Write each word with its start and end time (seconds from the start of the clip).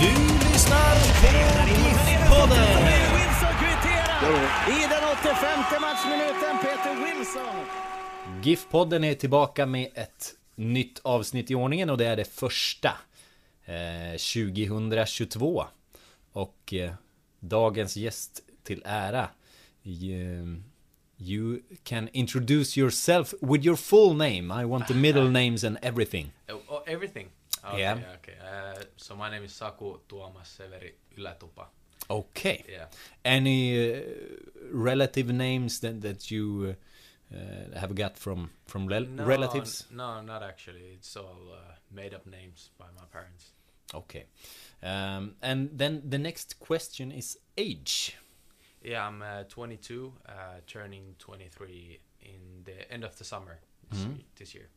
Du 0.00 0.06
lyssnar 0.52 0.94
på 1.20 1.68
GIF-podden. 2.08 2.76
Wilson 3.14 3.54
kvitterar 3.60 4.68
i 4.68 4.80
den 4.90 5.04
85 5.12 5.80
matchminuten. 5.80 6.58
Peter 6.62 6.94
Wilson. 7.04 7.66
GIF-podden 8.42 9.04
är 9.04 9.14
tillbaka 9.14 9.66
med 9.66 9.90
ett 9.94 10.34
nytt 10.54 11.00
avsnitt 11.04 11.50
i 11.50 11.54
ordningen 11.54 11.90
och 11.90 11.98
det 11.98 12.06
är 12.06 12.16
det 12.16 12.24
första 12.24 12.92
eh, 13.64 14.10
2022. 14.12 15.64
Och 16.32 16.74
eh, 16.74 16.92
dagens 17.40 17.96
gäst 17.96 18.40
till 18.62 18.82
ära 18.84 19.28
eh, 19.84 19.90
You 21.18 21.60
can 21.84 22.08
introduce 22.12 22.80
yourself 22.80 23.34
with 23.40 23.64
your 23.66 23.76
full 23.76 24.16
name. 24.16 24.62
I 24.62 24.64
want 24.64 24.88
the 24.88 24.94
middle 24.94 25.30
names 25.30 25.64
and 25.64 25.78
everything. 25.82 26.32
Oh, 26.48 26.56
oh, 26.68 26.82
everything? 26.86 27.28
Okay, 27.64 27.78
Yeah. 27.80 27.98
okay. 28.16 28.34
Uh, 28.40 28.82
so 28.96 29.14
my 29.16 29.30
name 29.30 29.44
is 29.44 29.52
Saku 29.52 29.98
Tuomas 30.08 30.46
Severi 30.56 30.94
Ylätupa. 31.16 31.66
Okay. 32.10 32.64
Yeah. 32.68 32.86
Any 33.24 33.92
uh, 33.94 34.00
relative 34.72 35.32
names 35.32 35.80
that, 35.80 36.00
that 36.02 36.30
you 36.30 36.76
uh, 37.32 37.78
have 37.78 37.94
got 37.94 38.18
from 38.18 38.50
from 38.66 38.86
rel- 38.86 39.06
No, 39.08 39.24
relatives? 39.24 39.86
No, 39.90 40.20
not 40.20 40.42
actually. 40.42 40.94
It's 40.94 41.16
all 41.16 41.52
uh, 41.52 41.74
made 41.90 42.12
up 42.14 42.26
names 42.26 42.70
by 42.78 42.86
my 42.98 43.04
parents. 43.10 43.52
Okay. 43.94 44.24
Um, 44.82 45.34
and 45.42 45.70
then 45.78 46.02
the 46.10 46.18
next 46.18 46.58
question 46.58 47.10
is 47.12 47.38
age. 47.56 48.16
Yeah, 48.82 49.06
I'm 49.06 49.22
uh, 49.22 49.44
22, 49.48 50.12
uh, 50.28 50.32
turning 50.66 51.14
23 51.18 52.00
in 52.20 52.64
the 52.64 52.90
end 52.92 53.04
of 53.04 53.16
the 53.16 53.24
summer 53.24 53.58
this, 53.90 54.00
Mhm. 54.00 54.20
this 54.36 54.54
year. 54.54 54.68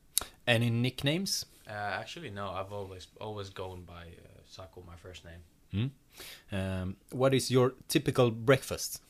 Any 0.46 0.70
nicknames? 0.70 1.46
Uh, 1.70 1.74
actually, 1.74 2.30
no. 2.30 2.50
I've 2.50 2.72
always 2.72 3.08
always 3.20 3.50
gone 3.50 3.84
by 3.84 4.04
uh, 4.04 4.42
Saku, 4.46 4.82
my 4.88 4.96
first 4.96 5.26
name. 5.26 5.42
Hmm? 5.72 6.56
Um, 6.56 6.96
what 7.12 7.34
is 7.34 7.52
your 7.52 7.74
typical 7.88 8.32
breakfast? 8.32 9.02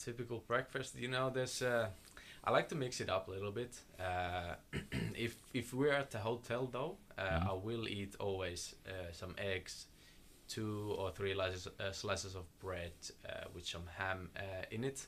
Typical 0.00 0.44
breakfast, 0.46 0.96
you 0.96 1.08
know. 1.08 1.30
There's. 1.30 1.62
Uh, 1.62 1.88
I 2.42 2.52
like 2.52 2.68
to 2.70 2.74
mix 2.74 3.00
it 3.00 3.10
up 3.10 3.28
a 3.28 3.30
little 3.30 3.50
bit. 3.50 3.78
Uh, 3.98 4.54
if 5.14 5.36
if 5.52 5.74
we're 5.74 5.92
at 5.92 6.10
the 6.10 6.18
hotel 6.18 6.68
though, 6.70 6.96
uh, 7.18 7.50
I 7.50 7.52
will 7.52 7.88
eat 7.88 8.14
always 8.18 8.74
uh, 8.86 9.12
some 9.12 9.34
eggs, 9.36 9.86
two 10.48 10.94
or 10.98 11.10
three 11.10 11.34
slices, 11.34 11.68
uh, 11.78 11.92
slices 11.92 12.34
of 12.34 12.44
bread 12.60 12.92
uh, 13.28 13.44
with 13.54 13.66
some 13.66 13.86
ham 13.98 14.30
uh, 14.36 14.64
in 14.70 14.84
it, 14.84 15.06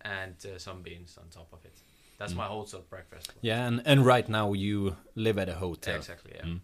and 0.00 0.34
uh, 0.46 0.58
some 0.58 0.82
beans 0.82 1.18
on 1.18 1.28
top 1.28 1.52
of 1.52 1.64
it. 1.64 1.78
That's 2.18 2.34
my 2.34 2.46
wholesale 2.46 2.84
breakfast. 2.88 3.32
Yeah, 3.40 3.66
and, 3.66 3.82
and 3.84 4.06
right 4.06 4.28
now 4.28 4.52
you 4.52 4.96
live 5.14 5.38
at 5.38 5.48
a 5.48 5.54
hotel. 5.54 5.96
Exactly. 5.96 6.32
Yeah. 6.36 6.44
Mm. 6.44 6.60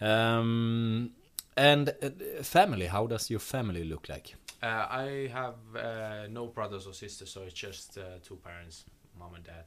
Um, 0.00 1.10
and 1.56 1.88
uh, 1.88 2.42
family, 2.42 2.86
how 2.86 3.06
does 3.06 3.30
your 3.30 3.40
family 3.40 3.84
look 3.84 4.08
like? 4.08 4.34
Uh, 4.62 4.66
I 4.66 5.30
have 5.32 5.54
uh, 5.76 6.28
no 6.30 6.46
brothers 6.46 6.86
or 6.86 6.94
sisters, 6.94 7.30
so 7.30 7.42
it's 7.42 7.54
just 7.54 7.98
uh, 7.98 8.02
two 8.22 8.36
parents, 8.36 8.84
mom 9.18 9.34
and 9.34 9.44
dad. 9.44 9.64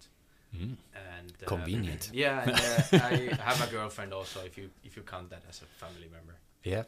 Mm. 0.55 0.75
And 1.17 1.33
uh, 1.43 1.45
Convenient. 1.45 2.09
Yeah, 2.13 2.41
and, 2.41 2.51
uh, 2.51 3.05
I 3.05 3.43
have 3.43 3.67
a 3.67 3.71
girlfriend 3.71 4.13
also. 4.13 4.41
If 4.45 4.57
you 4.57 4.69
if 4.83 4.95
you 4.97 5.03
count 5.03 5.29
that 5.29 5.43
as 5.49 5.61
a 5.61 5.65
family 5.65 6.09
member. 6.11 6.35
Yeah. 6.63 6.83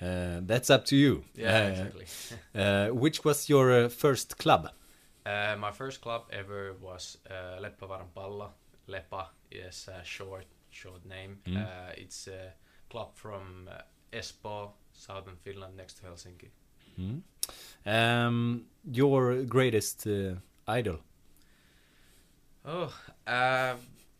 Uh, 0.00 0.40
that's 0.46 0.70
up 0.70 0.84
to 0.86 0.96
you. 0.96 1.24
Yeah, 1.34 1.68
exactly. 1.68 2.06
uh, 2.54 2.88
which 2.88 3.24
was 3.24 3.48
your 3.48 3.72
uh, 3.72 3.88
first 3.88 4.38
club? 4.38 4.70
Uh, 5.26 5.56
my 5.58 5.72
first 5.72 6.00
club 6.00 6.22
ever 6.30 6.74
was 6.80 7.18
uh, 7.30 7.60
Leppävaaran 7.60 8.08
Pallo. 8.14 8.50
Lepa 8.88 9.26
is 9.50 9.88
a 9.88 10.04
short 10.04 10.46
short 10.70 11.04
name. 11.04 11.38
Mm. 11.46 11.56
Uh, 11.56 11.92
it's 11.96 12.28
a 12.28 12.52
club 12.90 13.08
from 13.14 13.68
uh, 13.68 13.82
Espoo, 14.12 14.70
southern 14.92 15.36
Finland, 15.36 15.76
next 15.76 15.94
to 15.98 16.06
Helsinki. 16.06 16.50
Mm. 16.98 17.22
Um, 17.86 18.66
your 18.92 19.42
greatest 19.44 20.06
uh, 20.06 20.36
idol? 20.68 20.98
Oh, 22.64 22.92
uh, 23.26 23.74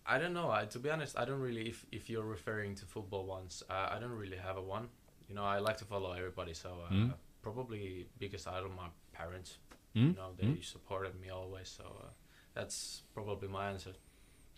I 0.07 0.19
don't 0.19 0.33
know. 0.35 0.51
I, 0.51 0.67
to 0.67 0.79
be 0.79 0.91
honest, 0.91 1.17
I 1.19 1.25
don't 1.25 1.41
really. 1.41 1.69
If 1.69 1.87
if 1.93 2.09
you're 2.11 2.31
referring 2.31 2.75
to 2.77 2.87
football 2.87 3.27
ones, 3.27 3.63
uh, 3.71 3.95
I 3.97 3.99
don't 4.01 4.19
really 4.21 4.37
have 4.39 4.57
a 4.57 4.63
one. 4.63 4.89
You 5.29 5.35
know, 5.35 5.45
I 5.45 5.59
like 5.59 5.77
to 5.79 5.85
follow 5.85 6.13
everybody. 6.13 6.55
So 6.55 6.69
uh, 6.89 6.93
Mm. 6.95 7.13
probably 7.43 8.07
biggest 8.19 8.47
idol 8.49 8.71
my 8.71 8.89
parents. 9.13 9.59
Mm. 9.97 10.09
You 10.11 10.17
know, 10.17 10.33
they 10.37 10.47
Mm. 10.47 10.63
supported 10.65 11.15
me 11.21 11.31
always. 11.31 11.69
So 11.69 11.85
uh, 11.85 12.09
that's 12.55 13.03
probably 13.15 13.49
my 13.49 13.71
answer. 13.71 13.93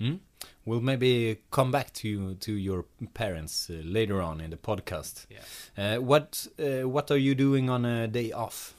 Mm? 0.00 0.20
We'll 0.64 0.80
maybe 0.80 1.38
come 1.50 1.70
back 1.72 1.92
to 1.94 2.34
to 2.34 2.52
your 2.52 2.84
parents 3.14 3.70
uh, 3.70 3.82
later 3.84 4.20
on 4.22 4.40
in 4.40 4.50
the 4.50 4.56
podcast. 4.56 5.26
Yeah. 5.30 5.44
Uh, 5.96 6.00
what 6.02 6.46
uh, 6.58 6.88
What 6.88 7.10
are 7.10 7.18
you 7.20 7.34
doing 7.34 7.70
on 7.70 7.84
a 7.84 8.06
day 8.06 8.32
off? 8.32 8.74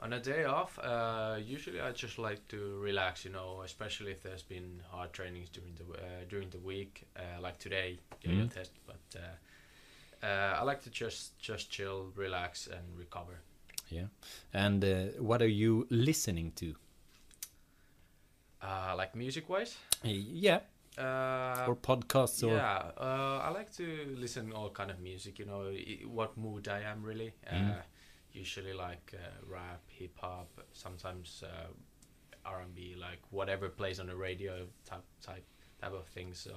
On 0.00 0.12
a 0.12 0.20
day 0.20 0.44
off, 0.44 0.78
uh, 0.78 1.36
usually 1.54 1.80
I 1.80 1.90
just 2.02 2.18
like 2.18 2.40
to 2.48 2.56
relax. 2.84 3.24
You 3.24 3.32
know, 3.32 3.62
especially 3.64 4.12
if 4.12 4.22
there's 4.22 4.44
been 4.48 4.82
hard 4.92 5.12
trainings 5.12 5.48
during 5.50 5.74
the 5.74 5.84
uh, 5.84 6.24
during 6.30 6.50
the 6.50 6.58
week, 6.60 7.06
uh, 7.16 7.40
like 7.46 7.58
today, 7.58 7.98
yo-yo 8.22 8.44
Mm. 8.44 8.54
test. 8.54 8.72
But 8.86 9.20
uh, 9.20 10.26
uh, 10.26 10.60
I 10.60 10.62
like 10.70 10.82
to 10.82 10.90
just 10.90 11.38
just 11.48 11.70
chill, 11.70 12.12
relax, 12.16 12.68
and 12.68 12.98
recover. 12.98 13.40
Yeah. 13.88 14.06
And 14.52 14.84
uh, 14.84 15.04
what 15.18 15.42
are 15.42 15.48
you 15.48 15.86
listening 15.90 16.52
to? 16.56 16.74
Uh, 18.62 18.94
like 18.96 19.14
music 19.14 19.48
wise. 19.48 19.76
Yeah. 20.02 20.60
Uh, 20.98 21.66
or 21.68 21.76
podcasts 21.76 22.42
or 22.42 22.56
yeah, 22.56 22.90
uh, 22.96 23.42
I 23.44 23.50
like 23.50 23.70
to 23.76 24.16
listen 24.16 24.50
all 24.50 24.70
kind 24.70 24.90
of 24.90 24.98
music. 24.98 25.38
You 25.38 25.44
know, 25.44 25.70
what 26.08 26.36
mood 26.38 26.68
I 26.68 26.80
am 26.80 27.02
really. 27.02 27.34
Mm. 27.52 27.72
Uh, 27.72 27.82
usually 28.32 28.72
like 28.72 29.12
uh, 29.14 29.28
rap, 29.46 29.82
hip 29.88 30.16
hop, 30.18 30.48
sometimes 30.72 31.44
uh, 31.46 31.68
R 32.46 32.60
and 32.62 32.74
B, 32.74 32.96
like 32.98 33.20
whatever 33.30 33.68
plays 33.68 34.00
on 34.00 34.06
the 34.06 34.16
radio 34.16 34.66
type 34.86 35.04
type 35.22 35.44
type 35.82 35.92
of 35.92 36.06
thing. 36.06 36.32
So 36.32 36.52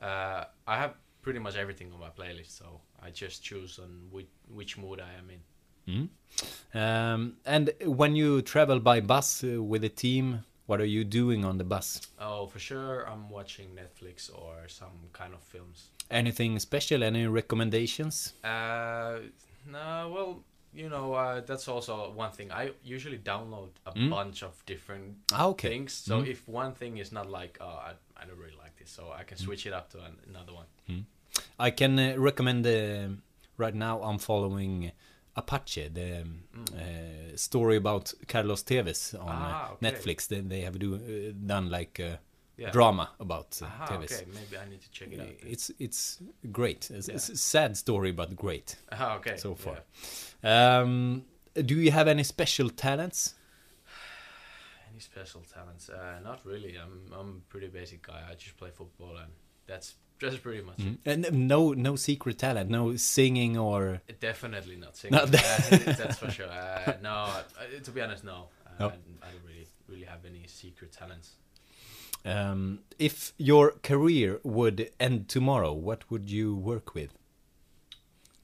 uh, 0.00 0.44
I 0.66 0.76
have 0.78 0.94
pretty 1.20 1.38
much 1.38 1.56
everything 1.56 1.92
on 1.92 2.00
my 2.00 2.08
playlist. 2.08 2.56
So 2.58 2.80
I 3.02 3.10
just 3.10 3.42
choose 3.42 3.78
on 3.78 4.08
which 4.10 4.28
which 4.48 4.78
mood 4.78 5.00
I 5.00 5.12
am 5.18 5.28
in. 5.28 5.40
Mm. 5.88 6.08
Um, 6.74 7.36
and 7.46 7.70
when 7.84 8.14
you 8.14 8.42
travel 8.42 8.78
by 8.80 9.00
bus 9.00 9.42
uh, 9.42 9.62
with 9.62 9.84
a 9.84 9.88
team, 9.88 10.44
what 10.66 10.80
are 10.80 10.84
you 10.96 11.02
doing 11.04 11.44
on 11.44 11.56
the 11.58 11.64
bus? 11.64 12.02
Oh, 12.20 12.46
for 12.46 12.58
sure, 12.58 13.08
I'm 13.08 13.30
watching 13.30 13.68
Netflix 13.74 14.30
or 14.32 14.68
some 14.68 15.08
kind 15.12 15.32
of 15.34 15.40
films. 15.42 15.88
Anything 16.10 16.58
special? 16.58 17.02
Any 17.02 17.26
recommendations? 17.26 18.34
Uh, 18.44 19.18
no, 19.66 20.10
well, 20.14 20.44
you 20.74 20.88
know, 20.90 21.14
uh, 21.14 21.40
that's 21.40 21.66
also 21.68 22.12
one 22.12 22.30
thing. 22.32 22.52
I 22.52 22.72
usually 22.84 23.18
download 23.18 23.70
a 23.86 23.92
Mm. 23.92 24.10
bunch 24.10 24.42
of 24.42 24.52
different 24.66 25.16
Ah, 25.32 25.46
okay. 25.46 25.68
things. 25.70 25.92
So 25.94 26.20
Mm. 26.22 26.26
if 26.28 26.46
one 26.46 26.74
thing 26.74 26.98
is 26.98 27.10
not 27.12 27.28
like, 27.30 27.58
oh, 27.60 27.66
I, 27.88 27.92
I 28.16 28.26
don't 28.26 28.38
really 28.38 28.56
like 28.62 28.76
this, 28.78 28.90
so 28.90 29.10
I 29.20 29.24
can 29.24 29.38
switch 29.38 29.66
it 29.66 29.72
up 29.72 29.88
to 29.92 29.98
an, 30.04 30.16
another 30.28 30.52
one. 30.52 30.66
I 31.58 31.70
can 31.70 31.98
uh, 31.98 32.14
recommend 32.18 32.66
uh, 32.66 33.08
right 33.56 33.74
now. 33.74 34.02
I'm 34.02 34.18
following 34.18 34.92
Apache, 35.38 35.88
the 35.88 36.20
um, 36.22 36.42
uh, 36.76 37.36
story 37.36 37.76
about 37.76 38.12
Carlos 38.26 38.62
Tevez 38.64 39.14
on 39.14 39.26
Mm. 39.26 39.28
Ah, 39.28 39.68
uh, 39.68 39.72
okay. 39.72 39.86
Netflix. 39.86 40.26
They, 40.28 40.40
they 40.40 40.60
have 40.62 40.78
do, 40.78 40.94
uh, 40.94 41.32
done 41.46 41.70
like 41.70 41.98
a 42.02 42.18
Yeah. 42.60 42.72
drama 42.72 43.06
about 43.20 43.60
uh, 43.62 43.66
Aha, 43.66 43.86
Tevez. 43.86 44.12
okay, 44.12 44.24
maybe 44.34 44.56
I 44.62 44.68
need 44.68 44.80
to 44.82 44.90
check 44.90 45.12
it 45.12 45.20
out. 45.20 45.26
then. 45.40 45.52
It's 45.52 45.70
it's 45.78 46.20
great. 46.50 46.90
It's, 46.90 47.08
Yeah. 47.08 47.14
it's 47.16 47.28
a 47.28 47.36
sad 47.36 47.76
story, 47.76 48.12
but 48.12 48.28
great 48.36 48.76
Ah, 48.90 49.16
okay. 49.18 49.36
so 49.36 49.54
far. 49.54 49.78
yeah. 50.42 50.80
Um, 50.80 51.24
do 51.54 51.74
you 51.84 51.92
have 51.92 52.08
any 52.10 52.24
special 52.24 52.68
talents? 52.70 53.34
Any 54.88 54.90
Any 54.92 55.00
special 55.00 55.42
talents? 55.54 55.88
Uh, 55.88 56.18
not 56.24 56.40
really. 56.44 56.76
I'm 56.84 57.12
I'm 57.18 57.28
a 57.42 57.50
pretty 57.52 57.68
basic 57.68 58.00
guy. 58.06 58.20
I 58.30 58.34
just 58.34 58.56
play 58.56 58.70
football 58.70 59.16
and 59.16 59.32
that's 59.66 59.94
just 60.18 60.42
pretty 60.42 60.62
much. 60.62 60.78
Mm. 60.78 60.98
And 61.06 61.48
no, 61.48 61.72
no 61.72 61.96
secret 61.96 62.38
talent, 62.38 62.70
no 62.70 62.96
singing 62.96 63.56
or. 63.58 64.00
Definitely 64.20 64.76
not 64.76 64.96
singing. 64.96 65.16
No, 65.16 65.22
uh, 65.24 65.26
that's 65.28 66.18
for 66.18 66.30
sure. 66.30 66.48
Uh, 66.52 66.92
no, 67.02 67.28
to 67.84 67.90
be 67.90 68.00
honest, 68.00 68.24
no. 68.24 68.48
Uh, 68.66 68.70
No. 68.80 68.86
I, 68.86 69.26
I 69.26 69.30
don't 69.32 69.44
really 69.46 69.66
really 69.88 70.04
have 70.06 70.24
any 70.24 70.44
secret 70.46 70.92
talents. 70.92 71.32
Um, 72.24 72.80
if 72.98 73.32
your 73.38 73.72
career 73.82 74.40
would 74.42 74.90
end 74.98 75.28
tomorrow, 75.28 75.72
what 75.72 76.10
would 76.10 76.28
you 76.30 76.54
work 76.54 76.94
with? 76.94 77.10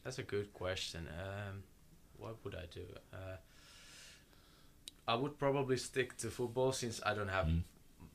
That's 0.04 0.18
a 0.18 0.22
good 0.22 0.52
question. 0.54 1.08
Um, 1.08 1.62
what 2.18 2.36
would 2.44 2.54
I 2.54 2.66
do? 2.72 2.86
Uh, 3.12 3.36
I 5.06 5.14
would 5.16 5.38
probably 5.38 5.76
stick 5.76 6.16
to 6.18 6.30
football 6.30 6.72
since 6.72 7.00
I 7.04 7.14
don't 7.14 7.28
have 7.28 7.46
Mm. 7.46 7.62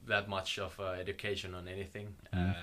that 0.08 0.28
much 0.28 0.58
of 0.60 0.80
uh, 0.80 0.84
education 1.04 1.54
on 1.54 1.68
anything. 1.68 2.16
Mm. 2.34 2.56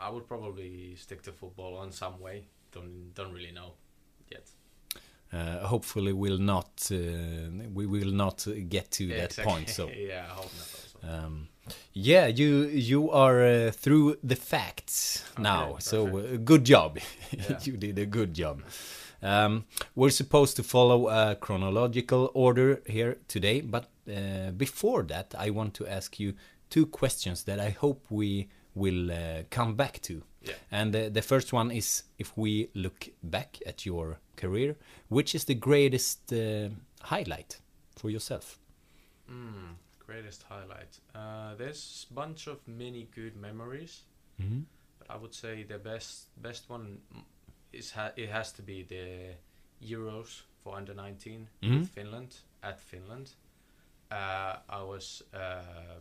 I 0.00 0.10
would 0.10 0.26
probably 0.26 0.96
stick 0.96 1.22
to 1.22 1.32
football 1.32 1.76
on 1.76 1.92
some 1.92 2.18
way. 2.20 2.46
Don't 2.72 3.12
don't 3.14 3.32
really 3.32 3.52
know 3.52 3.74
yet. 4.30 4.50
Uh, 5.32 5.66
hopefully, 5.66 6.12
will 6.12 6.38
not 6.38 6.90
uh, 6.90 6.96
we 7.72 7.86
will 7.86 8.12
not 8.12 8.46
get 8.68 8.90
to 8.92 9.06
that 9.08 9.30
Exactly. 9.30 9.52
point. 9.52 9.68
So. 9.68 9.88
yeah, 9.96 10.24
I 10.30 10.34
hope 10.34 10.50
not. 10.56 10.68
Also. 10.74 11.26
Um, 11.26 11.48
yeah, 11.92 12.26
you 12.26 12.66
you 12.66 13.10
are 13.10 13.42
uh, 13.42 13.70
through 13.70 14.16
the 14.24 14.36
facts 14.36 15.24
Okay, 15.34 15.42
now, 15.42 15.76
so 15.78 16.18
uh, 16.18 16.36
good 16.44 16.64
job. 16.64 16.98
Yeah. 17.32 17.58
you 17.62 17.76
did 17.76 17.98
a 17.98 18.06
good 18.06 18.34
job. 18.34 18.62
Um, 19.22 19.64
we're 19.94 20.10
supposed 20.10 20.56
to 20.56 20.62
follow 20.62 21.08
a 21.08 21.36
chronological 21.36 22.30
order 22.34 22.80
here 22.86 23.18
today, 23.28 23.60
but 23.60 23.84
uh, 24.08 24.50
before 24.56 25.02
that, 25.04 25.34
I 25.38 25.50
want 25.50 25.74
to 25.74 25.86
ask 25.86 26.18
you 26.18 26.34
two 26.70 26.86
questions 26.86 27.44
that 27.44 27.60
I 27.60 27.70
hope 27.70 28.06
we 28.10 28.48
will 28.74 29.10
uh, 29.10 29.42
come 29.50 29.74
back 29.76 30.00
to. 30.02 30.22
Yeah. 30.42 30.54
And 30.70 30.94
uh, 30.96 31.08
the 31.10 31.22
first 31.22 31.52
one 31.52 31.70
is 31.70 32.04
if 32.18 32.36
we 32.36 32.68
look 32.74 33.08
back 33.22 33.58
at 33.66 33.84
your 33.86 34.18
career, 34.36 34.76
which 35.08 35.34
is 35.34 35.44
the 35.44 35.54
greatest 35.54 36.32
uh, 36.32 36.68
highlight 37.02 37.60
for 37.96 38.10
yourself? 38.10 38.58
Mm, 39.30 39.74
greatest 40.06 40.44
highlight. 40.48 40.98
Uh, 41.14 41.54
there's 41.56 42.06
a 42.10 42.14
bunch 42.14 42.46
of 42.46 42.58
many 42.66 43.08
good 43.14 43.36
memories. 43.36 44.02
Mm-hmm. 44.40 44.60
But 44.98 45.10
I 45.10 45.16
would 45.18 45.34
say 45.34 45.64
the 45.64 45.78
best 45.78 46.28
best 46.42 46.70
one 46.70 46.98
mm, 47.14 47.22
is 47.72 47.92
ha- 47.92 48.12
it 48.16 48.30
has 48.30 48.52
to 48.52 48.62
be 48.62 48.82
the 48.82 49.34
Euros 49.82 50.42
for 50.62 50.76
under 50.76 50.94
19 50.94 51.48
Mhm. 51.62 51.78
with 51.80 51.88
Finland 51.90 52.36
at 52.62 52.80
Finland. 52.80 53.30
Uh, 54.10 54.56
I 54.68 54.82
was 54.82 55.22
uh, 55.34 56.00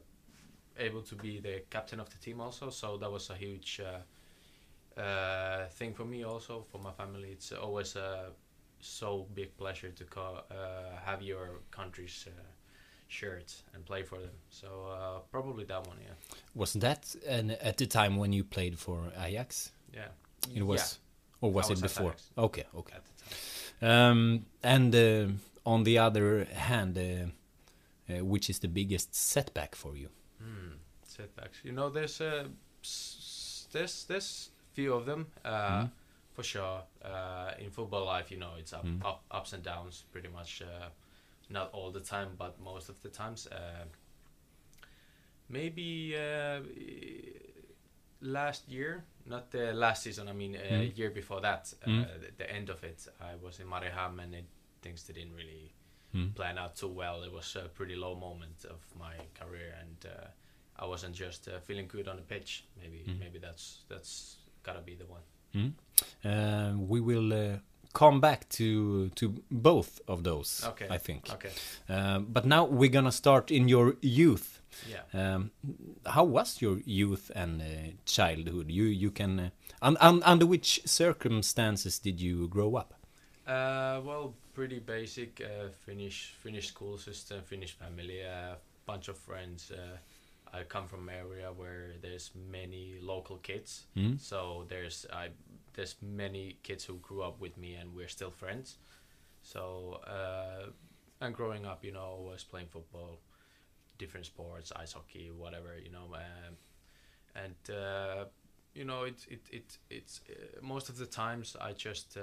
able 0.79 1.01
to 1.03 1.15
be 1.15 1.39
the 1.39 1.63
captain 1.69 1.99
of 1.99 2.09
the 2.09 2.17
team 2.17 2.41
also, 2.41 2.69
so 2.69 2.97
that 2.97 3.11
was 3.11 3.29
a 3.29 3.35
huge 3.35 3.81
uh, 3.81 4.99
uh, 4.99 5.67
thing 5.69 5.93
for 5.93 6.05
me 6.05 6.23
also 6.23 6.65
for 6.71 6.79
my 6.79 6.91
family. 6.91 7.29
It's 7.31 7.51
always 7.51 7.95
a 7.95 8.31
so 8.81 9.27
big 9.33 9.55
pleasure 9.57 9.91
to 9.91 10.03
co- 10.05 10.43
uh, 10.51 10.99
have 11.05 11.21
your 11.21 11.61
country's 11.71 12.27
uh, 12.27 12.31
shirt 13.07 13.53
and 13.73 13.85
play 13.85 14.03
for 14.03 14.19
them. 14.19 14.31
So 14.49 14.67
uh, 14.67 15.19
probably 15.31 15.65
that 15.65 15.85
one, 15.87 15.97
yeah, 16.01 16.13
Was 16.55 16.73
that 16.73 17.15
an, 17.27 17.51
at 17.51 17.77
the 17.77 17.87
time 17.87 18.15
when 18.17 18.33
you 18.33 18.43
played 18.43 18.77
for 18.79 19.11
Ajax? 19.19 19.71
yeah. 19.93 20.07
It 20.55 20.63
was, 20.63 20.99
or 21.41 21.51
was 21.51 21.65
I 21.69 21.73
it 21.73 21.81
was 21.81 21.81
before? 21.81 22.15
Okay, 22.37 22.63
okay. 22.73 22.95
At 22.95 23.03
the 23.05 23.85
time. 23.85 23.91
Um, 23.91 24.45
and 24.63 25.39
on 25.65 25.83
the 25.83 25.97
other 25.97 26.45
hand, 26.45 26.97
uh, 26.97 28.11
uh, 28.11 28.25
which 28.25 28.49
is 28.49 28.59
the 28.59 28.67
biggest 28.67 29.13
setback 29.13 29.75
for 29.75 29.95
you? 29.95 30.09
Hmm, 30.39 30.73
setbacks. 31.03 31.59
You 31.63 31.71
know, 31.73 31.89
there's 31.89 32.21
a 32.21 32.47
there's 33.71 34.05
there's 34.07 34.49
few 34.73 34.93
of 34.93 35.05
them 35.05 35.27
uh, 35.45 35.49
Mhm. 35.83 35.89
for 36.33 36.43
sure. 36.43 36.83
Uh, 37.03 37.51
in 37.59 37.69
football 37.71 38.05
life, 38.05 38.31
you 38.31 38.37
know, 38.37 38.55
it's 38.57 38.73
up, 38.73 38.85
Mm. 38.85 39.03
up 39.05 39.23
ups 39.31 39.53
and 39.53 39.63
downs 39.63 40.03
pretty 40.11 40.29
much. 40.29 40.61
Uh, 40.61 40.89
not 41.49 41.71
all 41.73 41.91
the 41.91 41.99
time, 41.99 42.35
but 42.37 42.59
most 42.59 42.89
of 42.89 43.01
the 43.01 43.09
times. 43.09 43.47
Uh, 43.47 43.85
maybe 45.49 46.15
uh, 46.15 46.61
last 48.21 48.67
year, 48.69 49.03
not 49.25 49.51
the 49.51 49.73
last 49.73 50.03
season. 50.03 50.27
I 50.27 50.33
mean, 50.33 50.55
uh, 50.55 50.59
Mm. 50.59 50.97
year 50.97 51.09
before 51.09 51.41
that, 51.41 51.73
uh, 51.83 51.89
Mm. 51.89 52.21
the, 52.21 52.31
the 52.37 52.51
end 52.51 52.69
of 52.69 52.83
it. 52.83 53.07
I 53.19 53.35
was 53.35 53.59
in 53.59 53.67
Mariehamn 53.67 54.19
and 54.19 54.33
it, 54.35 54.45
things 54.81 55.03
didn't 55.03 55.33
really 55.35 55.73
Mm. 56.15 56.33
plan 56.35 56.57
out 56.57 56.75
too 56.75 56.87
well. 56.87 57.23
It 57.23 57.31
was 57.31 57.55
a 57.55 57.69
pretty 57.69 57.95
low 57.95 58.15
moment 58.15 58.65
of 58.65 58.79
my 58.99 59.13
career, 59.39 59.75
and 59.81 60.05
uh, 60.05 60.27
I 60.83 60.87
wasn't 60.87 61.13
just 61.15 61.47
uh, 61.47 61.59
feeling 61.59 61.87
good 61.87 62.07
on 62.07 62.15
the 62.15 62.23
pitch. 62.23 62.63
Maybe 62.81 63.03
Mm. 63.07 63.19
maybe 63.19 63.39
that's 63.39 63.83
that's 63.89 64.37
gotta 64.63 64.81
be 64.81 64.95
the 64.95 65.05
one. 65.05 65.21
Mm. 65.53 65.73
Uh, 66.25 66.77
we 66.91 66.99
will 67.01 67.31
uh, 67.33 67.57
come 67.93 68.19
back 68.21 68.47
to 68.49 69.09
to 69.15 69.33
both 69.51 69.99
of 70.07 70.23
those. 70.23 70.63
Okay. 70.69 70.87
I 70.95 70.97
think. 70.99 71.29
Okay. 71.33 71.51
Um, 71.87 72.25
but 72.33 72.45
now 72.45 72.65
we're 72.65 72.91
gonna 72.93 73.11
start 73.11 73.51
in 73.51 73.69
your 73.69 73.95
youth. 74.01 74.61
Yeah. 74.87 75.03
Um, 75.35 75.51
how 76.05 76.23
was 76.23 76.61
your 76.61 76.79
youth 76.85 77.31
and 77.35 77.61
uh, 77.61 77.65
childhood? 78.05 78.71
You 78.71 78.85
you 78.85 79.11
can 79.11 79.39
uh, 79.39 79.49
un, 79.81 79.97
un, 79.99 80.21
under 80.23 80.45
which 80.47 80.81
circumstances 80.85 81.99
did 81.99 82.19
you 82.21 82.47
grow 82.47 82.75
up? 82.75 82.93
Uh, 83.47 83.99
well, 84.05 84.33
pretty 84.59 84.79
basic. 84.79 85.41
Uh, 85.41 85.69
Finnish 85.85 86.33
Finnish 86.43 86.67
school 86.67 86.97
system, 86.97 87.41
Finnish 87.43 87.71
family, 87.71 88.19
a 88.21 88.57
bunch 88.85 89.07
of 89.07 89.17
friends. 89.17 89.71
Uh, 89.71 89.97
I 90.57 90.63
come 90.63 90.87
from 90.87 91.07
area 91.09 91.49
where 91.55 91.93
there's 92.01 92.31
many 92.51 92.99
local 93.01 93.37
kids, 93.37 93.87
Mm. 93.95 94.17
so 94.19 94.65
there's 94.67 95.05
I 95.13 95.29
there's 95.73 95.95
many 96.01 96.57
kids 96.63 96.87
who 96.87 96.95
grew 97.07 97.21
up 97.27 97.39
with 97.39 97.57
me, 97.57 97.75
and 97.79 97.95
we're 97.95 98.09
still 98.09 98.31
friends. 98.31 98.77
So 99.41 100.01
uh, 100.07 100.71
and 101.21 101.35
growing 101.35 101.65
up, 101.65 101.85
you 101.85 101.93
know, 101.93 102.17
I 102.19 102.31
was 102.33 102.43
playing 102.43 102.67
football, 102.69 103.19
different 103.97 104.25
sports, 104.25 104.71
ice 104.75 104.93
hockey, 104.93 105.31
whatever, 105.31 105.77
you 105.85 105.91
know, 105.91 106.07
um, 106.15 106.57
and 107.35 107.75
uh, 107.75 108.25
you 108.73 108.83
know, 108.85 109.05
it 109.05 109.25
it 109.29 109.41
it 109.51 109.77
it's 109.89 110.21
uh, 110.29 110.59
most 110.61 110.89
of 110.89 110.97
the 110.97 111.05
times 111.05 111.55
I 111.69 111.71
just 111.87 112.17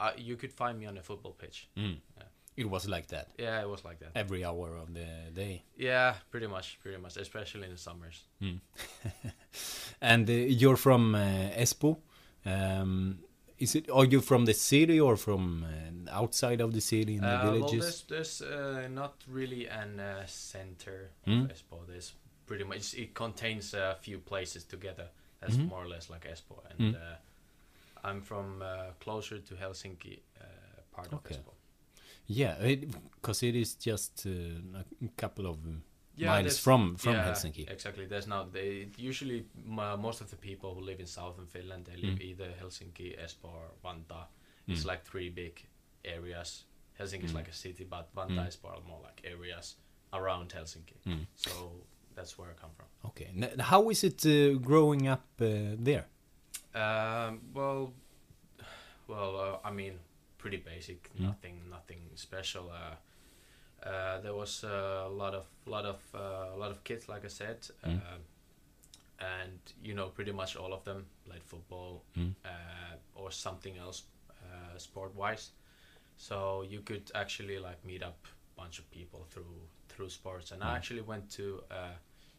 uh, 0.00 0.12
you 0.16 0.36
could 0.36 0.52
find 0.52 0.78
me 0.78 0.86
on 0.86 0.96
a 0.98 1.02
football 1.02 1.32
pitch. 1.32 1.68
Mm. 1.76 1.96
Yeah. 2.16 2.24
It 2.56 2.68
was 2.68 2.88
like 2.88 3.06
that 3.08 3.28
Yeah, 3.38 3.62
it 3.62 3.68
was 3.68 3.84
like 3.84 4.00
that. 4.00 4.10
every 4.16 4.44
hour 4.44 4.76
of 4.76 4.92
the 4.92 5.06
day. 5.32 5.62
Yeah, 5.76 6.14
pretty 6.30 6.48
much, 6.48 6.78
pretty 6.82 6.98
much, 6.98 7.16
especially 7.16 7.64
in 7.64 7.70
the 7.70 7.78
summers. 7.78 8.24
Mm. 8.42 8.60
and 10.00 10.28
uh, 10.28 10.32
you're 10.32 10.76
from 10.76 11.14
uh, 11.14 11.50
Espoo. 11.56 11.96
Um, 12.44 13.18
is 13.58 13.74
it? 13.74 13.90
Are 13.90 14.04
you 14.04 14.20
from 14.20 14.44
the 14.44 14.54
city 14.54 15.00
or 15.00 15.16
from 15.16 15.64
uh, 15.64 16.10
outside 16.22 16.60
of 16.60 16.72
the 16.72 16.80
city 16.80 17.14
in 17.16 17.20
the 17.22 17.28
Uh, 17.28 17.58
well, 17.60 17.68
there's 17.70 18.02
there's 18.08 18.42
uh, 18.42 18.88
not 18.90 19.14
really 19.28 19.66
an 19.68 20.00
uh, 20.00 20.26
center 20.26 21.10
Mm. 21.26 21.44
of 21.44 21.50
Espoo. 21.50 21.86
There's 21.86 22.14
pretty 22.46 22.64
much 22.64 22.94
it 22.94 23.14
contains 23.14 23.74
a 23.74 23.96
few 24.00 24.18
places 24.18 24.64
together. 24.64 25.08
That's 25.40 25.56
Mhm. 25.56 25.68
more 25.68 25.82
or 25.84 25.88
less 25.88 26.10
like 26.10 26.28
Espoo, 26.32 26.56
and 26.70 26.78
Mm. 26.80 26.94
uh, 26.96 27.16
I'm 28.04 28.22
from 28.22 28.62
uh, 28.62 28.92
closer 29.00 29.38
to 29.40 29.54
Helsinki 29.54 30.20
uh, 30.40 30.44
part 30.92 31.08
of 31.12 31.14
Okay. 31.18 31.34
Espoo. 31.34 31.52
yeah, 32.26 32.54
because 33.16 33.42
it, 33.42 33.54
is 33.54 33.74
just 33.74 34.26
uh, 34.26 34.78
a 35.04 35.08
couple 35.16 35.46
of 35.46 35.58
Yeah, 36.16 36.30
miles 36.42 36.58
from 36.58 36.96
from 36.96 37.12
yeah, 37.14 37.28
Helsinki. 37.28 37.70
Exactly. 37.70 38.06
There's 38.06 38.26
not. 38.26 38.52
They 38.52 38.88
usually 38.96 39.44
m- 39.66 40.00
most 40.00 40.20
of 40.20 40.28
the 40.30 40.36
people 40.36 40.74
who 40.74 40.80
live 40.80 41.00
in 41.00 41.06
southern 41.06 41.46
Finland 41.46 41.84
they 41.86 41.96
live 41.96 42.18
Mm. 42.18 42.30
either 42.30 42.48
Helsinki, 42.60 43.16
Espoo, 43.24 43.48
or 43.48 43.70
Vantaa. 43.84 44.26
Mm. 44.66 44.72
It's 44.72 44.84
like 44.84 45.02
three 45.10 45.30
big 45.30 45.54
areas. 46.04 46.64
Helsinki 46.98 47.24
is 47.24 47.32
Mm. 47.32 47.36
like 47.38 47.48
a 47.50 47.54
city, 47.54 47.84
but 47.84 48.04
Vantaa, 48.14 48.44
Mm. 48.44 48.48
Espoo 48.48 48.68
are 48.68 48.82
more 48.88 49.00
like 49.08 49.20
areas 49.24 49.76
around 50.12 50.52
Helsinki. 50.54 50.96
Mm. 51.06 51.26
So 51.36 51.50
that's 52.16 52.36
where 52.38 52.50
I 52.50 52.54
come 52.62 52.72
from. 52.76 52.86
Okay, 53.10 53.28
N- 53.36 53.58
how 53.60 53.90
is 53.90 54.02
it 54.04 54.24
uh, 54.26 54.58
growing 54.58 55.06
up 55.08 55.22
uh, 55.40 55.46
there? 55.84 56.04
Um, 56.78 57.40
well, 57.54 57.92
well, 59.08 59.60
uh, 59.64 59.68
I 59.68 59.72
mean, 59.72 59.94
pretty 60.38 60.58
basic. 60.58 61.10
Mm. 61.16 61.20
Nothing, 61.26 61.60
nothing 61.70 61.98
special. 62.14 62.70
Uh, 62.70 63.88
uh, 63.88 64.20
there 64.20 64.34
was 64.34 64.64
uh, 64.64 65.04
a 65.06 65.08
lot 65.08 65.34
of, 65.34 65.46
lot 65.66 65.84
of, 65.84 66.00
uh, 66.14 66.54
a 66.54 66.56
lot 66.56 66.70
of 66.70 66.82
kids, 66.84 67.08
like 67.08 67.24
I 67.24 67.28
said, 67.28 67.58
Mm. 67.84 67.96
uh, 67.96 68.18
and 69.20 69.58
you 69.82 69.94
know, 69.94 70.08
pretty 70.08 70.32
much 70.32 70.56
all 70.56 70.72
of 70.72 70.84
them 70.84 71.06
played 71.24 71.42
football 71.42 72.04
Mm. 72.16 72.34
uh, 72.44 72.96
or 73.14 73.30
something 73.32 73.76
else, 73.78 74.04
uh, 74.44 74.78
sport-wise. 74.78 75.50
So 76.16 76.62
you 76.62 76.80
could 76.82 77.10
actually 77.14 77.58
like 77.58 77.84
meet 77.84 78.02
up 78.02 78.18
a 78.56 78.60
bunch 78.60 78.78
of 78.78 78.90
people 78.90 79.24
through 79.30 79.68
through 79.88 80.10
sports, 80.10 80.52
and 80.52 80.62
I 80.62 80.66
Mm. 80.66 80.76
actually 80.76 81.00
went 81.02 81.30
to 81.32 81.64
a 81.70 81.90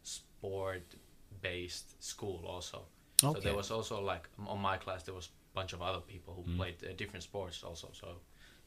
sport-based 0.02 2.02
school 2.02 2.46
also. 2.46 2.86
So 3.20 3.40
there 3.40 3.54
was 3.56 3.70
also 3.70 4.00
like 4.12 4.28
on 4.46 4.58
my 4.60 4.76
class 4.76 5.02
there 5.04 5.14
was 5.14 5.26
a 5.26 5.54
bunch 5.54 5.72
of 5.72 5.80
other 5.82 6.00
people 6.12 6.32
who 6.34 6.42
Mm. 6.52 6.56
played 6.56 6.76
uh, 6.84 6.92
different 6.96 7.22
sports 7.22 7.62
also. 7.64 7.88
So 7.92 8.06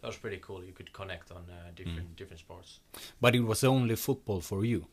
that 0.02 0.08
was 0.08 0.18
pretty 0.18 0.38
cool. 0.42 0.64
You 0.64 0.74
could 0.74 0.92
connect 0.94 1.32
on 1.32 1.44
uh, 1.50 1.72
different 1.76 2.16
different 2.16 2.40
sports. 2.40 2.80
But 3.22 3.36
it 3.36 3.42
was 3.42 3.64
only 3.64 3.96
football 3.96 4.42
for 4.42 4.66
you. 4.66 4.86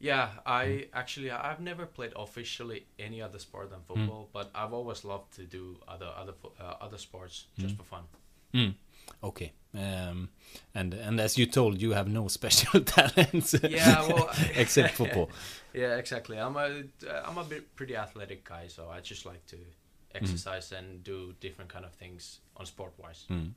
Yeah, 0.00 0.28
I 0.46 0.86
actually 0.92 1.30
I've 1.30 1.60
never 1.60 1.86
played 1.86 2.12
officially 2.14 2.86
any 2.98 3.20
other 3.22 3.38
sport 3.40 3.70
than 3.70 3.80
football, 3.82 4.28
but 4.32 4.46
I've 4.54 4.72
always 4.72 5.04
loved 5.04 5.34
to 5.36 5.42
do 5.42 5.62
other 5.88 6.10
other 6.22 6.34
uh, 6.60 6.84
other 6.86 6.98
sports 6.98 7.46
just 7.58 7.76
for 7.76 7.84
fun. 7.84 8.04
Mm. 9.22 9.28
Okay. 9.28 9.52
Um, 9.74 10.30
and 10.74 10.94
and 10.94 11.20
as 11.20 11.36
you 11.38 11.46
told, 11.46 11.80
you 11.82 11.92
have 11.92 12.08
no 12.08 12.28
special 12.38 12.80
talents. 12.80 13.54
Yeah, 13.62 14.06
well, 14.08 14.30
except 14.56 14.94
football. 14.94 15.30
Yeah, 15.74 15.96
exactly. 15.98 16.38
I'm 16.38 16.56
a 16.56 16.82
I'm 17.26 17.38
a 17.38 17.44
bit 17.44 17.76
pretty 17.76 17.94
athletic 17.96 18.42
guy, 18.48 18.68
so 18.68 18.88
I 18.88 19.00
just 19.00 19.26
like 19.26 19.44
to 19.46 19.56
exercise 20.14 20.72
and 20.72 21.04
do 21.04 21.34
different 21.40 21.70
kind 21.70 21.84
of 21.84 21.92
things 21.92 22.40
on 22.56 22.66
sport 22.66 22.92
wise. 22.98 23.26
Mm. 23.30 23.52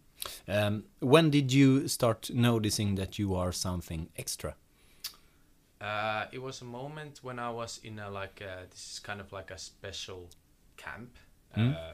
Um, 0.48 0.84
when 1.00 1.30
did 1.32 1.52
you 1.54 1.88
start 1.88 2.30
noticing 2.34 2.96
that 2.96 3.18
you 3.18 3.34
are 3.36 3.52
something 3.54 4.10
extra? 4.18 4.56
Uh, 5.80 6.26
it 6.32 6.40
was 6.42 6.62
a 6.62 6.66
moment 6.66 7.20
when 7.24 7.40
I 7.40 7.50
was 7.50 7.80
in 7.84 7.98
a 7.98 8.10
like 8.12 8.42
a, 8.42 8.68
this 8.70 8.94
is 8.94 9.00
kind 9.00 9.20
of 9.22 9.32
like 9.32 9.50
a 9.52 9.58
special 9.58 10.30
camp, 10.78 11.18
Mm. 11.58 11.76
uh, 11.76 11.94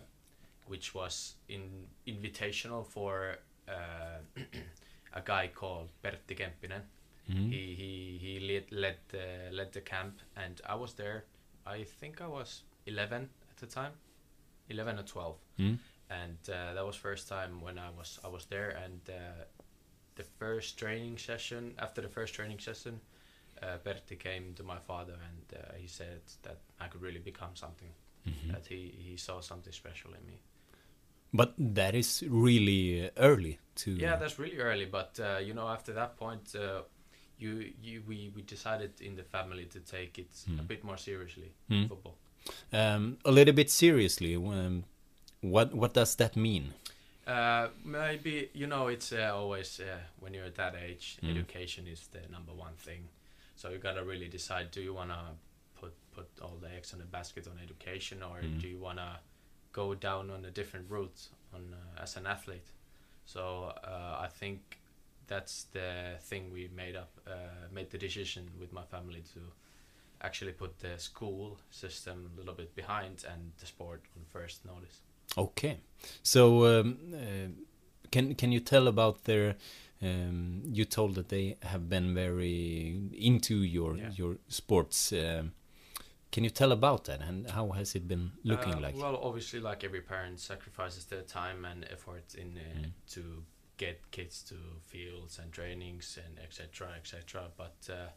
which 0.67 0.93
was 0.93 1.35
in 1.47 1.87
invitational 2.05 2.85
for 2.85 3.37
uh, 3.67 4.19
a 5.13 5.21
guy 5.21 5.49
called 5.53 5.89
Pertti 6.03 6.35
Kempinen. 6.35 6.81
Mm. 7.29 7.51
He 7.51 7.75
he 7.75 8.17
he 8.21 8.39
led 8.39 8.71
led 8.71 8.97
the, 9.09 9.49
led 9.51 9.71
the 9.73 9.81
camp, 9.81 10.19
and 10.35 10.61
I 10.65 10.75
was 10.75 10.93
there. 10.93 11.25
I 11.65 11.83
think 11.83 12.21
I 12.21 12.27
was 12.27 12.63
eleven 12.85 13.29
at 13.51 13.57
the 13.57 13.65
time, 13.67 13.91
eleven 14.69 14.97
or 14.99 15.03
twelve, 15.03 15.35
Mm. 15.59 15.77
and 16.09 16.37
uh, 16.49 16.73
that 16.73 16.85
was 16.85 16.95
first 16.95 17.27
time 17.27 17.61
when 17.61 17.77
I 17.77 17.89
was 17.97 18.19
I 18.23 18.29
was 18.29 18.45
there. 18.45 18.69
And 18.85 19.01
uh, 19.09 19.43
the 20.15 20.23
first 20.23 20.77
training 20.79 21.17
session 21.19 21.73
after 21.79 22.01
the 22.01 22.09
first 22.09 22.33
training 22.33 22.59
session, 22.59 23.01
uh, 23.61 23.77
Berti 23.83 24.15
came 24.17 24.53
to 24.55 24.63
my 24.63 24.79
father 24.79 25.13
and 25.29 25.59
uh, 25.59 25.73
he 25.77 25.87
said 25.87 26.21
that 26.43 26.57
I 26.79 26.87
could 26.87 27.01
really 27.01 27.19
become 27.31 27.55
something. 27.55 27.91
Mhm. 28.25 28.51
That 28.53 28.65
he 28.67 28.93
he 28.97 29.17
saw 29.17 29.41
something 29.41 29.73
special 29.73 30.13
in 30.13 30.25
me. 30.25 30.39
But 31.33 31.53
that 31.57 31.93
is 31.95 32.23
really 32.29 33.09
early 33.17 33.59
to. 33.75 33.91
Yeah, 33.91 34.15
that's 34.15 34.39
really 34.39 34.57
early, 34.59 34.85
but 34.85 35.19
uh, 35.19 35.39
you 35.39 35.53
know, 35.53 35.67
after 35.67 35.93
that 35.93 36.17
point, 36.17 36.55
uh, 36.55 36.81
you 37.39 37.73
you 37.81 38.01
we, 38.07 38.31
we 38.35 38.41
decided 38.41 38.91
in 39.01 39.15
the 39.15 39.23
family 39.23 39.65
to 39.65 39.79
take 39.79 40.17
it 40.19 40.29
a 40.47 40.51
Mm. 40.51 40.67
bit 40.67 40.83
more 40.83 40.97
seriously, 40.97 41.51
Mm. 41.69 41.87
football. 41.89 42.15
um, 42.73 43.17
a 43.25 43.31
little 43.31 43.53
bit 43.53 43.69
seriously. 43.69 44.35
Um, 44.35 44.83
what 45.41 45.73
what 45.73 45.93
does 45.93 46.15
that 46.15 46.35
mean? 46.35 46.73
Uh, 47.27 47.67
maybe 47.83 48.49
you 48.53 48.67
know 48.67 48.87
it's 48.87 49.11
uh, 49.11 49.31
always 49.35 49.79
uh, 49.79 49.99
when 50.21 50.33
you're 50.33 50.45
at 50.47 50.55
that 50.55 50.75
age, 50.75 51.17
Mm. 51.21 51.29
education 51.31 51.87
is 51.87 52.07
the 52.07 52.21
number 52.31 52.53
one 52.53 52.75
thing. 52.77 53.09
So 53.55 53.69
you 53.69 53.77
gotta 53.79 54.03
really 54.03 54.29
decide: 54.29 54.71
do 54.71 54.81
you 54.81 54.93
wanna 54.93 55.35
put 55.75 55.93
put 56.15 56.27
all 56.41 56.57
the 56.61 56.69
eggs 56.77 56.93
in 56.93 56.99
the 56.99 57.05
basket 57.05 57.47
on 57.47 57.59
education, 57.63 58.23
or 58.23 58.41
Mm. 58.41 58.61
do 58.61 58.67
you 58.67 58.79
wanna 58.79 59.19
go 59.77 59.95
down 60.09 60.31
on 60.35 60.45
a 60.45 60.51
different 60.59 60.85
route 60.89 61.21
on 61.53 61.61
uh, 61.73 62.03
as 62.03 62.17
an 62.17 62.25
athlete? 62.25 62.69
So 63.25 63.41
uh, 63.83 64.25
I 64.25 64.27
think 64.39 64.59
that's 65.27 65.65
the 65.73 66.15
thing 66.29 66.43
we 66.53 66.69
made 66.83 66.95
up, 67.03 67.11
uh, 67.27 67.67
made 67.71 67.89
the 67.89 67.97
decision 67.97 68.43
with 68.59 68.71
my 68.73 68.83
family 68.83 69.23
to 69.33 69.41
actually 70.21 70.53
put 70.53 70.79
the 70.79 70.97
school 70.97 71.57
system 71.69 72.17
a 72.33 72.37
little 72.39 72.55
bit 72.55 72.75
behind 72.75 73.25
and 73.31 73.51
the 73.59 73.65
sport 73.65 74.01
on 74.15 74.23
first 74.25 74.65
notice. 74.65 75.01
Okay, 75.37 75.77
so 76.23 76.65
um, 76.65 76.97
uh, 77.13 77.49
can 78.11 78.35
can 78.35 78.51
you 78.51 78.59
tell 78.59 78.87
about 78.87 79.23
their? 79.23 79.55
Um, 80.01 80.61
you 80.77 80.85
told 80.85 81.15
that 81.15 81.29
they 81.29 81.57
have 81.61 81.89
been 81.89 82.13
very 82.13 82.95
into 83.13 83.55
your 83.55 83.97
Yeah. 83.97 84.11
your 84.15 84.37
sports. 84.47 85.11
Um, 85.11 85.51
can 86.37 86.43
you 86.43 86.51
tell 86.51 86.71
about 86.71 87.05
that 87.05 87.19
and 87.27 87.49
how 87.49 87.69
has 87.71 87.95
it 87.95 88.07
been 88.07 88.31
looking 88.43 88.75
Uh, 88.75 88.79
like? 88.85 88.95
Well, 88.95 89.17
obviously, 89.23 89.59
like 89.59 89.83
every 89.83 90.01
parent 90.01 90.39
sacrifices 90.39 91.05
their 91.05 91.23
time 91.23 91.65
and 91.65 91.83
effort 91.95 92.35
in 92.35 92.49
uh, 92.59 92.61
Mm. 92.79 92.91
to 93.15 93.21
get 93.77 93.97
kids 94.11 94.43
to 94.49 94.55
fields 94.85 95.39
and 95.39 95.51
trainings 95.51 96.19
and 96.23 96.37
etc. 96.39 96.93
etc. 96.99 97.49
But 97.57 97.77
uh, 97.89 98.09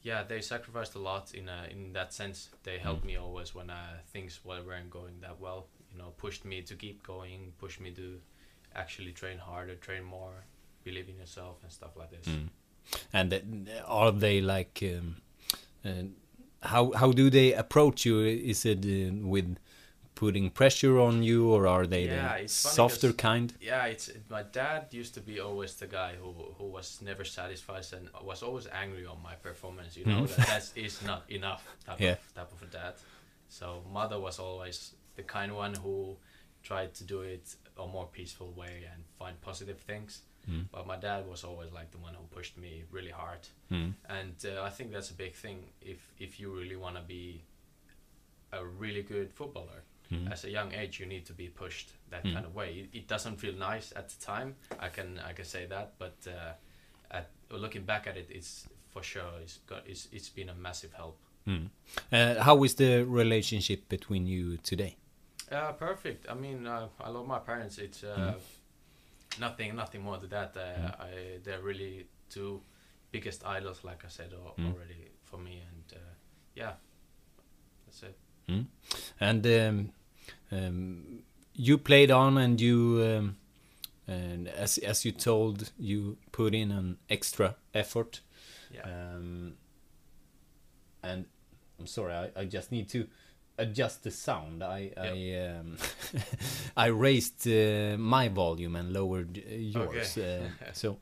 yeah, 0.00 0.22
they 0.30 0.40
sacrificed 0.40 0.94
a 0.94 0.98
lot 1.10 1.34
in 1.34 1.48
uh, 1.50 1.66
in 1.74 1.92
that 1.92 2.14
sense. 2.14 2.38
They 2.62 2.78
helped 2.78 3.04
me 3.04 3.16
always 3.18 3.54
when 3.54 3.68
uh, 3.68 3.98
things 4.12 4.40
weren't 4.44 4.88
going 4.90 5.20
that 5.20 5.38
well. 5.38 5.66
You 5.90 5.98
know, 5.98 6.10
pushed 6.16 6.44
me 6.46 6.62
to 6.62 6.74
keep 6.74 7.02
going, 7.06 7.52
pushed 7.58 7.80
me 7.80 7.90
to 8.02 8.06
actually 8.74 9.12
train 9.12 9.38
harder, 9.38 9.76
train 9.76 10.04
more, 10.04 10.36
believe 10.84 11.08
in 11.12 11.18
yourself 11.18 11.56
and 11.62 11.70
stuff 11.70 11.96
like 12.00 12.10
this. 12.16 12.26
Mm. 12.34 12.48
And 13.12 13.28
uh, 13.34 13.84
are 14.00 14.12
they 14.24 14.40
like? 14.40 14.82
Um, 14.82 15.16
uh, 15.84 16.04
how 16.62 16.92
how 16.92 17.12
do 17.12 17.30
they 17.30 17.52
approach 17.54 18.04
you? 18.06 18.20
Is 18.20 18.64
it 18.64 18.84
uh, 18.84 19.26
with 19.28 19.56
putting 20.14 20.50
pressure 20.50 21.00
on 21.00 21.22
you, 21.22 21.50
or 21.50 21.66
are 21.66 21.86
they 21.86 22.04
Yeah, 22.04 22.42
the 22.42 22.48
softer 22.48 23.12
kind? 23.12 23.52
Yeah, 23.60 23.86
it's 23.86 24.10
my 24.30 24.42
dad 24.42 24.86
used 24.92 25.14
to 25.14 25.20
be 25.20 25.40
always 25.40 25.74
the 25.76 25.86
guy 25.86 26.14
who 26.20 26.32
who 26.58 26.64
was 26.64 27.00
never 27.02 27.24
satisfied 27.24 27.86
and 27.92 28.08
was 28.24 28.42
always 28.42 28.66
angry 28.72 29.06
on 29.06 29.18
my 29.22 29.34
performance. 29.34 29.96
You 29.96 30.04
know 30.06 30.22
Mhm. 30.22 30.28
that 30.36 30.46
that 30.46 30.70
is 30.76 31.02
not 31.02 31.22
enough 31.28 31.62
type 31.86 32.00
Yeah. 32.00 32.12
of 32.12 32.34
type 32.34 32.52
of 32.52 32.62
a 32.62 32.66
dad. 32.66 32.94
So 33.48 33.82
mother 33.92 34.18
was 34.20 34.38
always 34.38 34.94
the 35.16 35.22
kind 35.22 35.52
one 35.56 35.74
who 35.74 36.16
tried 36.62 36.94
to 36.94 37.04
do 37.04 37.22
it 37.22 37.56
a 37.76 37.86
more 37.86 38.06
peaceful 38.12 38.52
way 38.52 38.84
and 38.92 39.04
find 39.18 39.40
positive 39.40 39.78
things. 39.86 40.22
Mm. 40.50 40.66
But 40.72 40.86
my 40.86 40.96
dad 40.96 41.26
was 41.28 41.44
always 41.44 41.70
like 41.72 41.90
the 41.92 41.98
one 41.98 42.14
who 42.14 42.24
pushed 42.36 42.56
me 42.58 42.82
really 42.90 43.10
hard, 43.12 43.46
Mm. 43.70 43.94
and 44.08 44.34
uh, 44.44 44.62
I 44.68 44.70
think 44.70 44.90
that's 44.92 45.10
a 45.10 45.14
big 45.14 45.34
thing. 45.34 45.58
If 45.80 45.98
if 46.18 46.40
you 46.40 46.50
really 46.60 46.76
want 46.76 46.96
to 46.96 47.02
be 47.02 47.42
a 48.52 48.64
really 48.64 49.02
good 49.02 49.32
footballer, 49.32 49.82
Mm. 50.10 50.30
as 50.32 50.44
a 50.44 50.50
young 50.50 50.72
age 50.74 51.00
you 51.00 51.06
need 51.06 51.24
to 51.26 51.32
be 51.32 51.48
pushed 51.48 51.88
that 52.10 52.22
Mm. 52.24 52.34
kind 52.34 52.46
of 52.46 52.54
way 52.54 52.68
it, 52.80 52.88
it 52.98 53.08
doesn't 53.08 53.36
feel 53.38 53.54
nice 53.54 53.92
at 53.96 54.08
the 54.10 54.18
time 54.26 54.54
i 54.78 54.88
can 54.90 55.18
i 55.30 55.32
can 55.32 55.44
say 55.46 55.64
that 55.66 55.94
but 55.98 56.14
uh, 56.26 56.52
at 57.10 57.30
looking 57.50 57.84
back 57.86 58.06
at 58.06 58.16
it 58.16 58.26
it's 58.30 58.68
for 58.90 59.02
sure 59.02 59.32
it's 59.42 59.58
got 59.66 59.82
it's, 59.86 60.08
it's 60.12 60.28
been 60.28 60.48
a 60.50 60.54
massive 60.54 60.92
help 60.92 61.16
Mm. 61.46 61.70
Uh, 62.12 62.42
how 62.42 62.62
is 62.64 62.74
the 62.74 63.04
relationship 63.04 63.88
between 63.88 64.26
you 64.26 64.58
today? 64.58 64.96
uh, 65.50 65.72
perfect 65.72 66.26
i 66.28 66.34
mean 66.34 66.66
uh, 66.66 66.88
i 67.00 67.08
love 67.08 67.26
my 67.26 67.38
parents 67.38 67.78
it's 67.78 68.04
uh, 68.04 68.16
Mm. 68.34 68.40
Nothing 69.40 69.74
nothing 69.76 70.02
more 70.02 70.18
to 70.18 70.26
that 70.26 70.56
uh, 70.56 70.60
Mm. 70.60 71.00
I, 71.00 71.38
they're 71.44 71.62
really 71.62 72.06
two 72.28 72.60
biggest 73.10 73.44
idols 73.44 73.84
like 73.84 74.04
i 74.04 74.08
said 74.08 74.30
Mm. 74.58 74.66
already 74.66 75.10
for 75.24 75.38
me 75.38 75.60
and 75.70 75.92
uh, 75.98 76.14
yeah 76.54 76.72
that's 77.86 78.02
it 78.02 78.16
Mm. 78.48 78.66
And 79.20 79.46
um, 79.46 79.92
um, 80.50 81.22
you 81.54 81.78
played 81.78 82.10
on, 82.10 82.36
and 82.38 82.60
you, 82.60 83.00
um, 83.18 83.36
and 84.08 84.48
as 84.48 84.78
as 84.78 85.04
you 85.04 85.12
told, 85.12 85.70
you 85.78 86.16
put 86.32 86.52
in 86.54 86.72
an 86.72 86.98
extra 87.08 87.54
effort. 87.72 88.20
yeah 88.74 88.82
Um, 88.84 89.54
and 91.04 91.26
I'm 91.78 91.86
sorry, 91.86 92.12
I, 92.14 92.30
I 92.40 92.44
just 92.46 92.72
need 92.72 92.88
to 92.90 93.06
adjust 93.58 94.02
the 94.02 94.10
sound. 94.10 94.62
I 94.62 94.92
I 94.96 95.58
um, 95.58 95.76
I 96.76 96.86
raised 96.86 97.46
uh, 97.46 97.96
my 97.98 98.28
volume 98.28 98.76
and 98.76 98.92
lowered 98.92 99.38
uh, 99.38 99.54
yours, 99.54 100.18
Okay. 100.18 100.44
uh, 100.44 100.48
so 100.72 100.98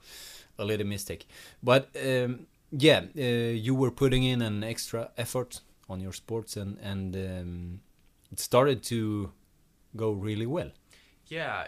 a 0.58 0.64
little 0.64 0.86
mistake. 0.86 1.26
But 1.62 1.88
um, 1.96 2.46
yeah, 2.70 3.02
uh, 3.16 3.22
you 3.66 3.74
were 3.74 3.90
putting 3.90 4.24
in 4.24 4.42
an 4.42 4.62
extra 4.64 5.10
effort 5.16 5.60
on 5.88 6.00
your 6.00 6.12
sports, 6.12 6.56
and 6.56 6.78
and 6.82 7.16
um, 7.16 7.80
it 8.32 8.40
started 8.40 8.82
to 8.84 9.30
go 9.96 10.12
really 10.12 10.46
well. 10.46 10.70
Yeah, 11.28 11.66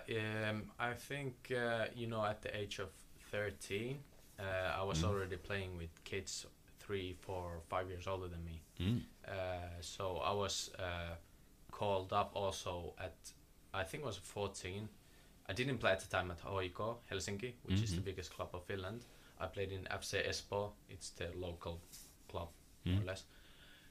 um, 0.51 0.71
I 0.81 0.95
think 0.95 1.35
uh, 1.51 1.87
you 1.95 2.07
know 2.07 2.25
at 2.25 2.43
the 2.43 2.57
age 2.57 2.81
of 2.83 2.89
thirteen, 3.31 3.99
uh, 4.39 4.81
I 4.81 4.85
was 4.85 5.03
Mm. 5.03 5.09
already 5.09 5.37
playing 5.37 5.79
with 5.79 5.91
kids 6.05 6.47
three, 6.93 7.17
four, 7.21 7.61
five 7.71 7.89
years 7.89 8.07
older 8.07 8.29
than 8.29 8.45
me. 8.45 8.61
Mm. 8.79 9.01
Uh, 9.27 9.33
so 9.81 10.19
I 10.19 10.33
was 10.33 10.71
uh, 10.79 11.15
called 11.71 12.13
up 12.13 12.31
also 12.35 12.95
at 12.99 13.15
I 13.75 13.83
think 13.85 14.03
I 14.03 14.07
was 14.07 14.19
fourteen. 14.19 14.89
I 15.51 15.55
didn't 15.55 15.79
play 15.79 15.93
at 15.93 16.01
the 16.01 16.09
time 16.17 16.31
at 16.31 16.41
Hoiko 16.45 16.97
Helsinki, 17.11 17.55
which 17.65 17.81
is 17.83 17.91
the 17.95 18.01
Mhm. 18.01 18.05
biggest 18.05 18.31
club 18.37 18.51
of 18.55 18.65
Finland. 18.67 19.01
I 19.41 19.47
played 19.47 19.73
in 19.73 19.87
FC 19.91 20.19
Espoo. 20.29 20.73
It's 20.89 21.11
the 21.15 21.29
local 21.35 21.81
club, 22.29 22.49
more 22.85 22.95
Mm. 22.97 23.03
or 23.03 23.07
less. 23.07 23.25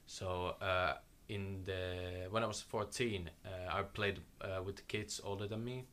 So 0.05 0.27
uh, 0.61 0.93
in 1.27 1.63
the 1.63 2.27
when 2.31 2.43
I 2.43 2.47
was 2.47 2.61
14, 2.61 3.29
uh, 3.45 3.79
I 3.79 3.83
played 3.83 4.17
uh, 4.41 4.61
with 4.65 4.87
kids 4.87 5.19
older 5.23 5.47
than 5.47 5.63
me, 5.63 5.85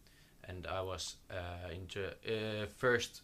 and 0.49 0.67
I 0.67 0.81
was 0.83 1.17
uh, 1.31 1.73
in 1.77 1.87
uh, 1.97 2.67
first 2.77 3.23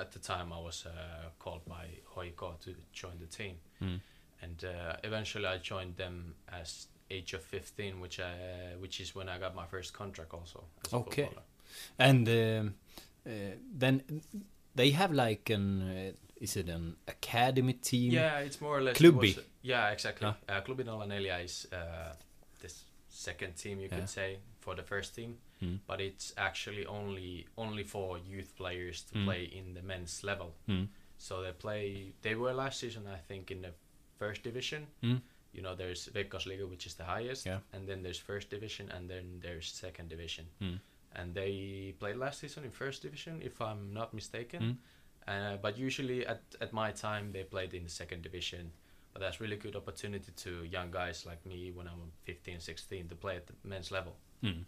at 0.00 0.12
the 0.12 0.18
time 0.18 0.52
I 0.52 0.58
was 0.60 0.86
uh, 0.86 0.90
called 1.38 1.64
by 1.66 1.86
Hoiko 2.14 2.58
to 2.60 2.74
join 2.92 3.18
the 3.18 3.26
team, 3.26 3.56
Mm. 3.82 4.00
and 4.42 4.64
uh, 4.64 4.96
eventually 5.04 5.46
I 5.46 5.58
joined 5.58 5.96
them 5.96 6.34
as 6.48 6.88
age 7.10 7.34
of 7.36 7.42
15, 7.42 8.00
which 8.00 8.18
I, 8.20 8.74
which 8.80 9.00
is 9.00 9.14
when 9.14 9.28
I 9.28 9.38
got 9.38 9.54
my 9.54 9.66
first 9.66 9.92
contract 9.92 10.34
also 10.34 10.64
as 10.86 10.92
a 10.92 10.96
Okay. 10.96 11.24
footballer. 11.24 11.46
And 11.98 12.28
um, 12.28 12.74
then 13.78 14.02
they 14.74 14.90
have 14.90 15.12
like 15.12 15.50
an 15.50 15.82
uh, 15.82 16.12
is 16.40 16.56
it 16.56 16.68
an 16.68 16.96
academy 17.08 17.72
team? 17.74 18.12
Yeah, 18.12 18.38
it's 18.40 18.60
more 18.60 18.76
or 18.78 18.82
less. 18.82 18.96
Klubi. 18.98 19.36
was- 19.36 19.44
yeah, 19.62 19.90
exactly. 19.92 20.26
Huh? 20.26 20.34
Uh, 20.48 20.60
Klubi 20.62 20.84
Nolla 20.84 21.06
Neljä 21.06 21.44
is 21.44 21.66
uh, 21.72 22.14
this 22.60 22.84
second 23.08 23.54
team, 23.56 23.78
you 23.80 23.88
Yeah. 23.88 23.98
could 23.98 24.08
say, 24.08 24.38
for 24.60 24.74
the 24.76 24.82
first 24.82 25.14
team, 25.14 25.38
Mm. 25.62 25.78
but 25.86 26.00
it's 26.00 26.34
actually 26.36 26.84
only 26.86 27.46
only 27.56 27.82
for 27.84 28.18
youth 28.18 28.54
players 28.56 29.02
to 29.02 29.14
Mm. 29.14 29.24
play 29.24 29.44
in 29.44 29.74
the 29.74 29.82
men's 29.82 30.22
level. 30.22 30.54
Mm. 30.68 30.88
So 31.18 31.42
they 31.42 31.52
play. 31.52 32.12
They 32.22 32.34
were 32.34 32.52
last 32.52 32.80
season, 32.80 33.06
I 33.06 33.16
think, 33.28 33.50
in 33.50 33.62
the 33.62 33.72
first 34.18 34.42
division. 34.42 34.86
Mm. 35.02 35.20
You 35.52 35.62
know, 35.62 35.74
there's 35.74 36.08
Veikkausliiga, 36.08 36.68
which 36.68 36.86
is 36.86 36.94
the 36.94 37.04
highest, 37.04 37.46
Yeah. 37.46 37.60
and 37.72 37.88
then 37.88 38.02
there's 38.02 38.18
first 38.18 38.50
division, 38.50 38.90
and 38.90 39.08
then 39.08 39.40
there's 39.40 39.72
second 39.72 40.10
division. 40.10 40.44
Mm. 40.60 40.78
And 41.12 41.34
they 41.34 41.94
played 41.98 42.16
last 42.16 42.40
season 42.40 42.64
in 42.64 42.70
first 42.70 43.00
division, 43.02 43.40
if 43.42 43.60
I'm 43.62 43.94
not 43.94 44.12
mistaken. 44.12 44.62
Mm. 44.62 44.76
Uh, 45.28 45.56
but 45.56 45.78
usually 45.78 46.26
at, 46.26 46.42
at 46.60 46.72
my 46.72 46.92
time 46.92 47.32
they 47.32 47.42
played 47.44 47.72
in 47.74 47.82
the 47.84 47.90
second 47.90 48.22
division. 48.22 48.70
But 49.12 49.20
that's 49.22 49.40
really 49.40 49.56
good 49.56 49.74
opportunity 49.76 50.30
to 50.44 50.64
young 50.64 50.90
guys 50.90 51.24
like 51.24 51.44
me 51.46 51.70
when 51.72 51.86
I'm 51.88 52.12
15, 52.24 52.60
16 52.60 53.08
to 53.08 53.14
play 53.16 53.36
at 53.36 53.46
the 53.46 53.54
men's 53.64 53.90
level. 53.90 54.14
Mm. 54.42 54.64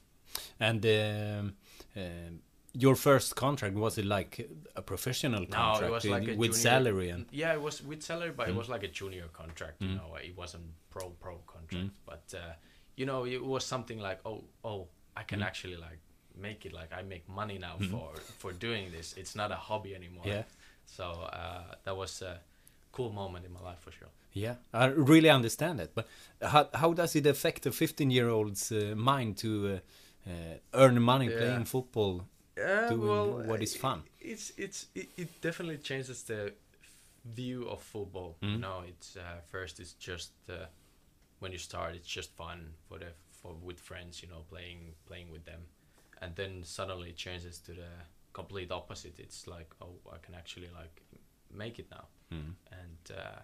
And 0.61 0.85
um, 0.87 1.55
um, 1.97 2.41
your 2.73 2.97
first 2.97 3.35
contract 3.37 3.75
was 3.75 3.99
it 3.99 4.05
like 4.05 4.49
a 4.77 4.83
professional 4.83 5.47
contract 5.47 5.81
No, 5.81 5.87
it 5.89 5.91
was 5.91 6.05
uh, 6.07 6.11
like 6.11 6.27
with 6.27 6.53
junior- 6.53 6.53
salary 6.53 7.09
and 7.11 7.27
Yeah, 7.33 7.55
it 7.55 7.61
was 7.63 7.83
with 7.83 8.03
salary, 8.03 8.33
but 8.37 8.49
it 8.49 8.53
Mm. 8.55 8.59
was 8.59 8.69
like 8.69 8.83
a 8.85 8.89
junior 8.89 9.29
contract. 9.33 9.81
You 9.83 9.89
Mm. 9.89 9.97
know, 9.97 10.17
it 10.17 10.37
wasn't 10.37 10.65
pro 10.91 11.11
pro 11.21 11.39
contract. 11.47 11.87
Mm. 11.87 11.91
But 12.07 12.35
uh, 12.35 12.53
you 12.97 13.07
know, 13.07 13.25
it 13.27 13.43
was 13.45 13.65
something 13.65 13.99
like, 14.09 14.21
oh, 14.25 14.45
oh, 14.65 14.89
I 15.17 15.23
can 15.25 15.41
Mm. 15.41 15.47
actually 15.47 15.77
like 15.77 15.99
make 16.35 16.67
it. 16.67 16.73
Like 16.73 16.93
I 16.93 17.03
make 17.03 17.25
money 17.29 17.59
now 17.59 17.77
Mm. 17.79 17.91
for 17.91 18.11
for 18.39 18.53
doing 18.53 18.93
this. 18.93 19.15
It's 19.17 19.35
not 19.35 19.51
a 19.51 19.57
hobby 19.69 19.95
anymore. 19.95 20.27
yeah 20.29 20.43
So 20.87 21.05
uh, 21.05 21.75
that 21.85 21.97
was 21.97 22.23
a 22.23 22.41
cool 22.93 23.13
moment 23.13 23.45
in 23.47 23.53
my 23.53 23.61
life 23.71 23.81
for 23.81 23.93
sure. 23.93 24.11
yeah 24.33 24.55
I 24.73 24.87
really 25.13 25.31
understand 25.31 25.81
it. 25.81 25.91
But 25.95 26.07
how 26.53 26.69
how 26.75 26.95
does 26.95 27.15
it 27.17 27.27
affect 27.27 27.67
a 27.67 27.71
15 27.73 28.11
year 28.11 28.29
old's 28.29 28.71
uh, 28.73 28.95
mind 28.97 29.37
to 29.39 29.49
uh, 29.49 29.71
uh, 29.73 29.81
earn 30.75 31.01
money 31.03 31.27
Yeah. 31.27 31.39
playing 31.39 31.65
football? 31.67 32.25
Doing 32.89 33.47
what 33.47 33.63
is 33.63 33.77
fun. 33.77 34.03
It's 34.21 34.53
it's 34.57 34.87
it, 34.95 35.09
it 35.17 35.41
definitely 35.41 35.79
changes 35.79 36.23
the 36.25 36.53
view 37.25 37.69
of 37.69 37.83
football. 37.83 38.37
Mm. 38.43 38.53
You 38.53 38.59
know, 38.59 38.83
it's 38.89 39.17
uh, 39.17 39.41
first 39.51 39.81
it's 39.81 39.93
just 39.95 40.33
uh, 40.49 40.67
when 41.41 41.53
you 41.53 41.59
start, 41.59 41.95
it's 41.95 42.09
just 42.09 42.33
fun 42.37 42.75
for 42.89 42.99
the 42.99 43.13
for 43.31 43.55
with 43.63 43.79
friends. 43.81 44.23
You 44.23 44.29
know, 44.29 44.43
playing 44.51 44.95
playing 45.07 45.31
with 45.33 45.45
them, 45.45 45.61
and 46.23 46.35
then 46.37 46.65
suddenly 46.65 47.11
it 47.11 47.17
changes 47.17 47.59
to 47.61 47.73
the 47.73 47.89
complete 48.33 48.71
opposite. 48.73 49.19
It's 49.19 49.47
like, 49.47 49.75
oh, 49.81 49.95
I 50.13 50.19
can 50.19 50.35
actually 50.35 50.71
like 50.81 51.03
make 51.51 51.79
it 51.79 51.91
now, 51.91 52.07
Mm. 52.33 52.55
and 52.73 53.17
uh, 53.19 53.41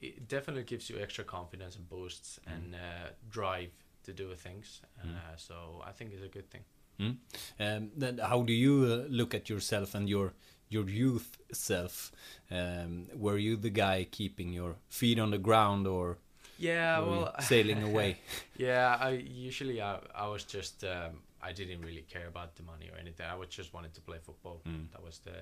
it 0.00 0.28
definitely 0.28 0.64
gives 0.64 0.90
you 0.90 0.98
extra 1.00 1.24
confidence 1.24 1.76
and 1.76 1.88
boosts 1.88 2.40
and 2.46 2.74
uh, 2.74 3.08
drive 3.30 3.70
to 4.06 4.12
do 4.12 4.34
things. 4.34 4.80
Mm. 5.04 5.14
Uh, 5.14 5.36
so 5.36 5.54
I 5.86 5.92
think 5.92 6.12
it's 6.14 6.24
a 6.24 6.28
good 6.28 6.48
thing. 6.50 6.64
Mm. 7.00 7.16
Um, 7.60 7.90
then 7.96 8.18
how 8.18 8.42
do 8.42 8.52
you 8.52 8.74
uh, 8.86 9.08
look 9.10 9.34
at 9.34 9.50
yourself 9.50 9.94
and 9.94 10.08
your 10.08 10.32
your 10.68 10.88
youth 10.88 11.38
self? 11.52 12.12
Um, 12.50 13.06
were 13.14 13.38
you 13.38 13.56
the 13.56 13.70
guy 13.70 14.06
keeping 14.10 14.52
your 14.52 14.76
feet 14.88 15.18
on 15.18 15.30
the 15.30 15.38
ground 15.38 15.86
or 15.86 16.18
Yeah, 16.58 17.00
well, 17.00 17.34
sailing 17.40 17.82
away? 17.82 18.16
Yeah, 18.56 18.96
I 18.98 19.10
usually 19.10 19.82
I, 19.82 19.98
I 20.14 20.26
was 20.28 20.44
just 20.44 20.84
um, 20.84 21.22
I 21.42 21.52
didn't 21.52 21.82
really 21.82 22.06
care 22.08 22.28
about 22.28 22.56
the 22.56 22.62
money 22.62 22.88
or 22.92 22.98
anything. 22.98 23.26
I 23.26 23.36
was 23.36 23.48
just 23.48 23.74
wanted 23.74 23.92
to 23.94 24.00
play 24.00 24.18
football. 24.22 24.60
Mm. 24.66 24.90
That 24.92 25.02
was 25.02 25.18
the 25.18 25.38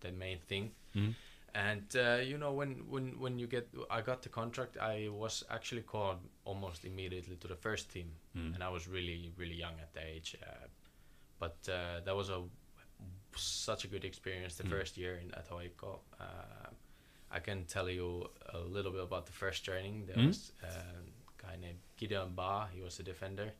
the 0.00 0.12
main 0.12 0.38
thing. 0.48 0.72
Mm. 0.94 1.14
And 1.54 1.84
uh, 1.96 2.20
you 2.24 2.38
know 2.38 2.52
when 2.52 2.88
when 2.88 3.18
when 3.20 3.38
you 3.38 3.46
get 3.46 3.68
I 3.90 4.00
got 4.00 4.22
the 4.22 4.30
contract, 4.30 4.76
I 4.78 5.08
was 5.10 5.44
actually 5.50 5.82
called 5.82 6.18
almost 6.44 6.84
immediately 6.84 7.36
to 7.36 7.48
the 7.48 7.56
first 7.56 7.90
team, 7.92 8.10
Mm. 8.36 8.54
and 8.54 8.62
I 8.64 8.70
was 8.70 8.88
really 8.88 9.32
really 9.36 9.54
young 9.56 9.78
at 9.80 9.92
the 9.92 10.00
age. 10.00 10.34
Uh, 10.42 10.66
but 11.38 11.56
uh, 11.68 12.00
that 12.04 12.16
was 12.16 12.30
a 12.30 12.40
such 13.36 13.84
a 13.84 13.88
good 13.88 14.04
experience 14.04 14.56
the 14.56 14.64
Mm. 14.64 14.70
first 14.70 14.96
year 14.96 15.16
in 15.16 15.34
at 15.34 15.48
Hoiko. 15.48 16.00
Uh, 16.20 16.70
I 17.30 17.40
can 17.40 17.64
tell 17.66 17.88
you 17.88 18.30
a 18.52 18.58
little 18.58 18.92
bit 18.92 19.02
about 19.02 19.26
the 19.26 19.32
first 19.32 19.64
training. 19.64 20.06
There 20.06 20.16
Mm. 20.16 20.26
was 20.28 20.52
uh, 20.62 20.66
a 20.68 21.42
guy 21.42 21.56
named 21.56 21.80
Gideon 21.96 22.34
Baah. 22.34 22.68
He 22.70 22.80
was 22.82 23.00
a 23.00 23.02
defender, 23.02 23.52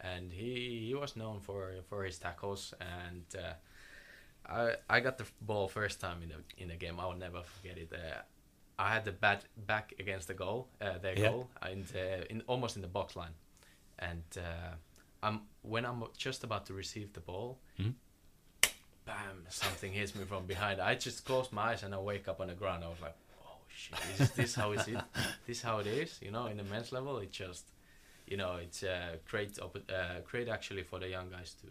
and 0.00 0.32
he 0.32 0.86
he 0.88 0.94
was 0.94 1.16
known 1.16 1.40
for 1.40 1.82
for 1.88 2.04
his 2.04 2.18
tackles. 2.18 2.74
And 2.80 3.26
uh, 3.36 3.54
I 4.48 4.76
I 4.88 5.00
got 5.00 5.18
the 5.18 5.24
ball 5.40 5.68
first 5.68 6.00
time 6.00 6.22
in 6.22 6.28
the 6.28 6.62
in 6.62 6.68
the 6.68 6.76
game. 6.76 7.00
I 7.00 7.06
will 7.06 7.16
never 7.18 7.42
forget 7.42 7.78
it. 7.78 7.92
Uh, 7.92 8.22
I 8.78 8.92
had 8.94 9.04
the 9.04 9.12
bat 9.12 9.44
back 9.66 9.94
against 9.98 10.28
the 10.28 10.34
goal, 10.34 10.68
uh, 10.80 10.98
their 10.98 11.18
Yeah. 11.18 11.28
goal, 11.30 11.48
in 11.72 11.84
the, 11.92 12.30
in 12.30 12.42
almost 12.46 12.76
in 12.76 12.82
the 12.82 12.88
box 12.88 13.16
line, 13.16 13.34
and 13.98 14.22
uh, 14.36 14.74
I'm 15.22 15.40
when 15.62 15.84
I'm 15.86 16.04
just 16.16 16.44
about 16.44 16.66
to 16.66 16.74
receive 16.74 17.12
the 17.12 17.20
ball, 17.20 17.58
Mhm. 17.78 17.94
bam! 19.04 19.44
Something 19.48 19.92
hits 19.92 20.14
me 20.14 20.24
from 20.24 20.46
behind. 20.46 20.80
I 20.80 20.94
just 20.94 21.24
close 21.24 21.50
my 21.52 21.62
eyes 21.72 21.82
and 21.82 21.94
I 21.94 21.98
wake 21.98 22.28
up 22.28 22.40
on 22.40 22.48
the 22.48 22.54
ground. 22.54 22.84
I 22.84 22.88
was 22.88 23.00
like, 23.00 23.16
"Oh 23.44 23.58
shit! 23.68 23.98
Is 24.20 24.30
this 24.32 24.54
how 24.54 24.72
is 24.72 24.86
it? 24.88 25.00
This 25.46 25.62
how 25.62 25.78
it 25.78 25.86
is? 25.86 26.18
You 26.20 26.30
know, 26.30 26.46
in 26.46 26.56
the 26.56 26.64
men's 26.64 26.92
level, 26.92 27.18
it 27.18 27.32
just, 27.32 27.64
you 28.26 28.36
know, 28.36 28.56
it's 28.56 28.82
uh, 28.82 29.16
great, 29.30 29.54
oppo- 29.54 29.90
uh, 29.90 30.20
great 30.30 30.48
actually 30.48 30.82
for 30.82 30.98
the 30.98 31.08
young 31.08 31.30
guys 31.30 31.54
to 31.62 31.66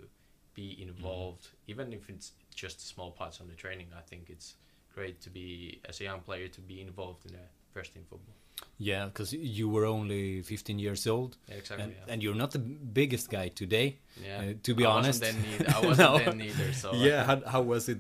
be 0.56 0.82
involved, 0.82 1.50
even 1.68 1.94
if 1.94 2.10
it's 2.10 2.32
just 2.56 2.88
small 2.88 3.12
parts 3.12 3.42
on 3.42 3.48
the 3.48 3.56
training. 3.56 3.88
I 3.98 4.02
think 4.02 4.30
it's 4.30 4.56
great 4.94 5.22
to 5.22 5.30
be 5.30 5.82
as 5.90 6.00
a 6.02 6.06
young 6.06 6.22
player 6.22 6.48
to 6.48 6.62
be 6.62 6.82
involved 6.82 7.26
in 7.26 7.34
the 7.34 7.46
first 7.74 7.94
team 7.94 8.04
football. 8.10 8.36
Yeah, 8.78 9.06
because 9.06 9.34
you 9.34 9.68
were 9.70 9.86
only 9.86 10.42
15 10.42 10.80
years 10.80 11.06
old, 11.08 11.38
Yeah, 11.50 11.56
exactly. 11.56 11.84
and, 11.84 11.94
yeah. 11.94 12.14
and 12.14 12.24
you're 12.24 12.36
not 12.36 12.52
the 12.52 12.60
biggest 12.60 13.30
guy 13.30 13.50
today. 13.50 14.00
yeah. 14.26 14.40
uh, 14.40 14.54
to 14.64 14.74
be 14.74 14.86
I 14.86 14.92
honest. 14.92 15.22
wasn't. 15.22 15.76
I 15.76 15.80
wasn't 15.82 16.10
No. 16.12 16.18
then 16.20 16.38
neither. 16.38 16.74
So 16.74 16.92
uh, 16.92 16.96
yeah, 16.96 17.24
how, 17.26 17.42
how 17.46 17.62
was 17.62 17.90
it 17.90 18.00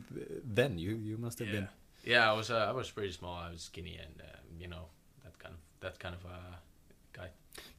then? 0.55 0.77
You 0.79 0.95
you 0.95 1.17
must 1.17 1.39
have 1.39 1.49
yeah. 1.49 1.55
been. 1.59 1.67
Yeah, 2.05 2.31
I 2.31 2.33
was. 2.33 2.49
Uh, 2.51 2.67
I 2.69 2.71
was 2.71 2.89
pretty 2.91 3.11
small. 3.11 3.35
I 3.35 3.51
was 3.51 3.61
skinny, 3.63 3.97
and 4.05 4.15
uh, 4.21 4.37
you 4.61 4.67
know 4.69 4.85
that 5.23 5.37
kind 5.39 5.53
of 5.55 5.59
that 5.81 5.99
kind 5.99 6.15
of 6.15 6.23
uh, 6.25 6.55
guy. 7.13 7.29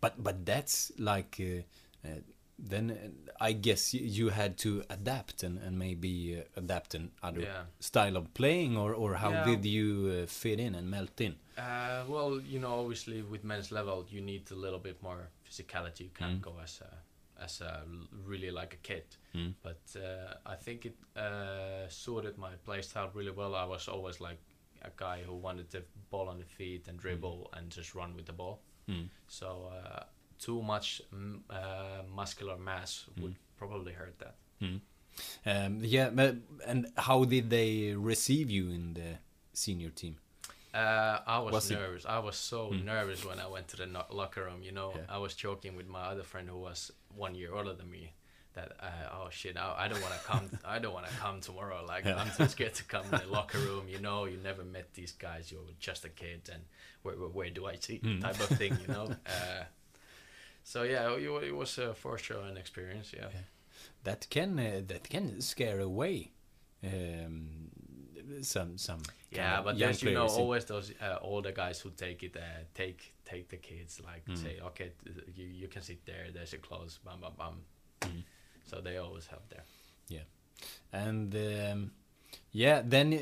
But 0.00 0.12
but 0.22 0.44
that's 0.44 0.92
like 0.98 1.40
uh, 1.40 1.62
uh, 2.08 2.20
then 2.58 2.90
uh, 2.90 3.32
I 3.40 3.52
guess 3.52 3.92
you 3.94 4.30
had 4.30 4.56
to 4.58 4.82
adapt 4.88 5.42
and, 5.42 5.58
and 5.58 5.78
maybe 5.78 6.38
uh, 6.38 6.42
adapt 6.60 6.94
an 6.94 7.10
other 7.22 7.40
Yeah. 7.42 7.64
style 7.80 8.16
of 8.16 8.32
playing 8.34 8.76
or, 8.76 8.94
or 8.94 9.14
how 9.14 9.30
Yeah. 9.32 9.44
did 9.44 9.64
you 9.64 10.22
uh, 10.22 10.26
fit 10.26 10.58
in 10.60 10.74
and 10.74 10.90
melt 10.90 11.20
in? 11.20 11.36
Uh, 11.58 12.04
well, 12.08 12.40
you 12.40 12.58
know, 12.58 12.80
obviously 12.80 13.22
with 13.22 13.44
men's 13.44 13.70
level, 13.72 14.06
you 14.10 14.20
need 14.20 14.50
a 14.50 14.54
little 14.54 14.78
bit 14.78 15.02
more 15.02 15.28
physicality. 15.48 16.00
You 16.00 16.10
can't 16.14 16.38
Mm. 16.40 16.42
go 16.42 16.58
as 16.62 16.80
a 16.80 16.92
as 17.38 17.60
a 17.60 17.84
really 18.24 18.50
like 18.50 18.72
a 18.72 18.78
kid. 18.78 19.04
Mm. 19.34 19.52
But 19.62 19.82
uh, 19.94 20.36
I 20.46 20.54
think 20.56 20.86
it 20.86 20.96
uh, 21.14 21.86
suited 21.88 22.38
my 22.38 22.52
play 22.64 22.80
style 22.80 23.10
really 23.12 23.30
well. 23.30 23.54
I 23.54 23.64
was 23.66 23.88
always 23.88 24.20
like 24.20 24.38
a 24.80 24.90
guy 24.96 25.22
who 25.26 25.34
wanted 25.34 25.70
the 25.70 25.82
ball 26.10 26.28
on 26.28 26.38
the 26.38 26.46
feet 26.46 26.88
and 26.88 26.98
dribble 26.98 27.50
and 27.52 27.70
just 27.70 27.94
run 27.94 28.14
with 28.16 28.24
the 28.24 28.32
ball. 28.32 28.62
Mm. 28.88 29.08
So 29.28 29.70
uh, 29.70 30.04
too 30.38 30.62
much 30.62 31.02
mm, 31.14 31.40
uh, 31.50 32.02
muscular 32.14 32.56
mass 32.58 33.04
would 33.20 33.36
probably 33.58 33.92
hurt 33.92 34.18
that. 34.18 34.34
Mm. 34.62 34.80
Um, 35.46 35.78
yeah, 35.82 36.10
but, 36.10 36.36
and 36.66 36.86
how 36.96 37.24
did 37.24 37.48
they 37.50 37.94
receive 37.96 38.50
you 38.50 38.68
in 38.70 38.94
the 38.94 39.18
senior 39.52 39.90
team? 39.90 40.16
Uh, 40.74 41.20
I 41.26 41.38
was, 41.38 41.52
Was 41.52 41.70
it- 41.70 41.74
nervous. 41.76 42.04
I 42.04 42.18
was 42.18 42.36
so 42.36 42.70
Mm. 42.70 42.84
nervous 42.84 43.24
when 43.24 43.40
I 43.40 43.46
went 43.46 43.68
to 43.68 43.76
the 43.78 43.86
no- 43.86 44.04
locker 44.10 44.44
room. 44.44 44.62
You 44.62 44.72
know, 44.72 44.92
Yeah. 44.94 45.02
I 45.08 45.18
was 45.18 45.34
joking 45.34 45.74
with 45.74 45.88
my 45.88 46.02
other 46.02 46.22
friend 46.22 46.48
who 46.50 46.58
was 46.58 46.90
one 47.14 47.34
year 47.34 47.54
older 47.54 47.72
than 47.72 47.90
me. 47.90 48.12
That 48.52 48.72
uh, 48.80 48.86
oh 49.14 49.28
shit, 49.30 49.56
I, 49.56 49.74
I 49.84 49.88
don't 49.88 50.00
want 50.02 50.14
to 50.14 50.20
come. 50.20 50.50
I 50.64 50.78
don't 50.78 50.92
want 50.94 51.06
to 51.06 51.12
come 51.14 51.40
tomorrow. 51.40 51.84
Like 51.86 52.04
Yeah. 52.04 52.16
I'm 52.16 52.30
too 52.30 52.48
scared 52.48 52.74
to 52.74 52.84
come 52.94 53.04
in 53.12 53.20
the 53.20 53.26
locker 53.28 53.58
room. 53.58 53.88
You 53.88 54.00
know, 54.00 54.24
you 54.26 54.36
never 54.38 54.64
met 54.64 54.92
these 54.94 55.12
guys. 55.12 55.50
You're 55.52 55.60
just 55.78 56.04
a 56.04 56.10
kid, 56.10 56.48
and 56.52 56.62
where 57.02 57.16
where, 57.16 57.28
where 57.28 57.50
do 57.50 57.66
I 57.66 57.76
see 57.76 57.98
Mm. 58.00 58.20
type 58.20 58.38
of 58.40 58.48
thing. 58.58 58.76
You 58.82 58.88
know. 58.88 59.04
uh, 59.26 59.64
so 60.66 60.82
yeah, 60.82 61.14
it, 61.14 61.44
it 61.48 61.54
was 61.54 61.78
uh, 61.78 61.94
for 61.94 62.18
sure 62.18 62.42
an 62.50 62.56
experience. 62.56 63.14
Yeah. 63.16 63.28
That 64.02 64.26
can 64.30 64.58
uh, 64.58 64.82
that 64.86 65.08
can 65.08 65.40
scare 65.40 65.80
away 65.80 66.32
um, 66.82 67.70
some 68.42 68.76
some. 68.78 69.02
Yeah, 69.30 69.62
but 69.62 69.78
there's 69.78 70.02
you 70.02 70.12
know 70.12 70.26
always 70.26 70.64
those 70.64 70.92
uh, 71.00 71.18
older 71.22 71.52
guys 71.52 71.80
who 71.80 71.90
take 71.90 72.22
it, 72.22 72.36
uh, 72.36 72.64
take 72.74 73.14
take 73.24 73.48
the 73.48 73.56
kids, 73.58 74.00
like 74.00 74.24
Mm. 74.26 74.36
say, 74.36 74.60
okay, 74.60 74.90
you 75.36 75.46
you 75.46 75.68
can 75.68 75.82
sit 75.82 76.04
there. 76.04 76.32
There's 76.34 76.54
a 76.54 76.58
close, 76.58 76.98
bam 77.04 77.20
bam 77.20 77.32
bam. 77.38 77.54
Mm. 78.00 78.24
So 78.64 78.80
they 78.80 78.98
always 78.98 79.26
have 79.28 79.42
there. 79.48 79.64
Yeah, 80.08 80.24
and 80.92 81.34
um, 81.34 81.90
yeah, 82.52 82.82
then 82.84 83.12
uh, 83.14 83.18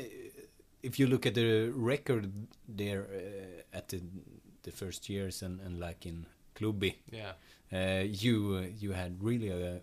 if 0.81 0.99
you 0.99 1.07
look 1.07 1.25
at 1.25 1.33
the 1.33 1.71
record 1.75 2.31
there 2.67 3.03
uh, 3.03 3.77
at 3.77 3.89
the, 3.89 4.01
the 4.63 4.71
first 4.71 5.09
years 5.09 5.43
and, 5.43 5.59
and 5.61 5.79
like 5.79 6.05
in 6.05 6.25
Klubi, 6.55 6.95
Yeah, 7.11 7.33
uh, 7.73 8.03
you 8.03 8.57
uh, 8.63 8.67
you 8.81 8.93
had 8.93 9.21
really 9.23 9.49
a 9.49 9.81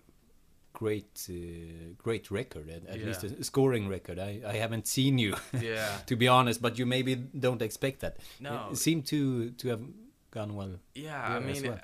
great 0.73 1.29
uh, 1.31 1.95
great 1.99 2.31
record, 2.31 2.69
at, 2.71 2.87
at 2.87 3.05
least 3.07 3.25
a 3.25 3.45
scoring 3.45 3.89
record. 3.89 4.19
I, 4.19 4.41
I 4.47 4.55
haven't 4.55 4.87
seen 4.87 5.19
you, 5.19 5.35
Yeah. 5.61 5.99
to 6.07 6.17
be 6.17 6.29
honest, 6.29 6.63
but 6.63 6.79
you 6.79 6.87
maybe 6.87 7.15
don't 7.17 7.63
expect 7.63 8.01
that. 8.01 8.17
No. 8.41 8.69
It 8.73 8.77
seemed 8.79 9.07
to 9.07 9.51
to 9.51 9.69
have 9.69 9.83
gone 10.31 10.55
well. 10.57 10.75
Yeah, 10.95 11.21
I 11.37 11.41
mean, 11.41 11.63
well. 11.63 11.81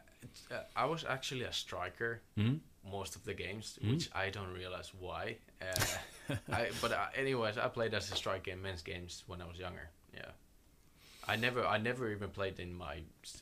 uh, 0.51 0.63
I 0.77 0.87
was 0.87 1.05
actually 1.05 1.45
a 1.45 1.53
striker 1.53 2.21
Mhm. 2.37 2.61
most 2.91 3.17
of 3.17 3.23
the 3.25 3.35
games, 3.35 3.79
Mhm. 3.83 3.91
which 3.91 4.09
I 4.15 4.31
don't 4.31 4.53
realize 4.55 4.93
why. 5.01 5.37
Uh, 5.61 6.35
I, 6.59 6.71
but 6.81 6.93
uh, 6.93 7.07
anyways, 7.15 7.57
I 7.59 7.69
played 7.69 7.95
as 7.95 8.13
a 8.13 8.17
striker 8.17 8.51
in 8.53 8.63
men's 8.63 8.83
games 8.83 9.25
when 9.27 9.41
I 9.43 9.47
was 9.47 9.59
younger. 9.59 9.91
Yeah, 10.15 10.31
I 11.29 11.37
never, 11.37 11.65
I 11.67 11.79
never 11.79 12.11
even 12.11 12.31
played 12.31 12.59
in 12.61 12.75
my 12.75 12.97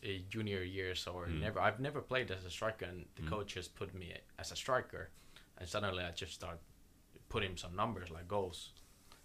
uh, 0.04 0.08
junior 0.28 0.62
years 0.62 1.06
or 1.06 1.26
Mm. 1.26 1.40
never. 1.40 1.60
I've 1.60 1.80
never 1.80 2.00
played 2.00 2.30
as 2.30 2.44
a 2.44 2.50
striker, 2.50 2.84
and 2.86 3.06
the 3.16 3.22
coach 3.30 3.54
just 3.54 3.74
put 3.74 3.94
me 3.94 4.06
as 4.38 4.52
a 4.52 4.56
striker, 4.56 5.10
and 5.58 5.68
suddenly 5.68 6.02
I 6.04 6.10
just 6.10 6.32
start 6.34 6.58
putting 7.28 7.56
some 7.56 7.74
numbers 7.76 8.10
like 8.10 8.26
goals. 8.28 8.72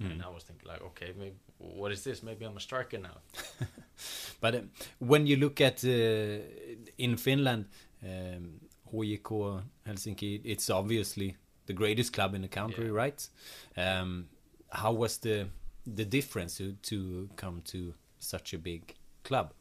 Mm. 0.02 0.12
And 0.12 0.21
I 0.24 0.30
was 0.30 0.43
thinking 0.43 0.67
like, 0.67 0.82
okay, 0.82 1.13
maybe 1.17 1.36
what 1.58 1.91
is 1.91 2.04
this? 2.04 2.24
Maybe 2.24 2.45
I'm 2.45 2.58
a 2.58 2.60
striker 2.60 2.97
now. 3.00 3.17
But 4.41 4.56
um, 4.56 4.69
when 5.00 5.28
you 5.28 5.38
look 5.38 5.62
at 5.62 5.84
uh, 5.84 6.39
in 6.97 7.17
Finland, 7.17 7.65
um, 8.04 8.60
HJK 8.91 9.62
Helsinki, 9.86 10.41
it's 10.43 10.69
obviously 10.69 11.36
the 11.67 11.74
greatest 11.74 12.13
club 12.13 12.34
in 12.36 12.41
the 12.41 12.47
country, 12.47 12.86
Yeah. 12.86 12.91
right? 13.04 13.30
Um, 13.78 14.28
how 14.69 14.93
was 14.93 15.17
the 15.19 15.47
the 15.95 16.06
difference 16.06 16.58
to, 16.58 16.74
to 16.89 17.30
come 17.36 17.62
to 17.62 17.93
such 18.22 18.54
a 18.54 18.58
big 18.58 18.96
club? 19.24 19.54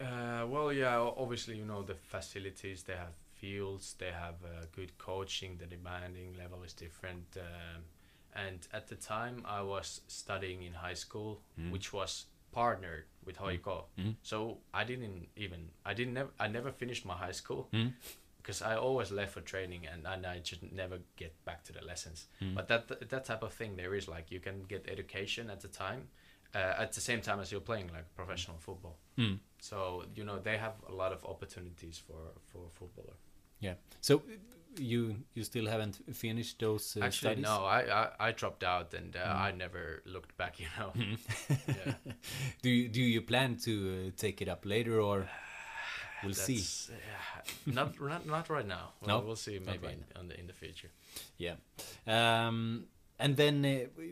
Uh, 0.00 0.46
well, 0.48 0.72
yeah, 0.72 0.96
obviously, 0.98 1.56
you 1.56 1.64
know, 1.64 1.82
the 1.82 1.94
facilities, 1.94 2.82
they 2.84 2.94
have 2.94 3.14
fields, 3.34 3.94
they 3.98 4.10
have 4.10 4.36
uh, 4.44 4.64
good 4.72 4.96
coaching, 4.98 5.56
the 5.58 5.66
demanding 5.66 6.34
level 6.38 6.62
is 6.62 6.72
different. 6.72 7.26
Um, 7.36 7.82
and 8.34 8.66
at 8.72 8.88
the 8.88 8.94
time, 8.96 9.42
I 9.44 9.60
was 9.62 10.00
studying 10.08 10.62
in 10.62 10.72
high 10.72 10.94
school, 10.94 11.42
Mm. 11.58 11.70
which 11.72 11.92
was 11.92 12.26
partnered 12.52 13.04
with 13.24 13.36
Hoiko. 13.38 13.84
Mm. 13.98 14.16
So 14.22 14.58
I 14.72 14.84
didn't 14.84 15.28
even, 15.36 15.68
I 15.84 15.94
didn't, 15.94 16.14
nev- 16.14 16.32
I 16.38 16.48
never 16.48 16.72
finished 16.72 17.04
my 17.04 17.14
high 17.14 17.32
school 17.32 17.68
Mm. 17.72 17.92
because 18.38 18.62
I 18.62 18.76
always 18.76 19.10
left 19.10 19.32
for 19.34 19.40
training 19.42 19.86
and, 19.86 20.06
and 20.06 20.24
I 20.26 20.38
just 20.38 20.62
never 20.72 20.98
get 21.16 21.32
back 21.44 21.62
to 21.64 21.72
the 21.72 21.84
lessons. 21.84 22.26
Mm. 22.40 22.54
But 22.54 22.68
that 22.68 23.08
that 23.10 23.24
type 23.26 23.42
of 23.42 23.52
thing, 23.52 23.76
there 23.76 23.94
is 23.94 24.08
like 24.08 24.30
you 24.30 24.40
can 24.40 24.62
get 24.68 24.88
education 24.88 25.50
at 25.50 25.60
the 25.60 25.68
time, 25.68 26.08
uh, 26.54 26.82
at 26.82 26.92
the 26.92 27.00
same 27.00 27.20
time 27.20 27.40
as 27.40 27.50
you're 27.52 27.60
playing 27.64 27.90
like 27.92 28.04
professional 28.14 28.58
football. 28.58 28.96
Mm. 29.16 29.38
So 29.60 30.04
you 30.14 30.24
know 30.24 30.38
they 30.38 30.56
have 30.58 30.74
a 30.88 30.92
lot 30.92 31.12
of 31.12 31.24
opportunities 31.24 31.98
for 32.06 32.32
for 32.52 32.66
a 32.66 32.70
footballer. 32.70 33.16
Yeah. 33.60 33.74
So 34.00 34.22
you 34.78 35.16
you 35.34 35.44
still 35.44 35.66
haven't 35.66 36.00
finished 36.14 36.58
those 36.60 36.96
uh, 36.96 37.04
Actually, 37.04 37.42
studies? 37.42 37.44
no, 37.44 37.64
I, 37.64 37.80
I 38.02 38.28
I 38.28 38.32
dropped 38.32 38.64
out 38.64 38.94
and 38.94 39.16
uh, 39.16 39.20
Mm. 39.20 39.48
I 39.48 39.50
never 39.56 40.02
looked 40.04 40.36
back. 40.36 40.58
You 40.60 40.68
know. 40.78 40.92
Yeah. 41.68 41.94
do 42.62 42.70
you 42.70 42.88
do 42.88 43.00
you 43.00 43.22
plan 43.22 43.56
to 43.64 43.70
uh, 43.72 44.10
take 44.16 44.40
it 44.42 44.48
up 44.48 44.64
later 44.64 45.00
or 45.00 45.28
we'll 46.24 46.34
see? 46.34 46.56
That's, 46.56 46.90
yeah, 46.90 47.74
not 47.74 48.00
not 48.12 48.26
not 48.26 48.48
right 48.48 48.66
now. 48.66 48.92
Well, 49.00 49.18
No, 49.20 49.26
we'll 49.26 49.36
see 49.36 49.58
maybe 49.58 49.86
right 49.86 49.98
in, 50.20 50.28
the 50.28 50.40
in 50.40 50.46
the 50.46 50.52
future. 50.54 50.90
Yeah. 51.38 51.56
Um, 52.06 52.86
and 53.18 53.36
then, 53.36 53.64
uh, 53.64 54.02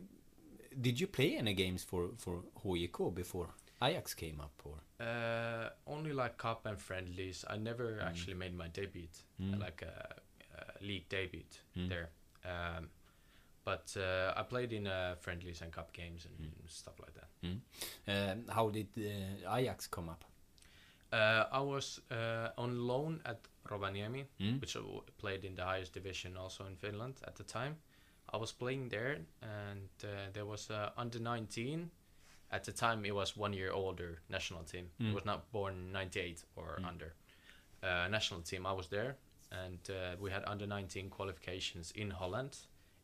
did 0.80 1.00
you 1.00 1.06
play 1.06 1.36
any 1.36 1.54
games 1.54 1.84
for 1.84 2.10
for 2.16 2.42
HJK 2.64 3.14
before 3.14 3.48
Ajax 3.82 4.14
came 4.14 4.40
up? 4.40 4.62
Or 4.64 4.78
Uh, 5.00 5.70
only 5.86 6.12
like 6.12 6.36
cup 6.36 6.66
and 6.66 6.78
friendlies. 6.80 7.44
I 7.54 7.56
never 7.58 7.84
Mm. 7.98 8.06
actually 8.08 8.34
made 8.36 8.54
my 8.54 8.68
debut, 8.68 9.08
Mm. 9.40 9.58
like 9.66 9.82
a, 9.86 9.94
a 10.58 10.84
league 10.84 11.08
debut 11.08 11.44
Mm. 11.76 11.88
there. 11.88 12.08
Um, 12.44 12.90
but 13.64 13.96
uh, 13.96 14.32
I 14.40 14.42
played 14.42 14.72
in 14.72 14.86
uh, 14.86 15.14
friendlies 15.20 15.62
and 15.62 15.72
cup 15.72 15.92
games 15.92 16.26
and 16.26 16.38
Mm. 16.40 16.68
stuff 16.68 16.98
like 17.00 17.12
that. 17.14 17.28
um, 18.06 18.48
how 18.48 18.70
did 18.70 18.88
uh, 18.98 19.56
Ajax 19.58 19.86
come 19.88 20.08
up? 20.12 20.24
Uh, 21.12 21.44
I 21.52 21.60
was 21.60 22.00
uh, 22.10 22.50
on 22.56 22.86
loan 22.86 23.20
at 23.24 23.48
Rovaniemi, 23.64 24.26
Mm. 24.40 24.60
which 24.60 24.76
played 25.18 25.44
in 25.44 25.54
the 25.54 25.64
highest 25.64 25.92
division 25.94 26.36
also 26.36 26.66
in 26.66 26.76
Finland 26.76 27.20
at 27.26 27.34
the 27.36 27.44
time. 27.44 27.76
I 28.32 28.36
was 28.36 28.52
playing 28.52 28.88
there, 28.90 29.18
and 29.42 29.88
uh, 30.04 30.30
there 30.32 30.44
was 30.46 30.70
uh, 30.70 30.90
under 30.96 31.18
19. 31.18 31.90
At 32.50 32.64
the 32.64 32.72
time, 32.72 33.04
it 33.04 33.14
was 33.14 33.36
one 33.36 33.52
year 33.52 33.72
older 33.72 34.20
national 34.28 34.64
team. 34.64 34.90
Mm. 35.00 35.10
It 35.10 35.14
was 35.14 35.24
not 35.24 35.50
born 35.52 35.92
98 35.92 36.44
or 36.56 36.78
Mm. 36.80 36.86
under. 36.88 37.14
Uh, 37.82 38.08
national 38.10 38.40
team, 38.42 38.66
I 38.66 38.72
was 38.72 38.88
there, 38.88 39.16
and 39.52 39.78
uh, 39.90 40.16
we 40.20 40.30
had 40.30 40.42
under 40.46 40.66
19 40.66 41.10
qualifications 41.10 41.90
in 41.92 42.10
Holland, 42.10 42.56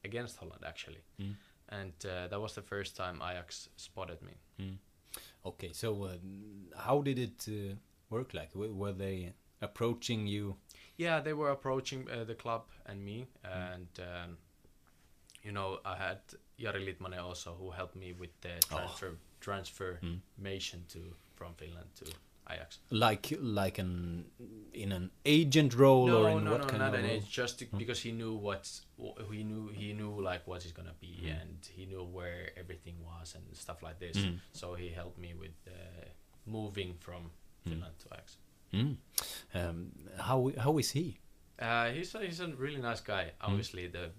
against 0.05 0.37
Holland 0.39 0.63
actually. 0.67 1.03
Mm. 1.21 1.37
And 1.69 1.93
uh, 2.05 2.29
that 2.29 2.41
was 2.41 2.55
the 2.55 2.63
first 2.63 2.97
time 2.97 3.17
Ajax 3.23 3.69
spotted 3.77 4.19
me. 4.23 4.79
Okay, 5.47 5.73
so 5.73 6.05
um, 6.07 6.69
how 6.77 7.03
did 7.03 7.19
it 7.19 7.47
uh, 7.49 7.75
work? 8.11 8.35
Like, 8.35 8.53
w- 8.53 8.75
were 8.75 8.93
they 8.93 9.33
approaching 9.61 10.27
you? 10.27 10.57
Yeah, 10.97 11.21
they 11.21 11.33
were 11.35 11.51
approaching 11.51 12.09
uh, 12.11 12.25
the 12.25 12.35
club 12.35 12.63
and 12.87 13.05
me, 13.05 13.27
Mm. 13.45 13.75
and 13.75 13.89
um, 14.01 14.39
you 15.45 15.53
know 15.53 15.79
I 15.85 15.97
had 15.97 16.19
Jari 16.59 16.83
Litmanen 16.87 17.23
also 17.23 17.55
who 17.61 17.71
helped 17.71 17.97
me 17.97 18.13
with 18.13 18.31
the 18.41 18.55
Oh. 18.73 18.77
transfer 18.79 19.11
Mm. 19.11 19.19
transformation 19.41 20.85
to 20.89 21.01
from 21.37 21.55
Finland 21.55 21.89
to 21.97 22.05
Ajax. 22.51 22.79
Like, 22.91 23.33
like 23.41 23.79
an 23.79 24.25
in 24.73 24.93
an 24.93 25.11
agent 25.25 25.75
role 25.75 26.11
or 26.11 26.31
in 26.31 26.45
no, 26.45 26.53
what 26.53 26.61
no, 26.63 26.67
kind 26.67 26.79
not 26.79 26.89
of 26.95 27.01
an 27.01 27.05
role? 27.05 27.13
age. 27.17 27.29
Just 27.31 27.59
to, 27.59 27.65
Mm. 27.67 27.79
because 27.79 28.01
he 28.03 28.13
knew 28.13 28.35
what 28.35 28.65
he 29.33 29.45
knew 29.45 29.69
he 29.69 29.93
knew 29.93 30.21
like 30.31 30.43
what 30.47 30.63
he's 30.63 30.73
gonna 30.73 30.95
be, 31.01 31.15
Mm. 31.23 31.41
and 31.43 31.59
he 31.77 31.87
knew 31.87 32.05
where 32.05 32.51
everything 32.57 32.97
was 33.05 33.35
and 33.35 33.45
stuff 33.57 33.83
like 33.83 33.99
this. 33.99 34.17
Mm. 34.17 34.39
So 34.53 34.75
he 34.75 34.89
helped 34.91 35.19
me 35.19 35.35
with 35.35 35.57
uh, 35.67 36.07
moving 36.47 36.95
from 36.99 37.31
Finland 37.65 37.99
to 37.99 38.09
Ajax. 38.15 38.37
Mm. 38.73 38.97
Um, 39.55 39.93
how 40.19 40.51
how 40.59 40.79
is 40.79 40.91
he? 40.93 41.19
Uh, 41.59 41.91
he's 41.93 42.15
a, 42.15 42.19
he's 42.27 42.41
a 42.41 42.49
really 42.49 42.81
nice 42.81 43.01
guy. 43.01 43.25
Mm. 43.41 43.49
Obviously, 43.49 43.87
the 43.89 44.11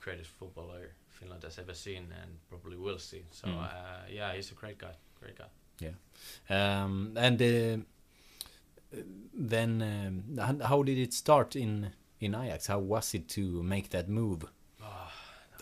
greatest 0.00 0.30
footballer 0.30 0.94
Finland 1.08 1.42
has 1.44 1.58
ever 1.58 1.74
seen 1.74 2.12
and 2.22 2.30
probably 2.48 2.76
will 2.76 2.98
see. 2.98 3.24
So 3.30 3.46
Mm. 3.48 3.58
uh, 3.58 3.68
yeah, 4.10 4.32
he's 4.34 4.52
a 4.52 4.54
great 4.54 4.78
guy. 4.78 4.94
Great 5.20 5.36
guy. 5.38 5.48
Yeah, 5.80 5.94
um, 6.84 7.16
and 7.16 7.40
uh, 7.42 7.78
then, 9.34 9.82
um, 10.38 10.60
how 10.62 10.82
did 10.82 10.98
it 10.98 11.12
start 11.12 11.56
in 11.56 11.92
in 12.20 12.34
Ajax? 12.34 12.66
How 12.66 12.78
was 12.78 13.14
it 13.14 13.28
to 13.28 13.62
make 13.62 13.88
that 13.90 14.08
move? 14.08 14.44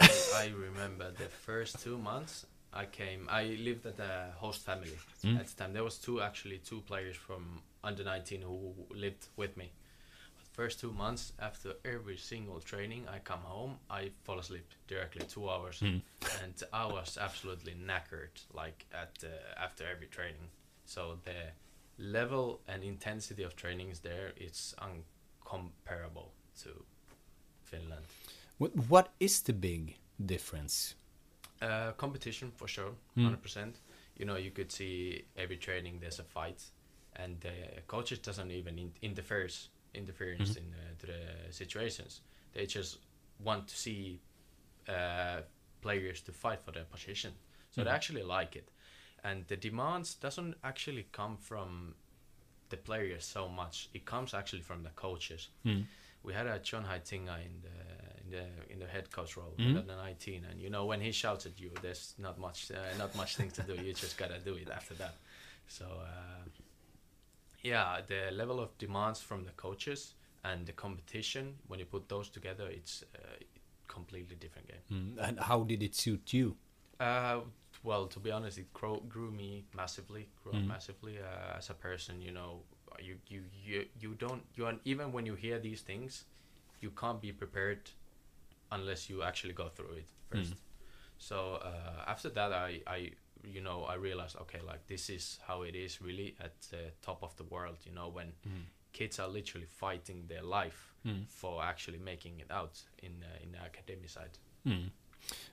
I, 0.01 0.09
I 0.35 0.49
remember 0.49 1.11
the 1.13 1.29
first 1.29 1.81
two 1.83 1.99
months. 1.99 2.47
I 2.73 2.85
came. 2.87 3.29
I 3.31 3.45
lived 3.65 3.87
at 3.87 3.99
a 3.99 4.33
host 4.37 4.63
family 4.65 4.97
Mm. 5.25 5.39
at 5.41 5.47
the 5.47 5.55
time. 5.65 5.73
There 5.73 5.85
was 5.85 5.99
two 5.99 6.21
actually 6.21 6.59
two 6.59 6.81
players 6.83 7.17
from 7.17 7.63
under 7.85 8.05
19 8.05 8.43
who 8.43 8.75
lived 8.91 9.27
with 9.37 9.57
me. 9.57 9.71
First 10.59 10.81
two 10.81 10.93
months 10.93 11.33
after 11.39 11.75
every 11.85 12.17
single 12.17 12.59
training, 12.61 13.07
I 13.09 13.21
come 13.21 13.43
home. 13.43 13.79
I 13.89 14.11
fall 14.25 14.41
asleep 14.41 14.67
directly 14.89 15.25
two 15.35 15.49
hours, 15.49 15.79
Mm. 15.81 16.03
and 16.43 16.55
I 16.73 16.85
was 16.87 17.17
absolutely 17.17 17.75
knackered. 17.75 18.37
Like 18.53 18.85
at 18.93 19.23
uh, 19.23 19.65
after 19.65 19.85
every 19.87 20.09
training, 20.09 20.49
so 20.85 21.21
the 21.25 21.53
level 21.97 22.61
and 22.67 22.83
intensity 22.83 23.45
of 23.45 23.55
trainings 23.55 24.01
there 24.01 24.33
it's 24.37 24.75
uncomparable 24.79 26.31
to 26.63 26.71
Finland. 27.63 28.05
What, 28.59 28.75
what 28.89 29.09
is 29.21 29.43
the 29.43 29.53
big 29.53 29.95
difference? 30.27 30.97
Uh, 31.63 31.93
competition 31.97 32.51
for 32.57 32.67
sure, 32.69 32.95
Mm. 33.17 33.23
hundred 33.25 33.43
percent. 33.43 33.77
You 34.19 34.27
know, 34.27 34.37
you 34.37 34.51
could 34.51 34.73
see 34.73 35.25
every 35.37 35.57
training 35.57 36.01
there's 36.01 36.19
a 36.21 36.25
fight, 36.25 36.73
and 37.15 37.41
the 37.41 37.55
coaches 37.87 38.19
doesn't 38.19 38.51
even 38.51 38.79
in- 38.79 38.95
interferes 39.03 39.69
interference 39.95 40.55
Mhm. 40.55 40.59
in 40.59 40.75
uh, 40.75 40.95
to 41.01 41.07
the 41.07 41.53
situations. 41.53 42.23
They 42.53 42.67
just 42.67 42.99
want 43.39 43.69
to 43.69 43.77
see 43.77 44.21
uh, 44.89 45.43
players 45.81 46.23
to 46.23 46.33
fight 46.33 46.61
for 46.65 46.73
their 46.73 46.85
position, 46.87 47.33
so 47.71 47.83
they 47.85 47.91
Mhm. 47.91 47.95
actually 47.95 48.23
like 48.23 48.57
it. 48.59 48.69
And 49.23 49.47
the 49.49 49.57
demands 49.57 50.15
doesn't 50.15 50.55
actually 50.63 51.05
come 51.13 51.37
from 51.37 51.95
the 52.71 52.77
players 52.77 53.25
so 53.25 53.49
much. 53.49 53.89
It 53.93 54.05
comes 54.05 54.35
actually 54.35 54.63
from 54.63 54.83
the 54.83 54.91
coaches 54.91 55.51
Mm. 55.65 55.87
we 56.23 56.33
had 56.35 56.47
a 56.47 56.59
John 56.59 56.85
Heitinga 56.85 57.45
in 57.47 57.61
the 57.63 57.79
in 58.23 58.31
the 58.31 58.73
in 58.73 58.79
the 58.79 58.87
head 58.87 59.11
coach 59.11 59.37
role 59.37 59.55
Mhm. 59.57 59.77
at 59.79 59.87
the 59.87 59.97
19 59.97 60.45
and 60.45 60.61
you 60.61 60.69
know 60.71 60.85
when 60.87 61.01
he 61.01 61.13
shouts 61.13 61.47
at 61.47 61.59
you 61.61 61.71
there's 61.83 62.15
not 62.19 62.39
much 62.39 62.71
uh, 62.71 62.97
not 62.99 63.15
much 63.15 63.37
thing 63.37 63.51
to 63.53 63.63
do 63.63 63.75
you 63.75 63.93
just 63.95 64.17
gotta 64.19 64.39
do 64.39 64.55
it 64.57 64.69
after 64.71 64.95
that 64.95 65.15
so 65.67 65.85
uh, 65.85 66.45
yeah 67.73 68.01
the 68.13 68.21
level 68.41 68.59
of 68.65 68.69
demands 68.79 69.21
from 69.29 69.41
the 69.49 69.53
coaches 69.65 70.15
and 70.45 70.67
the 70.67 70.73
competition 70.85 71.45
when 71.69 71.79
you 71.81 71.87
put 71.87 72.09
those 72.09 72.29
together 72.31 72.67
it's 72.79 73.05
a 73.15 73.45
completely 73.97 74.37
different 74.45 74.67
game 74.69 74.83
Mm. 74.91 75.29
And 75.29 75.35
how 75.51 75.59
did 75.65 75.83
it 75.83 75.95
suit 75.95 76.33
you? 76.39 76.57
uh, 77.01 77.41
well, 77.85 78.07
to 78.15 78.19
be 78.21 78.31
honest, 78.37 78.59
it 78.59 78.73
grow, 78.73 78.97
grew 79.15 79.31
me 79.31 79.65
massively. 79.81 80.23
Grew 80.43 80.53
Mhm. 80.55 80.67
massively 80.67 81.15
uh, 81.19 81.59
as 81.59 81.71
a 81.71 81.75
person. 81.75 82.21
You 82.21 82.33
know, 82.33 82.51
you 83.07 83.15
you 83.29 83.41
you 83.67 83.87
you 84.03 84.15
don't 84.25 84.43
you 84.57 84.81
even 84.85 85.13
when 85.13 85.25
you 85.27 85.37
hear 85.37 85.59
these 85.61 85.83
things, 85.91 86.25
you 86.81 86.91
can't 86.91 87.21
be 87.21 87.33
prepared 87.33 87.83
unless 88.73 89.09
you 89.11 89.23
actually 89.23 89.55
go 89.55 89.69
through 89.69 89.95
it 90.03 90.09
first. 90.31 90.55
So 91.19 91.37
uh, 91.71 92.05
after 92.07 92.31
that, 92.31 92.53
I, 92.53 92.81
I, 92.87 93.11
you 93.45 93.61
know, 93.61 93.85
I 93.85 93.95
realized 93.95 94.37
okay, 94.43 94.61
like 94.67 94.87
this 94.87 95.11
is 95.11 95.39
how 95.47 95.63
it 95.63 95.75
is 95.75 96.01
really 96.01 96.35
at 96.41 96.61
the 96.71 96.93
top 97.03 97.23
of 97.23 97.37
the 97.37 97.45
world. 97.45 97.77
You 97.85 97.93
know, 97.93 98.09
when 98.09 98.33
kids 98.93 99.19
are 99.19 99.29
literally 99.29 99.67
fighting 99.67 100.25
their 100.29 100.43
life 100.43 100.95
for 101.29 101.63
actually 101.63 101.99
making 101.99 102.41
it 102.41 102.51
out 102.51 102.83
in 103.03 103.13
uh, 103.23 103.43
in 103.43 103.53
the 103.53 103.65
academy 103.65 104.09
side. 104.09 104.39
Mm. 104.67 104.91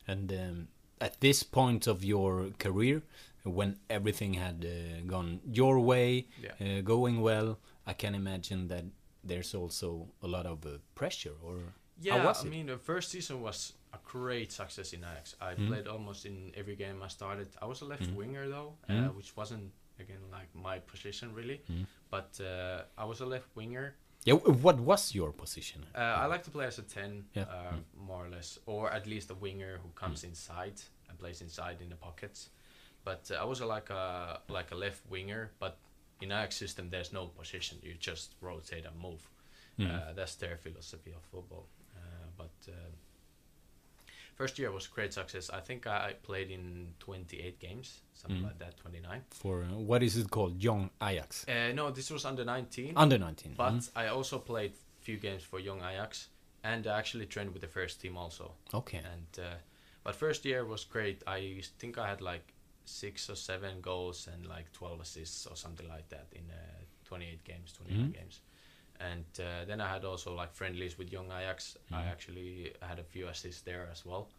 And 0.08 0.32
um, 0.32 0.68
at 1.00 1.20
this 1.22 1.44
point 1.44 1.88
of 1.88 2.04
your 2.04 2.50
career, 2.60 3.02
when 3.44 3.78
everything 3.90 4.34
had 4.34 4.66
uh, 4.66 5.02
gone 5.06 5.40
your 5.46 5.80
way, 5.80 6.28
Yeah. 6.42 6.80
uh, 6.80 6.82
going 6.82 7.22
well, 7.22 7.58
I 7.88 7.94
can 7.94 8.16
imagine 8.16 8.68
that 8.68 8.86
there's 9.24 9.56
also 9.56 10.08
a 10.22 10.28
lot 10.28 10.46
of 10.46 10.66
uh, 10.66 10.78
pressure. 10.96 11.36
Or 11.44 11.74
Yeah, 12.02 12.18
how 12.18 12.28
was 12.28 12.46
I 12.46 12.50
mean, 12.50 12.66
the 12.68 12.78
first 12.78 13.10
season 13.12 13.42
was 13.42 13.74
a 13.96 14.00
great 14.04 14.52
success 14.52 14.94
in 14.94 15.02
Ajax. 15.12 15.36
I 15.50 15.54
played 15.70 15.88
almost 15.88 16.26
in 16.26 16.36
every 16.60 16.76
game 16.84 16.98
I 17.08 17.10
started. 17.20 17.48
I 17.62 17.66
was 17.72 17.82
a 17.82 17.86
left 17.94 18.10
winger 18.20 18.46
though, 18.56 18.72
uh, 18.90 19.10
which 19.18 19.32
wasn't 19.40 19.72
again 20.04 20.24
like 20.38 20.50
my 20.54 20.78
position 20.94 21.28
really, 21.40 21.60
but 22.16 22.30
uh, 22.42 23.02
I 23.02 23.06
was 23.12 23.20
a 23.22 23.26
left 23.36 23.50
winger. 23.56 23.88
yeah, 24.28 24.34
what 24.66 24.78
was 24.80 25.14
your 25.16 25.32
position? 25.44 25.80
Uh, 25.96 26.24
I 26.24 26.26
like 26.34 26.44
to 26.48 26.52
play 26.52 26.66
as 26.72 26.80
a 26.80 26.86
ten, 26.98 27.12
Yeah. 27.34 27.44
uh, 27.56 27.76
more 28.10 28.26
or 28.26 28.30
less, 28.36 28.60
or 28.66 28.84
at 28.98 29.06
least 29.14 29.32
a 29.32 29.36
winger 29.46 29.74
who 29.84 29.90
comes 30.02 30.24
inside 30.24 30.78
and 31.10 31.14
plays 31.20 31.42
inside 31.42 31.78
in 31.84 31.90
the 31.90 31.96
pockets. 32.08 32.50
But 33.04 33.30
uh, 33.32 33.44
I 33.44 33.46
was 33.52 33.60
a, 33.62 33.66
like 33.76 33.90
a 33.92 34.40
like 34.58 34.70
a 34.72 34.76
left 34.86 35.02
winger, 35.10 35.44
but 35.60 35.74
in 36.22 36.32
Ajax 36.32 36.56
system 36.64 36.90
there's 36.90 37.12
no 37.14 37.24
position. 37.42 37.78
You 37.88 37.94
just 38.12 38.28
rotate 38.42 38.86
and 38.90 38.98
move. 39.08 39.22
Uh, 39.80 40.14
that's 40.18 40.36
their 40.36 40.58
philosophy 40.58 41.12
of 41.18 41.22
football. 41.32 41.66
Uh, 41.98 42.28
but 42.42 42.56
uh, 42.68 42.74
first 44.36 44.60
year 44.60 44.72
was 44.72 44.88
great 44.88 45.14
success. 45.14 45.50
I 45.50 45.62
think 45.62 45.88
I 45.88 46.14
played 46.22 46.52
in 46.52 46.94
28 47.00 47.60
games, 47.60 48.02
something 48.14 48.44
like 48.44 48.60
that, 48.60 48.78
29. 48.78 49.24
For 49.32 49.64
uh, 49.64 49.78
what 49.78 50.04
is 50.04 50.18
it 50.18 50.30
called? 50.30 50.62
Young 50.62 50.90
Ajax. 51.02 51.46
Uh, 51.48 51.72
no, 51.74 51.92
this 51.92 52.12
was 52.12 52.26
under 52.26 52.46
19. 52.46 52.94
Under 52.96 53.18
19. 53.18 53.54
But 53.58 53.74
mm. 53.74 53.90
I 53.96 54.08
also 54.08 54.38
played 54.40 54.74
few 55.02 55.18
games 55.18 55.44
for 55.44 55.60
young 55.60 55.80
Ajax, 55.80 56.30
and 56.64 56.86
I 56.88 56.98
actually 56.98 57.26
trained 57.26 57.54
with 57.54 57.62
the 57.62 57.68
first 57.68 58.02
team 58.02 58.18
also. 58.18 58.54
Okay. 58.74 58.98
And 58.98 59.46
uh, 59.46 59.56
but 60.04 60.16
first 60.16 60.46
year 60.46 60.66
was 60.66 60.84
great. 60.84 61.24
I 61.26 61.62
think 61.80 61.98
I 61.98 62.08
had 62.08 62.22
like 62.22 62.54
six 62.86 63.30
or 63.30 63.36
seven 63.36 63.82
goals 63.82 64.30
and 64.32 64.46
like 64.46 64.72
12 64.74 65.02
assists 65.02 65.48
or 65.48 65.56
something 65.56 65.88
like 65.90 66.08
that 66.10 66.28
in 66.32 66.44
uh, 66.52 66.84
28 67.06 67.44
games, 67.44 67.74
29 67.74 68.12
games. 68.12 68.42
And 69.00 69.26
uh, 69.40 69.66
then 69.66 69.82
I 69.82 69.90
had 69.92 70.06
also 70.06 70.34
like 70.34 70.54
friendlies 70.54 70.98
with 70.98 71.12
young 71.12 71.28
Ajax. 71.28 71.78
I 71.92 72.04
actually 72.04 72.74
had 72.82 73.00
a 73.00 73.04
few 73.04 73.28
assists 73.28 73.62
there 73.62 73.90
as 73.92 74.06
well. 74.06 74.30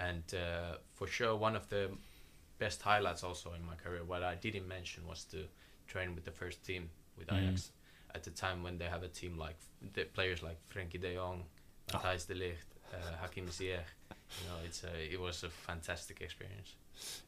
And 0.00 0.24
uh, 0.34 0.78
for 0.94 1.06
sure, 1.06 1.36
one 1.36 1.54
of 1.54 1.68
the 1.68 1.90
best 2.58 2.82
highlights 2.82 3.22
also 3.22 3.52
in 3.54 3.64
my 3.64 3.74
career, 3.76 4.02
what 4.04 4.22
I 4.22 4.34
didn't 4.34 4.66
mention 4.66 5.06
was 5.06 5.24
to 5.26 5.44
train 5.86 6.14
with 6.14 6.24
the 6.24 6.32
first 6.32 6.64
team 6.64 6.90
with 7.18 7.32
Ajax 7.32 7.70
at 8.14 8.22
the 8.24 8.30
time 8.30 8.62
when 8.62 8.78
they 8.78 8.86
have 8.86 9.02
a 9.02 9.08
team 9.08 9.38
like 9.38 9.56
the 9.94 10.04
players 10.04 10.42
like 10.42 10.58
Frenkie 10.68 11.00
De 11.00 11.14
Jong, 11.14 11.44
Matthijs 11.88 12.26
de 12.26 12.34
Ligt, 12.34 12.71
uh, 12.92 12.96
Hakim 13.20 13.46
Ziyech. 13.46 13.88
You 14.10 14.48
know, 14.48 14.56
it's 14.64 14.84
a, 14.84 15.12
it 15.14 15.20
was 15.20 15.44
a 15.44 15.48
fantastic 15.48 16.20
experience. 16.20 16.74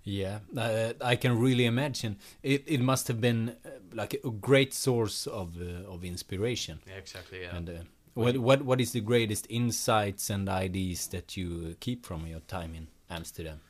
Yeah, 0.04 0.38
uh, 0.56 0.92
I 1.00 1.16
can 1.16 1.38
really 1.38 1.64
imagine. 1.64 2.16
It 2.42 2.64
it 2.66 2.80
must 2.80 3.08
have 3.08 3.20
been 3.20 3.56
uh, 3.64 3.70
like 3.92 4.14
a 4.24 4.30
great 4.30 4.74
source 4.74 5.26
of 5.26 5.56
uh, 5.60 5.92
of 5.92 6.04
inspiration. 6.04 6.80
Yeah, 6.86 6.98
exactly. 6.98 7.42
Yeah. 7.42 7.56
And 7.56 7.68
uh, 7.68 7.72
what 8.14 8.36
what 8.38 8.62
what 8.62 8.80
is 8.80 8.92
the 8.92 9.00
greatest 9.00 9.46
insights 9.48 10.30
and 10.30 10.48
ideas 10.48 11.08
that 11.08 11.36
you 11.36 11.76
keep 11.80 12.06
from 12.06 12.26
your 12.26 12.40
time 12.40 12.74
in 12.74 12.88
Amsterdam? 13.10 13.60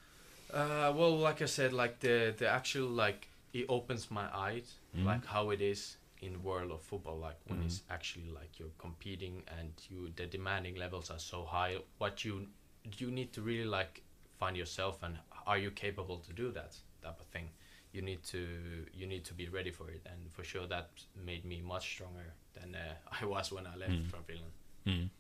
Uh, 0.53 0.93
well, 0.95 1.17
like 1.17 1.43
I 1.43 1.47
said, 1.47 1.73
like 1.73 2.01
the 2.01 2.35
the 2.37 2.49
actual 2.49 2.89
like 2.89 3.29
it 3.53 3.67
opens 3.69 4.11
my 4.11 4.27
eyes, 4.35 4.75
like 4.97 5.25
how 5.27 5.51
it 5.51 5.61
is 5.61 5.97
in 6.25 6.33
the 6.33 6.39
world 6.39 6.71
of 6.71 6.81
football. 6.83 7.19
Like 7.19 7.39
when 7.47 7.63
it's 7.63 7.83
actually 7.91 8.31
like 8.31 8.59
you're 8.59 8.77
competing 8.79 9.43
and 9.59 9.73
you 9.89 10.11
the 10.17 10.27
demanding 10.27 10.77
levels 10.77 11.11
are 11.11 11.19
so 11.19 11.45
high. 11.45 11.77
What 11.99 12.25
you 12.25 12.47
you 12.99 13.11
need 13.11 13.33
to 13.33 13.43
really 13.43 13.65
like 13.65 14.03
find 14.39 14.57
yourself 14.57 15.03
and 15.03 15.19
are 15.47 15.59
you 15.59 15.71
capable 15.71 16.19
to 16.19 16.33
do 16.33 16.51
that 16.53 16.77
type 17.03 17.21
of 17.21 17.27
thing. 17.27 17.51
You 17.93 18.03
need 18.03 18.23
to 18.25 18.47
you 18.93 19.07
need 19.07 19.25
to 19.25 19.35
be 19.35 19.49
ready 19.49 19.71
for 19.71 19.89
it, 19.91 20.03
and 20.11 20.33
for 20.33 20.45
sure 20.45 20.67
that 20.67 20.91
made 21.25 21.45
me 21.45 21.63
much 21.63 21.85
stronger 21.95 22.35
than 22.55 22.75
uh, 22.75 22.95
I 23.23 23.25
was 23.27 23.53
when 23.53 23.67
I 23.67 23.77
left 23.77 24.11
from 24.11 24.25
Finland. 24.25 25.11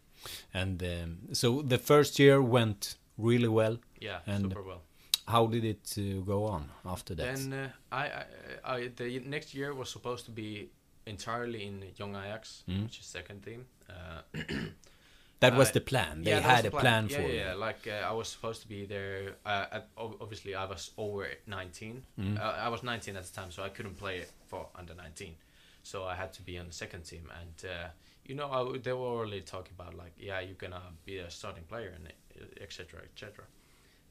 And 0.52 0.82
um, 0.82 1.18
so 1.32 1.62
the 1.62 1.78
first 1.78 2.18
year 2.18 2.42
went 2.42 2.96
really 3.18 3.48
well. 3.48 3.78
Yeah, 4.00 4.18
And 4.26 4.42
super 4.42 4.62
well. 4.62 4.82
How 5.26 5.46
did 5.46 5.64
it 5.64 5.94
uh, 5.98 6.20
go 6.20 6.44
on 6.44 6.68
after 6.84 7.14
that? 7.14 7.36
Then 7.36 7.52
uh, 7.52 7.68
I, 7.90 8.04
I, 8.04 8.74
I, 8.74 8.90
the 8.94 9.20
next 9.20 9.54
year 9.54 9.72
was 9.74 9.88
supposed 9.88 10.26
to 10.26 10.30
be 10.30 10.68
entirely 11.06 11.66
in 11.66 11.84
Young 11.96 12.16
Ajax, 12.16 12.62
which 12.66 12.98
is 13.00 13.06
second 13.06 13.42
team. 13.42 13.66
Uh, 13.88 14.22
that 15.40 15.56
was 15.56 15.70
uh, 15.70 15.72
the 15.72 15.80
plan. 15.80 16.22
They 16.22 16.30
yeah, 16.30 16.40
had 16.40 16.66
a 16.66 16.70
plan, 16.70 17.08
yeah, 17.08 17.16
for 17.16 17.22
yeah, 17.22 17.34
yeah. 17.34 17.54
Like 17.54 17.86
uh, 17.86 18.08
I 18.08 18.12
was 18.12 18.28
supposed 18.28 18.62
to 18.62 18.68
be 18.68 18.86
there. 18.86 19.36
Uh, 19.44 19.66
at, 19.72 19.88
obviously, 19.96 20.54
I 20.54 20.64
was 20.64 20.90
over 20.96 21.28
19. 21.46 22.02
Mm. 22.18 22.38
Uh, 22.38 22.42
I 22.42 22.68
was 22.68 22.82
19 22.82 23.16
at 23.16 23.24
the 23.24 23.32
time, 23.32 23.50
so 23.50 23.62
I 23.62 23.68
couldn't 23.68 23.98
play 23.98 24.24
for 24.48 24.66
under 24.74 24.94
19. 24.94 25.34
So 25.82 26.04
I 26.04 26.14
had 26.14 26.32
to 26.34 26.42
be 26.42 26.58
on 26.58 26.66
the 26.66 26.72
second 26.72 27.02
team, 27.02 27.30
and 27.40 27.70
uh, 27.70 27.88
you 28.24 28.34
know, 28.34 28.50
I 28.50 28.78
they 28.78 28.92
were 28.92 29.06
already 29.20 29.42
talking 29.42 29.74
about 29.78 29.94
like, 29.94 30.12
yeah, 30.18 30.40
you're 30.40 30.54
gonna 30.54 30.82
be 31.04 31.18
a 31.18 31.30
starting 31.30 31.64
player 31.64 31.92
and 31.94 32.12
etc. 32.60 33.00
etc. 33.02 33.44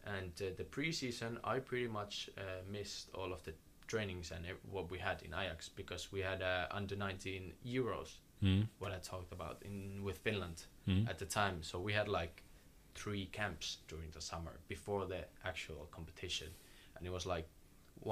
And 0.05 0.33
uh, 0.41 0.53
the 0.57 0.63
preseason, 0.63 1.37
I 1.43 1.59
pretty 1.59 1.87
much 1.87 2.29
uh, 2.37 2.41
missed 2.69 3.09
all 3.15 3.31
of 3.31 3.41
the 3.43 3.53
trainings 3.93 4.31
and 4.31 4.45
ev- 4.45 4.63
what 4.71 4.85
we 4.91 4.97
had 4.99 5.17
in 5.23 5.31
Ajax 5.33 5.69
because 5.69 6.03
we 6.11 6.21
had 6.21 6.41
uh, 6.41 6.67
under 6.77 6.95
19 6.95 7.53
Euros. 7.65 8.09
Mm. 8.41 8.67
What 8.79 8.91
I 8.91 8.99
talked 9.11 9.31
about 9.33 9.57
in 9.65 10.03
with 10.03 10.17
Finland 10.23 10.65
Mm. 10.87 11.07
at 11.09 11.17
the 11.17 11.25
time. 11.25 11.57
So 11.63 11.79
we 11.87 11.93
had 11.93 12.07
like 12.21 12.43
three 12.95 13.25
camps 13.31 13.77
during 13.87 14.11
the 14.11 14.21
summer 14.21 14.51
before 14.67 15.05
the 15.07 15.21
actual 15.45 15.87
competition, 15.91 16.49
and 16.95 17.07
it 17.07 17.11
was 17.11 17.25
like 17.25 17.47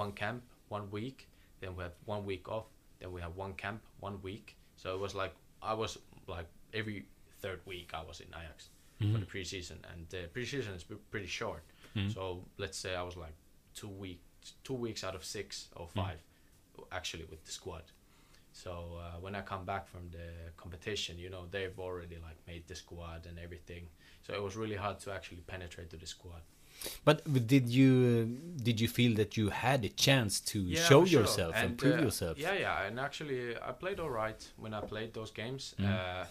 one 0.04 0.12
camp 0.14 0.42
one 0.70 0.90
week, 0.92 1.28
then 1.60 1.76
we 1.76 1.84
have 1.84 1.96
one 2.06 2.24
week 2.26 2.48
off, 2.48 2.68
then 3.00 3.12
we 3.16 3.22
have 3.22 3.36
one 3.36 3.54
camp 3.64 3.82
one 4.00 4.18
week. 4.24 4.56
So 4.82 4.88
it 4.96 5.02
was 5.02 5.14
like 5.16 5.34
I 5.62 5.74
was 5.74 5.98
like 6.28 6.48
every 6.74 7.06
third 7.42 7.60
week 7.66 7.90
I 7.94 8.02
was 8.10 8.20
in 8.22 8.28
Ajax 8.42 8.70
for 9.12 9.20
the 9.20 9.26
preseason, 9.34 9.78
and 9.92 10.00
the 10.10 10.22
preseason 10.36 10.74
is 10.76 10.86
pretty 11.12 11.28
short. 11.42 11.64
So 12.14 12.22
let's 12.58 12.78
say 12.84 12.92
I 12.96 13.04
was 13.10 13.18
like 13.18 13.36
two 13.80 13.90
weeks, 14.06 14.24
two 14.64 14.74
weeks 14.74 15.04
out 15.04 15.16
of 15.16 15.24
six 15.24 15.68
or 15.76 15.88
five, 15.88 16.20
actually 16.92 17.26
with 17.30 17.44
the 17.46 17.52
squad. 17.52 17.84
So 18.54 18.72
uh, 19.00 19.20
when 19.22 19.34
I 19.36 19.42
come 19.42 19.66
back 19.66 19.88
from 19.88 20.10
the 20.12 20.28
competition, 20.58 21.18
you 21.18 21.30
know, 21.30 21.46
they've 21.50 21.78
already 21.80 22.18
like 22.22 22.38
made 22.48 22.68
the 22.68 22.76
squad 22.76 23.26
and 23.26 23.40
everything. 23.40 23.88
So 24.24 24.34
it 24.34 24.42
was 24.42 24.56
really 24.56 24.76
hard 24.76 25.00
to 25.02 25.12
actually 25.14 25.42
penetrate 25.48 25.90
to 25.92 25.98
the 25.98 26.06
squad. 26.06 26.42
But 27.06 27.48
did 27.48 27.70
you 27.70 27.92
uh, 28.22 28.64
did 28.64 28.80
you 28.82 28.88
feel 28.88 29.14
that 29.16 29.38
you 29.38 29.50
had 29.50 29.86
a 29.86 29.90
chance 29.90 30.40
to 30.52 30.60
Yeah, 30.60 30.82
show 30.82 31.06
sure. 31.06 31.22
yourself 31.22 31.56
and, 31.56 31.66
And, 31.66 31.78
prove 31.78 32.00
uh, 32.00 32.02
yourself? 32.02 32.38
Yeah, 32.38 32.54
yeah, 32.54 32.84
and 32.88 33.00
actually 33.00 33.56
I 33.56 33.72
played 33.72 34.00
all 34.00 34.10
right 34.10 34.42
when 34.58 34.74
I 34.74 34.82
played 34.82 35.14
those 35.14 35.32
games. 35.32 35.76
Mm. 35.80 35.86
Uh, 35.86 36.26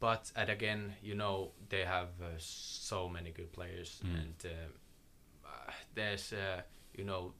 but 0.00 0.32
again, 0.34 0.94
you 1.02 1.14
know, 1.14 1.52
they 1.68 1.84
have 1.84 2.08
uh, 2.20 2.30
so 2.38 3.08
many 3.08 3.30
good 3.30 3.52
players, 3.52 4.00
Mm. 4.04 4.14
and 4.20 4.34
uh, 4.46 5.48
uh, 5.48 5.72
there's 5.94 6.32
uh, 6.32 6.62
you 6.94 7.04
know, 7.04 7.32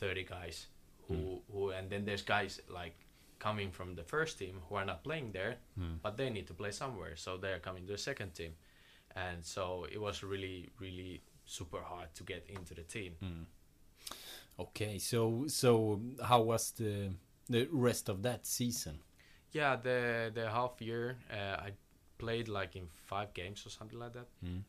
thirty 0.00 0.24
guys 0.24 0.66
who 1.08 1.14
Mm. 1.14 1.40
who, 1.52 1.70
and 1.70 1.90
then 1.90 2.04
there's 2.04 2.22
guys 2.22 2.60
like 2.68 2.94
coming 3.38 3.70
from 3.72 3.94
the 3.94 4.04
first 4.04 4.38
team 4.38 4.60
who 4.68 4.74
are 4.76 4.84
not 4.86 5.02
playing 5.02 5.32
there, 5.32 5.56
Mm. 5.78 5.98
but 6.02 6.16
they 6.16 6.30
need 6.30 6.46
to 6.46 6.54
play 6.54 6.72
somewhere, 6.72 7.16
so 7.16 7.36
they're 7.38 7.60
coming 7.60 7.86
to 7.86 7.92
the 7.92 7.98
second 7.98 8.34
team, 8.34 8.52
and 9.16 9.44
so 9.44 9.84
it 9.92 9.98
was 10.00 10.22
really 10.22 10.68
really 10.80 11.20
super 11.46 11.80
hard 11.82 12.08
to 12.14 12.24
get 12.24 12.42
into 12.48 12.74
the 12.74 12.82
team. 12.84 13.16
Mm. 13.22 13.46
Okay, 14.58 14.98
so 14.98 15.46
so 15.48 16.00
how 16.22 16.42
was 16.42 16.72
the 16.72 17.10
the 17.48 17.66
rest 17.72 18.08
of 18.08 18.22
that 18.22 18.46
season? 18.46 19.00
Yeah, 19.52 19.76
the 19.76 20.30
the 20.34 20.50
half 20.50 20.80
year 20.80 21.16
uh, 21.32 21.66
I 21.66 21.72
played 22.18 22.48
like 22.48 22.76
in 22.78 22.88
five 23.06 23.32
games 23.34 23.66
or 23.66 23.70
something 23.70 23.98
like 23.98 24.12
that. 24.12 24.28
Mm. 24.44 24.62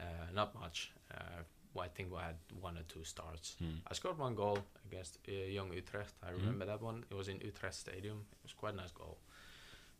Uh, 0.00 0.30
not 0.34 0.54
much. 0.54 0.92
Uh, 1.10 1.42
well, 1.74 1.84
I 1.84 1.88
think 1.88 2.08
I 2.16 2.24
had 2.24 2.36
one 2.60 2.76
or 2.76 2.82
two 2.88 3.04
starts. 3.04 3.56
Mm. 3.62 3.80
I 3.86 3.94
scored 3.94 4.18
one 4.18 4.34
goal 4.34 4.58
against 4.90 5.18
uh, 5.28 5.32
Young 5.32 5.72
Utrecht. 5.72 6.14
I 6.26 6.30
remember 6.30 6.64
that 6.64 6.82
one. 6.82 7.04
It 7.10 7.14
was 7.14 7.28
in 7.28 7.40
Utrecht 7.40 7.74
Stadium. 7.74 8.24
It 8.32 8.44
was 8.44 8.52
quite 8.52 8.74
a 8.74 8.76
nice 8.76 8.90
goal. 8.90 9.18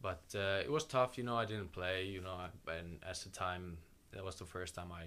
But 0.00 0.24
uh, 0.34 0.60
it 0.62 0.70
was 0.70 0.84
tough, 0.84 1.18
you 1.18 1.24
know. 1.24 1.36
I 1.36 1.44
didn't 1.44 1.72
play, 1.72 2.06
you 2.06 2.20
know. 2.20 2.34
I, 2.34 2.72
and 2.72 2.98
at 3.08 3.16
the 3.16 3.30
time, 3.30 3.78
that 4.12 4.24
was 4.24 4.36
the 4.36 4.44
first 4.44 4.74
time 4.74 4.92
I 4.92 5.04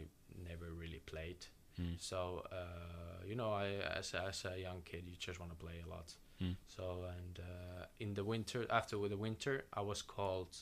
never 0.48 0.72
really 0.72 1.02
played. 1.06 1.46
Mm. 1.80 1.96
So 2.00 2.46
uh, 2.52 3.26
you 3.26 3.36
know, 3.36 3.54
I 3.54 3.68
as 4.00 4.14
a, 4.14 4.26
as 4.28 4.46
a 4.46 4.60
young 4.60 4.82
kid, 4.84 5.04
you 5.08 5.16
just 5.18 5.40
want 5.40 5.52
to 5.52 5.58
play 5.58 5.82
a 5.86 5.90
lot. 5.90 6.14
Mm. 6.42 6.56
So 6.68 7.06
and 7.18 7.40
uh, 7.40 7.86
in 8.00 8.14
the 8.14 8.24
winter, 8.24 8.66
after 8.70 8.98
the 9.08 9.18
winter, 9.18 9.64
I 9.74 9.82
was 9.82 10.02
called 10.02 10.56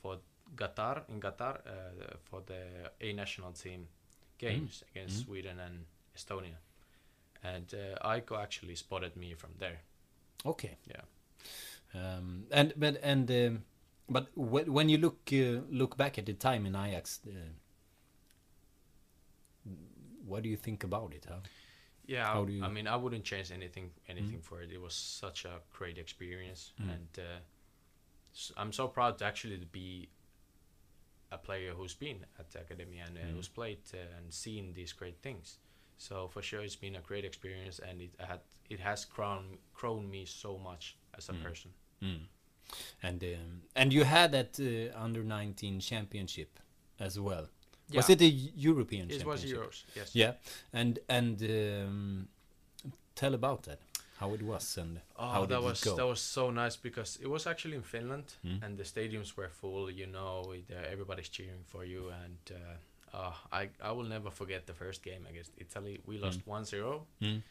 for 0.00 0.18
Qatar 0.56 1.02
in 1.08 1.20
Qatar 1.20 1.58
uh, 1.66 2.16
for 2.24 2.42
the 2.46 2.90
A 3.00 3.12
national 3.12 3.52
team 3.52 3.86
games 4.38 4.84
against 4.90 5.20
Mm. 5.20 5.24
Sweden 5.26 5.58
and 5.60 5.84
Estonia, 6.16 6.56
and 7.42 7.74
uh, 7.74 8.08
Aiko 8.08 8.36
actually 8.42 8.74
spotted 8.76 9.16
me 9.16 9.34
from 9.34 9.50
there. 9.58 9.80
Okay. 10.44 10.76
Yeah. 10.86 11.02
Um, 11.94 12.44
and 12.50 12.72
but 12.76 13.00
and 13.02 13.30
um, 13.30 13.64
but 14.08 14.28
when, 14.34 14.72
when 14.72 14.88
you 14.88 14.98
look 14.98 15.18
uh, 15.32 15.62
look 15.70 15.96
back 15.96 16.18
at 16.18 16.26
the 16.26 16.34
time 16.34 16.66
in 16.66 16.74
Ajax, 16.76 17.20
uh, 17.26 17.30
what 20.26 20.42
do 20.42 20.48
you 20.48 20.56
think 20.56 20.84
about 20.84 21.12
it? 21.14 21.26
Huh? 21.28 21.40
Yeah, 22.06 22.26
How 22.32 22.44
do 22.44 22.52
you- 22.52 22.64
I 22.64 22.68
mean, 22.68 22.86
I 22.86 22.96
wouldn't 22.96 23.24
change 23.24 23.50
anything 23.52 23.90
anything 24.08 24.40
for 24.40 24.62
it. 24.62 24.70
It 24.72 24.80
was 24.80 24.94
such 24.94 25.44
a 25.44 25.60
great 25.70 25.98
experience, 25.98 26.72
Mm. 26.80 26.90
and 26.94 27.18
uh, 27.18 27.38
s- 28.34 28.52
I'm 28.56 28.72
so 28.72 28.88
proud 28.88 29.18
to 29.18 29.24
actually 29.26 29.56
be 29.72 30.08
a 31.30 31.38
player 31.38 31.72
who's 31.74 31.94
been 31.94 32.24
at 32.38 32.50
the 32.50 32.60
academy 32.60 32.98
and 32.98 33.16
uh, 33.16 33.20
Mm. 33.20 33.34
who's 33.34 33.48
played 33.48 33.78
uh, 33.94 33.98
and 34.18 34.32
seen 34.32 34.72
these 34.74 34.92
great 34.94 35.18
things. 35.22 35.58
So 35.98 36.28
for 36.28 36.42
sure, 36.42 36.62
it's 36.62 36.76
been 36.80 36.96
a 36.96 37.00
great 37.00 37.24
experience, 37.24 37.78
and 37.80 38.00
it 38.00 38.10
had 38.18 38.40
it 38.70 38.80
has 38.80 39.04
grown 39.04 39.58
grown 39.74 40.08
me 40.10 40.24
so 40.26 40.58
much 40.58 40.96
as 41.18 41.28
a 41.28 41.32
Mm. 41.32 41.42
person. 41.42 41.70
And 43.02 43.22
um, 43.24 43.62
and 43.74 43.92
you 43.92 44.04
had 44.04 44.32
that 44.32 44.58
uh, 44.60 45.04
under 45.04 45.22
19 45.24 45.80
championship 45.80 46.58
as 47.00 47.18
well. 47.18 47.48
Was 47.94 48.10
it 48.10 48.20
a 48.20 48.26
European 48.28 49.10
It 49.10 49.24
was 49.24 49.40
championship? 49.40 49.58
Euros, 49.58 49.84
yes. 49.96 50.14
Yeah, 50.14 50.32
and 50.72 50.98
and 51.08 51.42
um, 51.42 52.28
tell 53.14 53.34
about 53.34 53.62
that, 53.62 53.80
how 54.20 54.34
it 54.34 54.42
was 54.42 54.78
and 54.78 55.00
Oh, 55.16 55.28
how 55.34 55.40
did 55.40 55.50
that 55.50 55.62
was 55.62 55.80
it 55.82 55.84
go. 55.90 55.96
that 55.96 56.06
was 56.06 56.20
so 56.20 56.50
nice 56.50 56.76
because 56.76 57.18
it 57.22 57.28
was 57.28 57.46
actually 57.46 57.76
in 57.76 57.82
Finland, 57.82 58.24
Mm. 58.44 58.62
and 58.64 58.76
the 58.78 58.84
stadiums 58.84 59.36
were 59.36 59.48
full. 59.60 59.90
You 59.90 60.06
know, 60.06 60.52
uh, 60.52 60.92
everybody's 60.92 61.28
cheering 61.28 61.64
for 61.66 61.84
you, 61.84 62.10
and 62.24 62.38
uh, 62.50 63.16
uh, 63.16 63.34
I 63.60 63.68
I 63.88 63.90
will 63.96 64.08
never 64.08 64.30
forget 64.30 64.66
the 64.66 64.74
first 64.74 65.02
game 65.04 65.26
against 65.30 65.52
Italy. 65.56 66.00
We 66.06 66.18
lost 66.18 66.40
1-0. 66.46 67.00
Mm. 67.20 67.42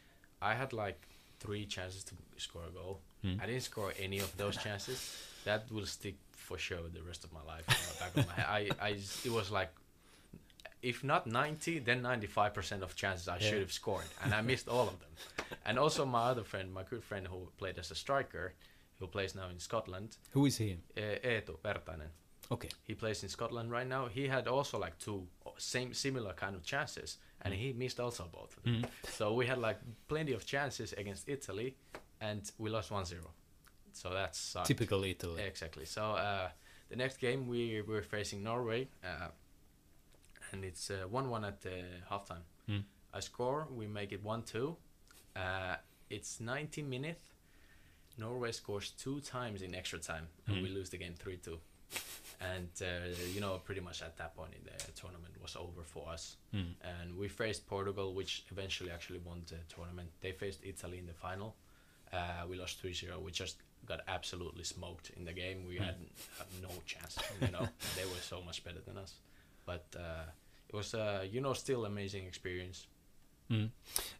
I 0.50 0.54
had 0.54 0.72
like 0.72 1.00
three 1.40 1.66
chances 1.66 2.04
to 2.04 2.14
score 2.36 2.64
a 2.68 2.70
goal. 2.80 3.00
Mm. 3.24 3.42
I 3.42 3.46
didn't 3.46 3.62
score 3.62 3.92
any 3.98 4.18
of 4.20 4.30
those 4.36 4.56
chances. 4.66 4.98
That 5.44 5.62
will 5.70 5.86
stick 5.86 6.16
for 6.32 6.58
sure 6.58 6.82
the 6.98 7.02
rest 7.02 7.24
of 7.24 7.30
my 7.32 7.42
life. 7.54 7.64
In 7.68 7.74
the 7.92 7.98
back 8.02 8.12
of 8.16 8.26
my 8.28 8.34
head. 8.42 8.76
I, 8.80 8.88
I, 8.88 8.90
it 9.28 9.32
was 9.32 9.50
like, 9.50 9.70
if 10.82 11.02
not 11.02 11.26
90, 11.26 11.80
then 11.80 12.02
95% 12.02 12.82
of 12.82 12.94
chances 12.94 13.28
I 13.28 13.38
should 13.38 13.60
have 13.60 13.72
scored, 13.72 14.04
and 14.22 14.32
I 14.34 14.40
missed 14.42 14.68
all 14.68 14.88
of 14.88 14.98
them. 15.00 15.10
And 15.66 15.78
also 15.78 16.04
my 16.06 16.24
other 16.30 16.44
friend, 16.44 16.72
my 16.72 16.82
good 16.82 17.02
friend 17.04 17.26
who 17.26 17.48
played 17.58 17.78
as 17.78 17.90
a 17.90 17.94
striker, 17.94 18.54
who 18.98 19.06
plays 19.06 19.34
now 19.34 19.48
in 19.50 19.58
Scotland, 19.58 20.16
Who 20.32 20.46
is 20.46 20.56
he? 20.58 20.78
uh, 20.96 21.00
Eetu 21.00 21.58
Vertainen. 21.64 22.10
Okay. 22.50 22.68
He 22.84 22.94
plays 22.94 23.22
in 23.22 23.28
Scotland 23.28 23.70
right 23.70 23.86
now. 23.86 24.06
He 24.06 24.26
had 24.28 24.48
also 24.48 24.78
like 24.78 24.98
two 24.98 25.26
same 25.58 25.92
similar 25.92 26.32
kind 26.32 26.54
of 26.56 26.62
chances, 26.64 27.18
and 27.42 27.52
he 27.54 27.72
missed 27.72 28.00
also 28.00 28.24
both 28.32 28.56
of 28.56 28.62
them. 28.62 28.82
Mm. 28.82 29.10
So 29.10 29.34
we 29.34 29.46
had 29.46 29.58
like 29.58 29.78
plenty 30.08 30.32
of 30.32 30.46
chances 30.46 30.92
against 30.94 31.28
Italy, 31.28 31.76
and 32.20 32.50
we 32.58 32.70
lost 32.70 32.90
1-0. 32.90 33.14
So 33.92 34.10
that's. 34.10 34.56
Typical 34.64 35.04
Italy. 35.04 35.42
Exactly. 35.42 35.84
So 35.84 36.02
uh, 36.12 36.48
the 36.88 36.96
next 36.96 37.18
game 37.18 37.46
we 37.46 37.82
we're 37.86 38.02
facing 38.02 38.42
Norway, 38.42 38.88
uh, 39.04 39.28
and 40.52 40.64
it's 40.64 40.90
uh, 40.90 41.06
one-one 41.08 41.44
at 41.44 41.60
the 41.62 41.82
halftime. 42.10 42.42
Mm. 42.68 42.84
I 43.14 43.20
score. 43.20 43.66
We 43.70 43.86
make 43.86 44.12
it 44.12 44.22
one-two. 44.22 44.76
Uh, 45.36 45.76
it's 46.10 46.40
90 46.40 46.82
minutes. 46.82 47.22
Norway 48.18 48.52
scores 48.52 48.90
two 48.90 49.20
times 49.20 49.62
in 49.62 49.74
extra 49.74 49.98
time, 49.98 50.26
and 50.46 50.56
Mm. 50.56 50.62
we 50.64 50.68
lose 50.70 50.90
the 50.90 50.98
game 50.98 51.14
three-two. 51.14 51.58
And 52.40 52.68
uh, 52.82 53.08
you 53.34 53.40
know, 53.40 53.58
pretty 53.64 53.80
much 53.80 54.02
at 54.02 54.16
that 54.18 54.36
point, 54.36 54.52
the 54.64 54.92
tournament 54.92 55.34
was 55.42 55.56
over 55.56 55.82
for 55.82 56.08
us. 56.08 56.36
Mm. 56.54 56.74
And 56.82 57.16
we 57.18 57.28
faced 57.28 57.66
Portugal, 57.66 58.12
which 58.14 58.44
eventually 58.50 58.90
actually 58.90 59.18
won 59.20 59.42
the 59.46 59.56
tournament. 59.74 60.10
They 60.20 60.32
faced 60.32 60.60
Italy 60.62 60.98
in 60.98 61.06
the 61.06 61.14
final. 61.14 61.56
Uh, 62.12 62.44
we 62.48 62.56
lost 62.56 62.82
3-0. 62.82 63.20
We 63.22 63.30
just 63.32 63.56
got 63.86 64.00
absolutely 64.08 64.64
smoked 64.64 65.10
in 65.16 65.24
the 65.24 65.32
game. 65.32 65.66
We 65.66 65.76
had, 65.76 65.96
had 66.38 66.46
no 66.62 66.68
chance. 66.86 67.18
You 67.40 67.48
know, 67.50 67.66
they 67.96 68.04
were 68.04 68.20
so 68.22 68.40
much 68.42 68.62
better 68.64 68.80
than 68.86 68.98
us. 68.98 69.14
But 69.68 69.84
uh, 69.96 70.24
it 70.68 70.74
was, 70.74 70.94
uh, 70.94 71.26
you 71.30 71.40
know, 71.44 71.52
still 71.54 71.84
amazing 71.84 72.24
experience. 72.26 72.86
Mm. 73.50 73.68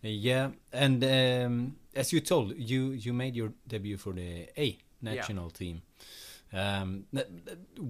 Yeah, 0.03 0.51
and 0.73 1.01
um, 1.05 1.77
as 1.95 2.13
you 2.13 2.21
told, 2.21 2.53
you 2.57 2.93
you 3.05 3.13
made 3.13 3.35
your 3.41 3.51
debut 3.67 3.97
for 3.97 4.13
the 4.13 4.31
A 4.57 4.77
national 5.01 5.51
team. 5.51 5.81
Um, 6.53 7.05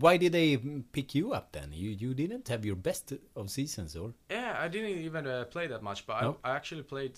why 0.03 0.17
did 0.19 0.33
they 0.33 0.57
pick 0.93 1.15
you 1.15 1.33
up 1.39 1.47
then? 1.53 1.69
You 1.73 1.91
you 1.91 2.15
didn't 2.15 2.49
have 2.49 2.65
your 2.67 2.77
best 2.77 3.13
of 3.35 3.51
seasons, 3.51 3.95
or 3.97 4.13
Yeah, 4.31 4.65
I 4.65 4.69
didn't 4.69 4.99
even 5.09 5.27
uh, 5.27 5.45
play 5.51 5.69
that 5.69 5.83
much, 5.83 6.07
but 6.07 6.23
No? 6.23 6.37
I, 6.45 6.51
I 6.51 6.57
actually 6.57 6.83
played 6.83 7.15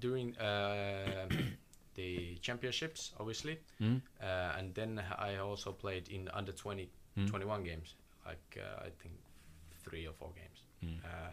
during 0.00 0.36
uh, 0.38 1.28
the 1.94 2.38
championships, 2.42 3.12
obviously, 3.20 3.58
Mm. 3.80 4.00
uh, 4.22 4.58
and 4.58 4.74
then 4.74 5.00
I 5.18 5.36
also 5.38 5.72
played 5.72 6.08
in 6.08 6.28
under 6.38 6.52
20, 6.52 6.88
Mm. 7.16 7.26
21 7.30 7.64
games, 7.64 7.94
like 8.26 8.58
uh, 8.58 8.86
I 8.86 8.90
think 9.02 9.14
three 9.84 10.06
or 10.06 10.12
four 10.12 10.30
games. 10.34 10.60
Mm. 10.84 11.04
Uh, 11.04 11.30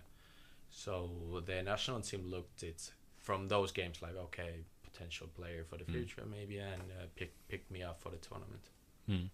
so 0.70 1.10
the 1.46 1.62
national 1.64 2.02
team 2.02 2.22
looked 2.30 2.64
it 2.64 2.92
from 3.18 3.48
those 3.48 3.72
games 3.72 4.02
like 4.02 4.16
okay, 4.28 4.52
potential 4.84 5.28
player 5.36 5.64
for 5.70 5.78
the 5.78 5.84
Mm. 5.86 5.94
future 5.94 6.24
maybe, 6.30 6.58
and 6.60 6.82
uh, 6.92 7.06
pick, 7.16 7.32
picked 7.50 7.70
me 7.72 7.82
up 7.84 8.00
for 8.02 8.10
the 8.12 8.18
tournament. 8.18 8.64
Mm. 9.10 9.30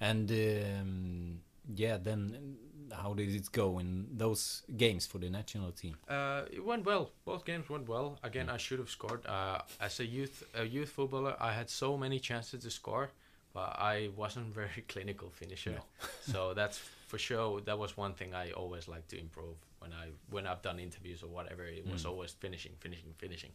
and 0.00 0.30
um, 0.30 1.40
yeah, 1.74 1.96
then 1.98 2.56
how 2.92 3.12
did 3.14 3.28
it 3.34 3.50
go 3.52 3.78
in 3.78 4.06
those 4.16 4.62
games 4.76 5.06
for 5.06 5.18
the 5.18 5.28
national 5.30 5.72
team? 5.72 5.96
Uh, 6.08 6.42
it 6.50 6.64
went 6.64 6.84
well. 6.86 7.10
Both 7.24 7.44
games 7.44 7.68
went 7.68 7.88
well. 7.88 8.18
Again, 8.22 8.48
I 8.48 8.56
should 8.56 8.78
have 8.78 8.90
scored. 8.90 9.26
Uh, 9.26 9.60
as 9.80 10.00
a 10.00 10.06
youth 10.06 10.42
a 10.54 10.64
youth 10.64 10.90
footballer, 10.90 11.36
I 11.40 11.52
had 11.52 11.68
so 11.68 11.96
many 11.96 12.18
chances 12.20 12.62
to 12.64 12.70
score, 12.70 13.10
but 13.52 13.76
I 13.78 14.08
wasn't 14.16 14.54
very 14.60 14.82
clinical 14.88 15.30
finisher. 15.30 15.80
so 16.22 16.54
that's 16.54 16.80
for 17.10 17.18
sure. 17.18 17.60
That 17.68 17.78
was 17.84 17.96
one 17.96 18.14
thing 18.14 18.30
I 18.34 18.52
always 18.52 18.86
like 18.94 19.06
to 19.08 19.16
improve 19.26 19.56
when 19.80 19.92
I 19.92 20.04
when 20.34 20.44
I've 20.46 20.62
done 20.62 20.78
interviews 20.88 21.22
or 21.24 21.30
whatever. 21.38 21.64
It 21.64 21.84
was 21.92 22.04
always 22.10 22.32
finishing, 22.44 22.74
finishing, 22.84 23.12
finishing. 23.18 23.52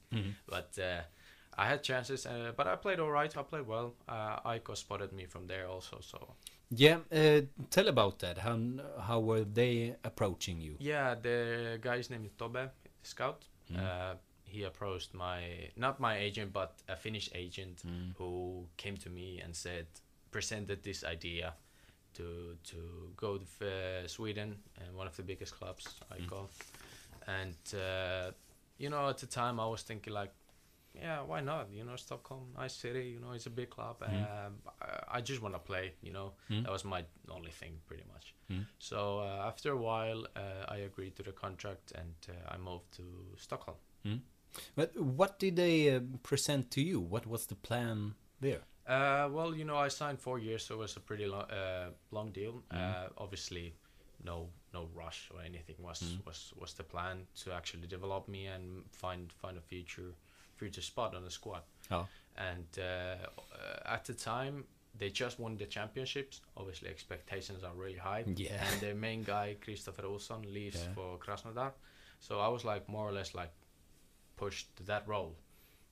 But 0.55 0.69
uh, 0.89 1.01
I 1.57 1.65
had 1.71 1.81
chances, 1.81 2.25
uh, 2.25 2.51
but 2.57 2.67
I 2.67 2.75
played 2.75 2.99
all 2.99 3.11
right. 3.19 3.31
I 3.37 3.43
played 3.43 3.67
well. 3.75 3.93
Uh, 4.07 4.51
AIK 4.51 4.67
spotted 4.75 5.11
me 5.13 5.25
from 5.33 5.47
there 5.47 5.67
also. 5.73 5.95
So 6.01 6.17
Yeah, 6.69 6.97
uh, 7.11 7.41
tell 7.75 7.87
about 7.87 8.19
that. 8.19 8.37
How 8.37 8.55
how 9.07 9.19
were 9.29 9.45
they 9.59 9.95
approaching 10.03 10.57
you? 10.61 10.73
Yeah, 10.79 11.15
the 11.27 11.39
guy's 11.87 12.09
name 12.09 12.25
is 12.25 12.33
Tobe, 12.37 12.53
the 13.01 13.07
scout. 13.13 13.41
Uh, 13.75 14.15
he 14.43 14.63
approached 14.63 15.13
my 15.13 15.39
not 15.75 15.99
my 15.99 16.15
agent, 16.27 16.49
but 16.53 16.71
a 16.87 16.95
Finnish 16.95 17.29
agent 17.33 17.77
who 18.17 18.31
came 18.77 18.97
to 18.97 19.09
me 19.09 19.41
and 19.43 19.55
said, 19.55 19.85
presented 20.31 20.83
this 20.83 21.03
idea 21.03 21.53
to 22.15 22.57
to 22.71 22.77
go 23.15 23.37
to 23.37 23.45
uh, 23.67 24.07
Sweden 24.07 24.55
and 24.79 24.95
one 24.95 25.07
of 25.07 25.15
the 25.15 25.23
biggest 25.23 25.53
clubs 25.59 25.85
I 26.11 26.17
call, 26.29 26.49
and 27.27 27.55
uh, 27.73 28.31
you 28.77 28.89
know 28.89 29.09
at 29.09 29.17
the 29.19 29.27
time 29.27 29.59
I 29.59 29.67
was 29.67 29.83
thinking 29.83 30.13
like. 30.13 30.31
Yeah, 30.97 31.23
why 31.27 31.41
not? 31.41 31.67
You 31.73 31.83
know, 31.83 31.97
Stockholm, 31.97 32.53
nice 32.57 32.73
city. 32.73 33.09
You 33.13 33.19
know, 33.19 33.33
it's 33.33 33.47
a 33.47 33.49
big 33.49 33.69
club. 33.69 33.97
Um, 34.47 34.53
I, 34.81 35.17
I 35.17 35.21
just 35.21 35.41
want 35.41 35.53
to 35.53 35.59
play. 35.59 35.91
You 36.01 36.13
know, 36.13 36.31
that 36.63 36.71
was 36.71 36.85
my 36.85 37.03
only 37.29 37.51
thing, 37.51 37.73
pretty 37.85 38.05
much. 38.13 38.33
So 38.79 39.19
uh, 39.19 39.45
after 39.45 39.71
a 39.71 39.75
while, 39.77 40.25
uh, 40.37 40.73
I 40.75 40.77
agreed 40.87 41.17
to 41.17 41.23
the 41.23 41.33
contract 41.33 41.91
and 41.95 42.15
uh, 42.29 42.53
I 42.53 42.57
moved 42.57 42.93
to 42.93 43.03
Stockholm. 43.37 43.75
But 44.75 44.97
what 44.97 45.37
did 45.37 45.57
they 45.57 45.93
uh, 45.93 45.99
present 46.23 46.71
to 46.71 46.81
you? 46.81 47.01
What 47.01 47.27
was 47.27 47.47
the 47.47 47.55
plan 47.55 48.13
there? 48.39 48.61
Uh, 48.87 49.27
well, 49.31 49.55
you 49.55 49.65
know, 49.65 49.77
I 49.77 49.87
signed 49.89 50.19
four 50.19 50.37
years, 50.39 50.63
so 50.65 50.75
it 50.75 50.77
was 50.79 50.95
a 50.95 50.99
pretty 50.99 51.25
long, 51.25 51.49
uh, 51.49 51.89
long 52.11 52.31
deal. 52.31 52.63
Uh, 52.69 53.07
obviously, 53.17 53.73
no, 54.23 54.47
no 54.73 54.87
rush 54.93 55.29
or 55.33 55.41
anything 55.41 55.75
was 55.79 56.17
was 56.25 56.53
was 56.59 56.73
the 56.73 56.83
plan 56.83 57.25
to 57.43 57.51
actually 57.51 57.87
develop 57.87 58.27
me 58.27 58.45
and 58.47 58.83
find 58.91 59.33
find 59.33 59.57
a 59.57 59.61
future 59.61 60.13
future 60.57 60.81
spot 60.81 61.15
on 61.15 61.23
the 61.23 61.31
squad. 61.31 61.63
Oh. 61.91 62.07
And 62.37 62.67
uh, 62.77 62.81
uh, 63.53 63.93
at 63.95 64.05
the 64.05 64.13
time, 64.13 64.65
they 64.97 65.09
just 65.09 65.39
won 65.39 65.57
the 65.57 65.65
championships. 65.65 66.41
Obviously, 66.55 66.89
expectations 66.89 67.63
are 67.63 67.73
really 67.73 67.97
high. 67.97 68.23
Yeah. 68.35 68.63
And 68.71 68.81
their 68.81 68.95
main 68.95 69.23
guy, 69.23 69.55
Kristoffer 69.65 70.03
Olsson, 70.03 70.45
leaves 70.53 70.77
Yeah. 70.81 70.93
for 70.93 71.17
Krasnodar. 71.17 71.71
So 72.19 72.39
I 72.39 72.47
was 72.49 72.63
like 72.63 72.87
more 72.87 73.07
or 73.07 73.11
less 73.11 73.33
like 73.33 73.51
pushed 74.37 74.75
to 74.77 74.83
that 74.83 75.07
role. 75.07 75.35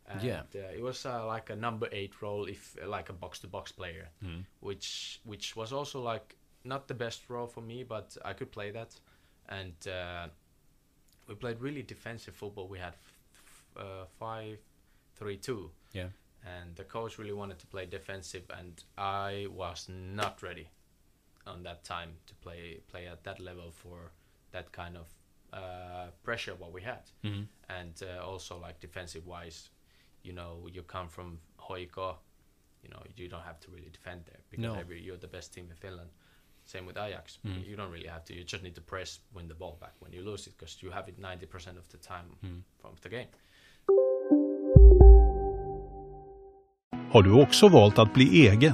And 0.05 0.21
Yeah. 0.21 0.43
uh, 0.55 0.75
it 0.77 0.81
was 0.81 1.05
uh, 1.05 1.25
like 1.25 1.49
a 1.49 1.55
number 1.55 1.87
eight 1.91 2.21
role, 2.21 2.45
if 2.49 2.75
uh, 2.81 2.87
like 2.97 3.09
a 3.09 3.13
box 3.13 3.39
to 3.39 3.47
box 3.47 3.71
player, 3.71 4.09
which 4.59 5.19
which 5.23 5.55
was 5.55 5.71
also 5.73 6.01
like 6.01 6.35
not 6.63 6.87
the 6.87 6.93
best 6.93 7.29
role 7.29 7.47
for 7.47 7.61
me, 7.61 7.83
but 7.83 8.17
I 8.25 8.33
could 8.33 8.51
play 8.51 8.71
that. 8.71 8.99
And 9.49 9.87
uh, 9.87 10.27
we 11.27 11.35
played 11.35 11.59
really 11.61 11.83
defensive 11.83 12.35
football. 12.35 12.67
We 12.67 12.79
had 12.79 12.93
f- 12.95 13.65
uh, 13.77 14.05
five, 14.19 14.57
three, 15.15 15.37
two, 15.37 15.71
Yeah. 15.93 16.09
and 16.45 16.75
the 16.75 16.83
coach 16.85 17.17
really 17.17 17.33
wanted 17.33 17.59
to 17.59 17.67
play 17.67 17.85
defensive, 17.85 18.43
and 18.49 18.83
I 18.97 19.47
was 19.49 19.89
not 19.89 20.41
ready. 20.43 20.69
on 21.45 21.63
that 21.63 21.83
time 21.83 22.09
to 22.25 22.33
play 22.35 22.79
play 22.87 23.05
at 23.07 23.23
that 23.23 23.37
level 23.39 23.69
for 23.71 24.11
that 24.51 24.71
kind 24.71 24.95
of 24.97 25.07
uh, 25.53 26.09
pressure 26.23 26.55
what 26.55 26.71
we 26.71 26.81
had, 26.81 27.11
Mhm. 27.23 27.47
and 27.69 28.01
uh, 28.03 28.25
also 28.31 28.57
like 28.67 28.79
defensive 28.79 29.25
wise, 29.27 29.69
you 30.24 30.34
know, 30.34 30.67
you 30.74 30.84
come 30.84 31.09
from 31.09 31.39
HJK, 31.57 32.15
you 32.84 32.89
know, 32.89 33.01
you 33.15 33.30
don't 33.30 33.43
have 33.45 33.59
to 33.59 33.71
really 33.71 33.89
defend 33.91 34.26
there 34.26 34.39
because 34.49 34.74
No. 34.74 34.80
every, 34.80 35.01
you're 35.01 35.19
the 35.19 35.28
best 35.28 35.53
team 35.53 35.65
in 35.69 35.76
Finland. 35.76 36.09
Same 36.65 36.86
with 36.86 36.97
Ajax, 36.97 37.39
Mm. 37.45 37.63
you 37.65 37.76
don't 37.76 37.91
really 37.91 38.07
have 38.09 38.24
to. 38.26 38.34
You 38.34 38.43
just 38.43 38.63
need 38.63 38.76
to 38.76 38.82
press, 38.82 39.19
win 39.36 39.47
the 39.47 39.53
ball 39.55 39.78
back 39.80 39.93
when 39.99 40.13
you 40.13 40.21
lose 40.32 40.47
it 40.49 40.57
because 40.57 40.86
you 40.86 40.91
have 40.93 41.09
it 41.11 41.17
90% 41.19 41.78
of 41.78 41.88
the 41.89 41.97
time 41.97 42.26
Mm. 42.41 42.63
from 42.82 42.95
the 43.01 43.09
game. 43.09 43.28
Har 47.11 47.24
du 47.24 47.41
också 47.41 47.67
valt 47.67 47.99
att 47.99 48.13
bli 48.13 48.47
egen? 48.47 48.74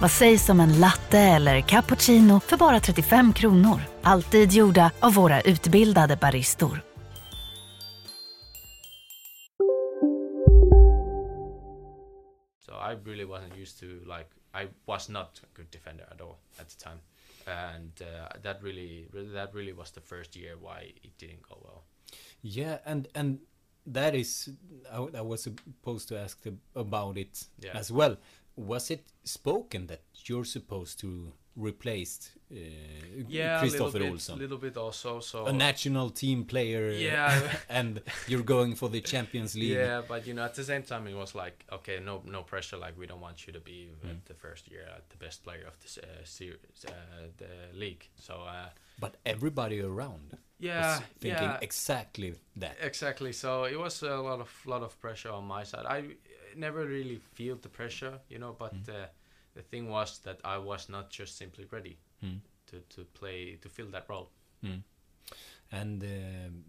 Vad 0.00 0.10
sägs 0.10 0.48
om 0.48 0.60
en 0.60 0.80
latte 0.80 1.18
eller 1.18 1.60
cappuccino 1.60 2.40
för 2.40 2.56
bara 2.56 2.80
35 2.80 3.32
kronor? 3.32 3.80
Alltid 4.02 4.52
gjorda 4.52 4.90
av 5.00 5.14
våra 5.14 5.40
utbildade 5.40 6.16
baristor. 6.16 6.80
So 12.66 12.72
I 12.72 12.96
really 13.04 13.24
wasn't 13.24 13.56
used 13.56 13.78
to 13.80 13.86
like 14.06 14.28
I 14.54 14.68
was 14.86 15.08
not 15.08 15.40
a 15.42 15.46
good 15.54 15.70
defender 15.70 16.04
at 16.10 16.20
all 16.20 16.38
at 16.58 16.68
the 16.68 16.76
time, 16.84 17.00
and 17.46 17.92
uh, 18.02 18.28
that 18.42 18.62
really 18.62 19.06
really- 19.12 19.32
that 19.32 19.54
really 19.54 19.72
was 19.72 19.90
the 19.92 20.00
first 20.00 20.36
year 20.36 20.56
why 20.56 20.92
it 21.02 21.18
didn't 21.18 21.42
go 21.42 21.56
well. 21.64 21.82
Yeah, 22.42 22.78
and 22.86 23.08
and 23.14 23.38
that 23.86 24.14
is 24.14 24.48
I, 24.90 24.96
I 25.18 25.20
was 25.20 25.42
supposed 25.42 26.08
to 26.08 26.18
ask 26.18 26.42
the, 26.42 26.54
about 26.74 27.18
it 27.18 27.46
Yeah. 27.58 27.76
as 27.78 27.90
well. 27.92 28.16
Was 28.56 28.90
it 28.90 29.04
spoken 29.24 29.86
that 29.88 30.02
you're 30.26 30.44
supposed 30.44 31.00
to 31.00 31.32
replace 31.56 32.30
uh, 32.50 32.56
Yeah, 33.28 33.62
a 33.62 33.64
little 33.64 33.86
Kristoffer 33.88 33.92
bit, 34.00 34.12
Olsson, 34.12 34.38
little 34.38 34.58
bit 34.58 34.76
also. 34.76 35.20
So 35.20 35.46
a 35.46 35.52
national 35.52 36.10
team 36.10 36.44
player? 36.44 36.90
Yeah. 36.90 37.40
and 37.68 38.00
you're 38.28 38.42
going 38.42 38.74
for 38.74 38.88
the 38.88 39.00
Champions 39.00 39.54
League. 39.60 39.70
Yeah, 39.78 40.02
but 40.08 40.26
you 40.26 40.34
know, 40.34 40.44
at 40.44 40.54
the 40.54 40.64
same 40.64 40.82
time, 40.82 41.06
it 41.06 41.14
was 41.14 41.34
like, 41.34 41.64
okay, 41.72 42.00
no, 42.04 42.22
no 42.26 42.42
pressure. 42.42 42.76
Like, 42.76 42.98
we 42.98 43.06
don't 43.06 43.20
want 43.20 43.46
you 43.46 43.52
to 43.52 43.60
be 43.60 43.90
Mm. 44.04 44.24
the 44.26 44.34
first 44.34 44.68
year 44.70 44.86
uh, 44.90 44.98
the 45.10 45.16
best 45.16 45.42
player 45.44 45.64
of 45.66 45.78
this 45.80 45.98
uh, 45.98 46.06
series, 46.24 46.84
uh, 46.88 46.92
the 47.38 47.78
league. 47.78 48.08
So, 48.16 48.34
uh, 48.34 48.68
But 49.00 49.16
everybody 49.26 49.80
around 49.80 50.36
yeah, 50.58 51.00
thinking 51.20 51.42
yeah, 51.50 51.58
exactly 51.60 52.34
that. 52.56 52.76
exactly. 52.80 53.32
So 53.32 53.64
it 53.64 53.78
was 53.78 54.02
a 54.02 54.16
lot 54.16 54.40
of 54.40 54.50
lot 54.66 54.82
of 54.82 54.98
pressure 55.00 55.30
on 55.32 55.44
my 55.44 55.64
side. 55.64 55.86
I 55.86 56.16
never 56.56 56.84
really 56.86 57.20
feel 57.34 57.56
the 57.56 57.68
pressure, 57.68 58.20
you 58.28 58.38
know. 58.38 58.52
But 58.58 58.74
Mm. 58.74 58.88
uh, 58.88 59.06
the 59.54 59.62
thing 59.62 59.88
was 59.88 60.18
that 60.20 60.40
I 60.44 60.58
was 60.58 60.88
not 60.88 61.10
just 61.10 61.36
simply 61.36 61.64
ready 61.70 61.98
Mm. 62.22 62.40
to 62.66 62.80
to 62.80 63.04
play 63.04 63.56
to 63.62 63.68
fill 63.68 63.90
that 63.90 64.08
role. 64.08 64.30
Mm. 64.62 64.82
And 65.72 66.02
um, 66.02 66.64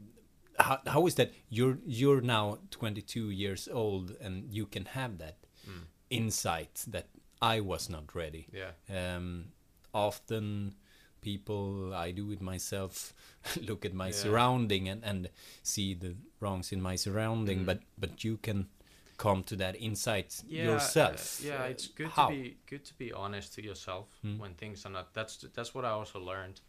how, 0.59 0.79
how 0.87 1.07
is 1.07 1.15
that? 1.15 1.31
You're 1.49 1.77
you're 1.85 2.21
now 2.21 2.57
22 2.71 3.29
years 3.29 3.67
old, 3.67 4.11
and 4.21 4.53
you 4.53 4.65
can 4.65 4.85
have 4.85 5.17
that 5.17 5.37
Mm. 5.67 5.85
insight 6.09 6.85
that 6.91 7.07
I 7.41 7.59
was 7.61 7.89
not 7.89 8.15
ready. 8.15 8.47
Yeah. 8.53 8.71
Um, 9.15 9.51
often 9.93 10.75
people, 11.21 11.93
I 11.93 12.11
do 12.11 12.31
it 12.31 12.41
myself, 12.41 13.13
look 13.61 13.85
at 13.85 13.93
my 13.93 14.07
Yeah. 14.07 14.15
surrounding 14.23 14.89
and, 14.89 15.03
and 15.03 15.29
see 15.63 15.95
the 15.95 16.15
wrongs 16.39 16.71
in 16.71 16.81
my 16.81 16.97
surrounding, 16.97 17.59
Mm. 17.61 17.65
but 17.65 17.79
but 17.97 18.23
you 18.23 18.37
can 18.37 18.67
come 19.17 19.43
to 19.43 19.55
that 19.55 19.75
insight 19.75 20.43
yeah, 20.47 20.65
yourself. 20.65 21.39
uh, 21.41 21.47
yeah, 21.47 21.61
Uh, 21.63 21.67
it's 21.69 21.87
good 21.87 22.07
how? 22.07 22.27
to 22.27 22.33
be 22.33 22.57
good 22.65 22.85
to 22.85 22.93
be 22.97 23.11
honest 23.13 23.53
to 23.55 23.61
yourself 23.63 24.07
Mm. 24.23 24.39
when 24.39 24.53
things 24.55 24.85
are 24.85 24.91
not. 24.93 25.13
That's 25.13 25.37
that's 25.53 25.73
what 25.75 25.85
I 25.85 25.89
also 25.89 26.19
learned. 26.19 26.61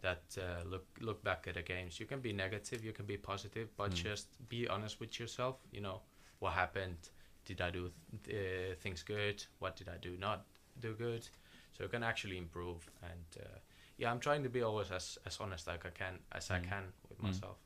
That 0.00 0.36
uh, 0.38 0.68
look 0.68 0.86
look 1.00 1.22
back 1.24 1.46
at 1.48 1.54
the 1.54 1.62
games. 1.62 1.98
You 2.00 2.06
can 2.06 2.20
be 2.20 2.32
negative, 2.32 2.84
you 2.84 2.92
can 2.92 3.06
be 3.06 3.16
positive, 3.16 3.68
but 3.76 3.90
Mm. 3.92 4.04
just 4.04 4.26
be 4.48 4.68
honest 4.68 5.00
with 5.00 5.18
yourself. 5.18 5.56
You 5.72 5.80
know 5.80 6.02
what 6.40 6.52
happened. 6.52 7.10
Did 7.46 7.60
I 7.60 7.70
do 7.70 7.90
th- 8.24 8.36
uh, 8.36 8.74
things 8.82 9.02
good? 9.04 9.46
What 9.60 9.76
did 9.76 9.88
I 9.88 9.96
do 9.98 10.16
not 10.18 10.44
do 10.80 10.94
good? 10.94 11.28
So 11.72 11.84
you 11.84 11.88
can 11.90 12.02
actually 12.02 12.36
improve. 12.36 12.90
And 13.02 13.26
uh, 13.44 13.58
yeah, 13.96 14.10
I'm 14.12 14.20
trying 14.20 14.42
to 14.42 14.50
be 14.50 14.62
always 14.62 14.90
as 14.90 15.18
as 15.24 15.40
honest 15.40 15.66
like 15.66 15.86
I 15.86 15.90
can 15.90 16.18
as 16.32 16.50
I 16.50 16.58
Mm. 16.60 16.68
can 16.68 16.92
with 17.08 17.18
Mm. 17.18 17.24
myself. 17.28 17.56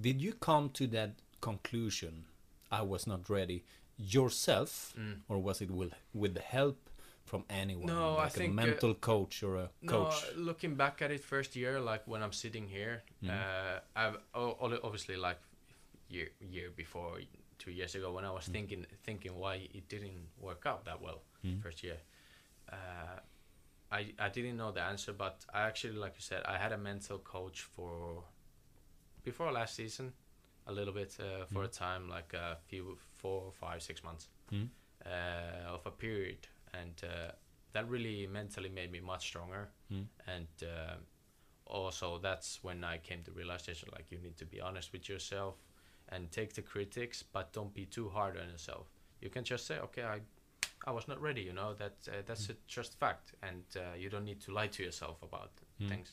Did 0.00 0.20
you 0.20 0.32
come 0.34 0.68
to 0.70 0.86
that 0.88 1.10
conclusion? 1.40 2.24
I 2.70 2.82
was 2.82 3.06
not 3.06 3.28
ready 3.28 3.64
yourself, 3.96 4.94
Mm. 4.96 5.20
or 5.28 5.38
was 5.38 5.60
it 5.60 5.70
with 5.70 5.92
with 6.14 6.34
the 6.34 6.40
help 6.40 6.88
from 7.24 7.44
anyone? 7.50 7.86
No, 7.86 8.16
I 8.18 8.22
like 8.24 8.32
think, 8.32 8.50
a 8.58 8.62
uh, 8.62 8.66
mental 8.66 8.94
coach 8.94 9.42
or 9.42 9.56
a 9.56 9.70
coach. 9.86 10.24
No, 10.36 10.42
looking 10.42 10.74
back 10.76 11.02
at 11.02 11.10
it, 11.10 11.22
first 11.24 11.56
year, 11.56 11.80
like 11.80 12.06
when 12.06 12.22
I'm 12.22 12.32
sitting 12.32 12.68
here, 12.68 13.02
Mhm. 13.22 13.30
uh, 13.30 13.80
I've 13.96 14.16
obviously 14.34 15.16
like 15.16 15.40
year 16.08 16.28
year 16.40 16.70
before, 16.70 17.20
two 17.58 17.70
years 17.70 17.94
ago, 17.94 18.12
when 18.12 18.24
I 18.24 18.30
was 18.30 18.48
Mm. 18.48 18.52
thinking 18.52 18.86
thinking 19.04 19.34
why 19.36 19.54
it 19.74 19.88
didn't 19.88 20.28
work 20.38 20.66
out 20.66 20.84
that 20.84 21.00
well 21.00 21.22
Mm. 21.44 21.60
first 21.62 21.82
year. 21.82 22.00
Uh, 22.72 23.18
I 23.92 24.14
I 24.18 24.28
didn't 24.28 24.56
know 24.56 24.72
the 24.72 24.82
answer, 24.82 25.12
but 25.12 25.44
I 25.52 25.60
actually, 25.68 25.96
like 26.04 26.14
you 26.14 26.22
said, 26.22 26.42
I 26.44 26.56
had 26.58 26.72
a 26.72 26.78
mental 26.78 27.18
coach 27.18 27.62
for 27.62 28.24
before 29.24 29.52
last 29.52 29.74
season, 29.74 30.12
a 30.70 30.72
little 30.72 30.94
bit 30.94 31.16
uh, 31.20 31.44
for 31.52 31.64
a 31.64 31.68
time, 31.68 32.08
like 32.08 32.32
a 32.34 32.56
few 32.68 32.96
four, 33.20 33.52
five, 33.52 33.82
six 33.82 34.02
months 34.04 34.28
Mm. 34.52 34.68
uh, 35.06 35.74
of 35.74 35.86
a 35.86 35.90
period, 35.90 36.48
and 36.72 36.94
uh, 37.04 37.32
that 37.72 37.88
really 37.88 38.26
mentally 38.26 38.68
made 38.68 38.90
me 38.90 39.00
much 39.00 39.26
stronger. 39.28 39.68
Mm. 39.92 40.06
And 40.26 40.48
uh, 40.62 40.94
also, 41.66 42.18
that's 42.18 42.64
when 42.64 42.84
I 42.84 42.98
came 42.98 43.22
to 43.24 43.30
realization 43.32 43.88
like 43.92 44.06
you 44.10 44.18
need 44.18 44.36
to 44.38 44.44
be 44.46 44.60
honest 44.60 44.92
with 44.92 45.08
yourself 45.08 45.54
and 46.08 46.30
take 46.32 46.52
the 46.54 46.62
critics, 46.62 47.22
but 47.32 47.52
don't 47.52 47.72
be 47.74 47.86
too 47.86 48.08
hard 48.08 48.36
on 48.36 48.48
yourself. 48.48 48.86
You 49.20 49.30
can 49.30 49.44
just 49.44 49.66
say, 49.66 49.78
okay, 49.78 50.02
I. 50.04 50.20
I 50.86 50.92
was 50.92 51.06
not 51.08 51.20
ready, 51.20 51.42
you 51.42 51.52
know. 51.52 51.74
That 51.74 51.96
uh, 52.08 52.22
that's 52.24 52.48
a 52.48 52.54
just 52.66 52.98
fact, 52.98 53.34
and 53.42 53.64
uh, 53.76 53.80
you 53.98 54.08
don't 54.08 54.24
need 54.24 54.40
to 54.46 54.50
lie 54.52 54.68
to 54.68 54.82
yourself 54.82 55.22
about 55.22 55.50
Mm. 55.80 55.88
things. 55.88 56.12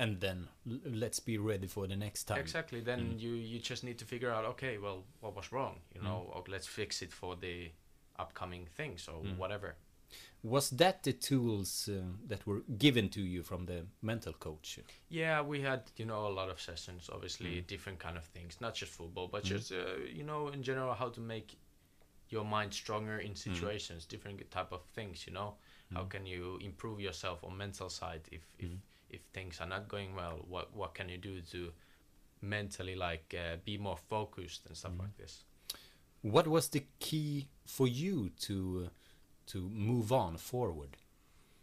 And 0.00 0.18
then 0.20 0.48
l- 0.66 0.80
let's 1.02 1.20
be 1.20 1.36
ready 1.36 1.66
for 1.66 1.86
the 1.86 1.96
next 1.96 2.24
time. 2.24 2.38
Exactly. 2.40 2.80
Then 2.80 3.00
Mm. 3.00 3.20
you 3.20 3.32
you 3.34 3.58
just 3.70 3.84
need 3.84 3.98
to 3.98 4.04
figure 4.04 4.32
out, 4.36 4.44
okay, 4.52 4.78
well, 4.78 5.04
what 5.20 5.34
was 5.36 5.52
wrong, 5.52 5.80
you 5.94 6.00
Mm. 6.00 6.04
know, 6.04 6.18
or 6.34 6.42
let's 6.48 6.66
fix 6.66 7.02
it 7.02 7.12
for 7.12 7.36
the 7.36 7.70
upcoming 8.18 8.66
things 8.76 9.08
or 9.08 9.22
Mm. 9.22 9.36
whatever. 9.36 9.74
Was 10.42 10.70
that 10.70 11.02
the 11.02 11.12
tools 11.12 11.88
uh, 11.88 12.02
that 12.28 12.46
were 12.46 12.62
given 12.78 13.08
to 13.10 13.20
you 13.20 13.42
from 13.42 13.66
the 13.66 13.86
mental 14.02 14.32
coach? 14.32 14.78
Yeah, 15.10 15.42
we 15.42 15.60
had 15.60 15.80
you 15.96 16.06
know 16.06 16.26
a 16.26 16.32
lot 16.40 16.48
of 16.50 16.58
sessions, 16.60 17.10
obviously 17.10 17.50
Mm. 17.60 17.66
different 17.66 17.98
kind 18.00 18.16
of 18.16 18.24
things, 18.24 18.60
not 18.60 18.74
just 18.80 18.92
football, 18.92 19.28
but 19.28 19.44
Mm. 19.44 19.48
just 19.48 19.72
uh, 19.72 19.96
you 20.18 20.24
know 20.24 20.48
in 20.52 20.62
general 20.62 20.94
how 20.94 21.10
to 21.10 21.20
make 21.20 21.56
your 22.30 22.44
mind 22.44 22.72
stronger 22.72 23.18
in 23.20 23.34
situations, 23.36 24.06
different 24.06 24.50
type 24.50 24.72
of 24.72 24.82
things. 24.94 25.26
You 25.26 25.34
know, 25.34 25.56
how 25.94 26.04
Mm. 26.04 26.10
can 26.10 26.26
you 26.26 26.58
improve 26.60 27.00
yourself 27.02 27.44
on 27.44 27.56
mental 27.56 27.90
side 27.90 28.22
if 28.32 28.42
if 28.58 28.70
Mm. 28.70 28.80
If 29.10 29.20
things 29.32 29.60
are 29.60 29.68
not 29.68 29.88
going 29.88 30.14
well? 30.14 30.44
What 30.48 30.74
what 30.74 30.94
can 30.94 31.08
you 31.08 31.18
do 31.18 31.40
to 31.52 31.72
mentally 32.40 32.94
like 32.96 33.34
uh, 33.38 33.56
be 33.64 33.78
more 33.78 33.96
focused 33.96 34.66
and 34.66 34.76
stuff 34.76 34.92
Mm. 34.92 35.00
like 35.00 35.16
this? 35.16 35.44
What 36.22 36.46
was 36.46 36.68
the 36.68 36.84
key 36.98 37.48
for 37.66 37.86
you 37.88 38.30
to 38.46 38.84
uh, 38.86 38.90
to 39.46 39.58
move 39.70 40.12
on 40.12 40.36
forward? 40.36 40.96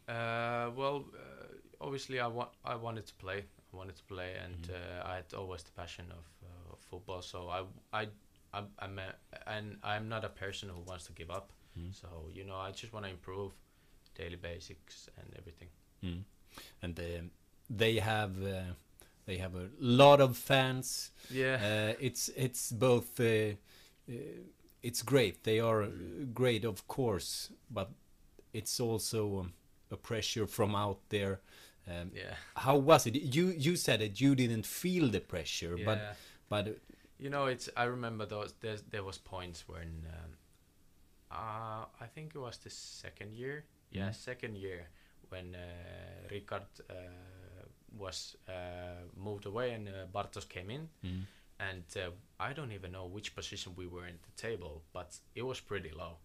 Uh, 0.08 0.72
well, 0.76 1.06
uh, 1.14 1.48
obviously, 1.82 2.20
I 2.20 2.28
want 2.28 2.50
I 2.64 2.76
wanted 2.76 3.06
to 3.08 3.14
play. 3.16 3.46
I 3.74 3.76
wanted 3.78 3.96
to 3.98 4.04
play, 4.04 4.36
and 4.44 4.56
Mhm. 4.68 4.74
uh, 4.76 5.12
I 5.12 5.16
had 5.16 5.34
always 5.34 5.64
the 5.64 5.72
passion 5.72 6.12
of, 6.12 6.26
uh, 6.44 6.74
of 6.74 6.80
football. 6.80 7.22
So 7.22 7.50
I 7.50 7.66
I 8.02 8.08
I'm, 8.54 8.68
I'm 8.80 9.00
a, 9.00 9.14
and 9.46 9.78
I'm 9.84 10.08
not 10.08 10.24
a 10.24 10.30
person 10.30 10.70
who 10.70 10.82
wants 10.82 11.06
to 11.08 11.14
give 11.14 11.30
up. 11.30 11.52
Mm. 11.78 11.94
So 11.94 12.08
you 12.34 12.44
know, 12.46 12.56
I 12.68 12.72
just 12.72 12.94
want 12.94 13.06
to 13.06 13.12
improve 13.12 13.52
daily 14.16 14.38
basics 14.38 15.10
and 15.18 15.34
everything. 15.38 15.70
Mm. 16.04 16.24
And 16.82 17.00
um, 17.00 17.32
they 17.70 18.00
have 18.00 18.42
uh, 18.44 18.74
they 19.26 19.38
have 19.38 19.56
a 19.56 19.70
lot 19.80 20.22
of 20.22 20.38
fans. 20.38 21.12
Yeah. 21.30 21.56
Uh, 21.62 21.94
it's 22.00 22.30
it's 22.36 22.72
both. 22.72 23.20
Uh, 23.20 23.56
uh, 24.10 24.14
it's 24.84 25.02
great. 25.04 25.44
They 25.44 25.60
are 25.60 25.84
uh, 25.84 25.90
great, 26.34 26.64
of 26.66 26.88
course, 26.88 27.52
but 27.70 27.90
it's 28.54 28.80
also 28.80 29.40
um, 29.40 29.54
a 29.92 29.98
pressure 29.98 30.48
from 30.48 30.76
out 30.76 31.00
there. 31.10 31.40
Um, 31.88 32.12
Yeah. 32.14 32.36
How 32.56 32.78
was 32.78 33.06
it? 33.08 33.16
You 33.16 33.54
you 33.58 33.76
said 33.76 34.00
that 34.00 34.20
you 34.22 34.36
didn't 34.36 34.66
feel 34.66 35.10
the 35.12 35.20
pressure, 35.20 35.78
but 35.86 35.98
Yeah. 35.98 36.14
but 36.50 36.68
You 37.20 37.30
know, 37.30 37.48
it's. 37.52 37.70
I 37.76 37.86
remember 37.90 38.28
those. 38.28 38.54
There's, 38.62 38.84
there 38.92 39.04
was 39.04 39.18
points 39.18 39.68
when, 39.68 40.06
um, 40.14 40.38
uh, 41.32 41.86
I 42.00 42.08
think 42.14 42.36
it 42.36 42.40
was 42.40 42.58
the 42.60 42.70
second 42.70 43.34
year. 43.34 43.66
Yeah, 43.92 44.10
Mhm. 44.10 44.16
second 44.16 44.56
year 44.58 44.90
when 45.30 45.56
uh, 45.56 46.30
Rikard 46.32 46.66
uh, 46.90 46.94
was 47.98 48.36
uh, 48.48 48.52
moved 49.16 49.46
away 49.46 49.74
and 49.74 49.88
uh, 49.88 49.92
Bartosz 50.14 50.48
came 50.48 50.70
in, 50.70 50.90
Mm. 51.04 51.22
and 51.60 51.84
uh, 51.96 52.12
I 52.40 52.54
don't 52.54 52.72
even 52.72 52.92
know 52.92 53.06
which 53.06 53.36
position 53.36 53.74
we 53.76 53.88
were 53.88 54.08
in 54.08 54.18
the 54.22 54.42
table, 54.42 54.84
but 54.94 55.18
it 55.36 55.42
was 55.44 55.60
pretty 55.60 55.92
low. 55.92 56.18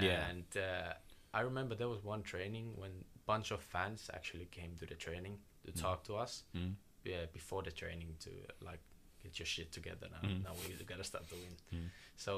Yeah. 0.00 0.28
And 0.28 0.44
uh, 0.56 0.92
I 1.34 1.40
remember 1.42 1.74
there 1.76 1.88
was 1.88 2.02
one 2.04 2.22
training 2.22 2.72
when 2.76 2.90
a 2.90 3.18
bunch 3.26 3.50
of 3.52 3.60
fans 3.62 4.10
actually 4.12 4.46
came 4.50 4.76
to 4.78 4.86
the 4.86 4.94
training 4.96 5.38
to 5.66 5.72
Mm. 5.72 5.80
talk 5.80 6.04
to 6.04 6.16
us 6.16 6.44
Mm. 6.54 6.74
yeah, 7.04 7.26
before 7.32 7.62
the 7.62 7.70
training 7.72 8.16
to 8.20 8.30
like 8.64 8.80
get 9.22 9.38
your 9.38 9.46
shit 9.46 9.70
together 9.72 10.08
now. 10.10 10.28
Mm. 10.28 10.42
Now 10.44 10.54
we 10.66 10.84
gotta 10.84 11.04
start 11.04 11.28
to 11.28 11.34
win. 11.34 11.56
Mm. 11.74 11.90
So 12.16 12.32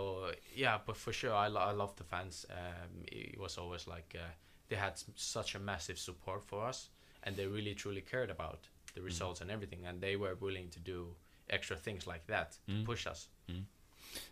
yeah, 0.55 0.79
but 0.87 0.97
for 0.97 1.13
sure, 1.13 1.33
I, 1.35 1.49
lo- 1.49 1.61
I 1.71 1.73
love 1.73 1.95
the 1.97 2.05
fans. 2.05 2.47
Um, 2.51 3.05
it 3.07 3.39
was 3.39 3.57
always 3.59 3.87
like 3.87 4.15
uh, 4.19 4.33
they 4.73 4.79
had 4.79 4.95
such 5.17 5.55
a 5.55 5.59
massive 5.59 5.99
support 5.99 6.43
for 6.45 6.67
us, 6.71 6.89
and 7.25 7.37
they 7.37 7.47
really 7.47 7.75
truly 7.75 8.01
cared 8.13 8.31
about 8.31 8.61
the 8.95 9.01
Mm. 9.01 9.05
results 9.11 9.41
and 9.43 9.51
everything, 9.51 9.87
and 9.87 10.01
they 10.01 10.17
were 10.17 10.35
willing 10.47 10.71
to 10.71 10.81
do 10.81 11.15
extra 11.51 11.77
things 11.77 12.07
like 12.07 12.25
that 12.27 12.59
Mm. 12.69 12.81
to 12.81 12.85
push 12.87 13.07
us. 13.07 13.29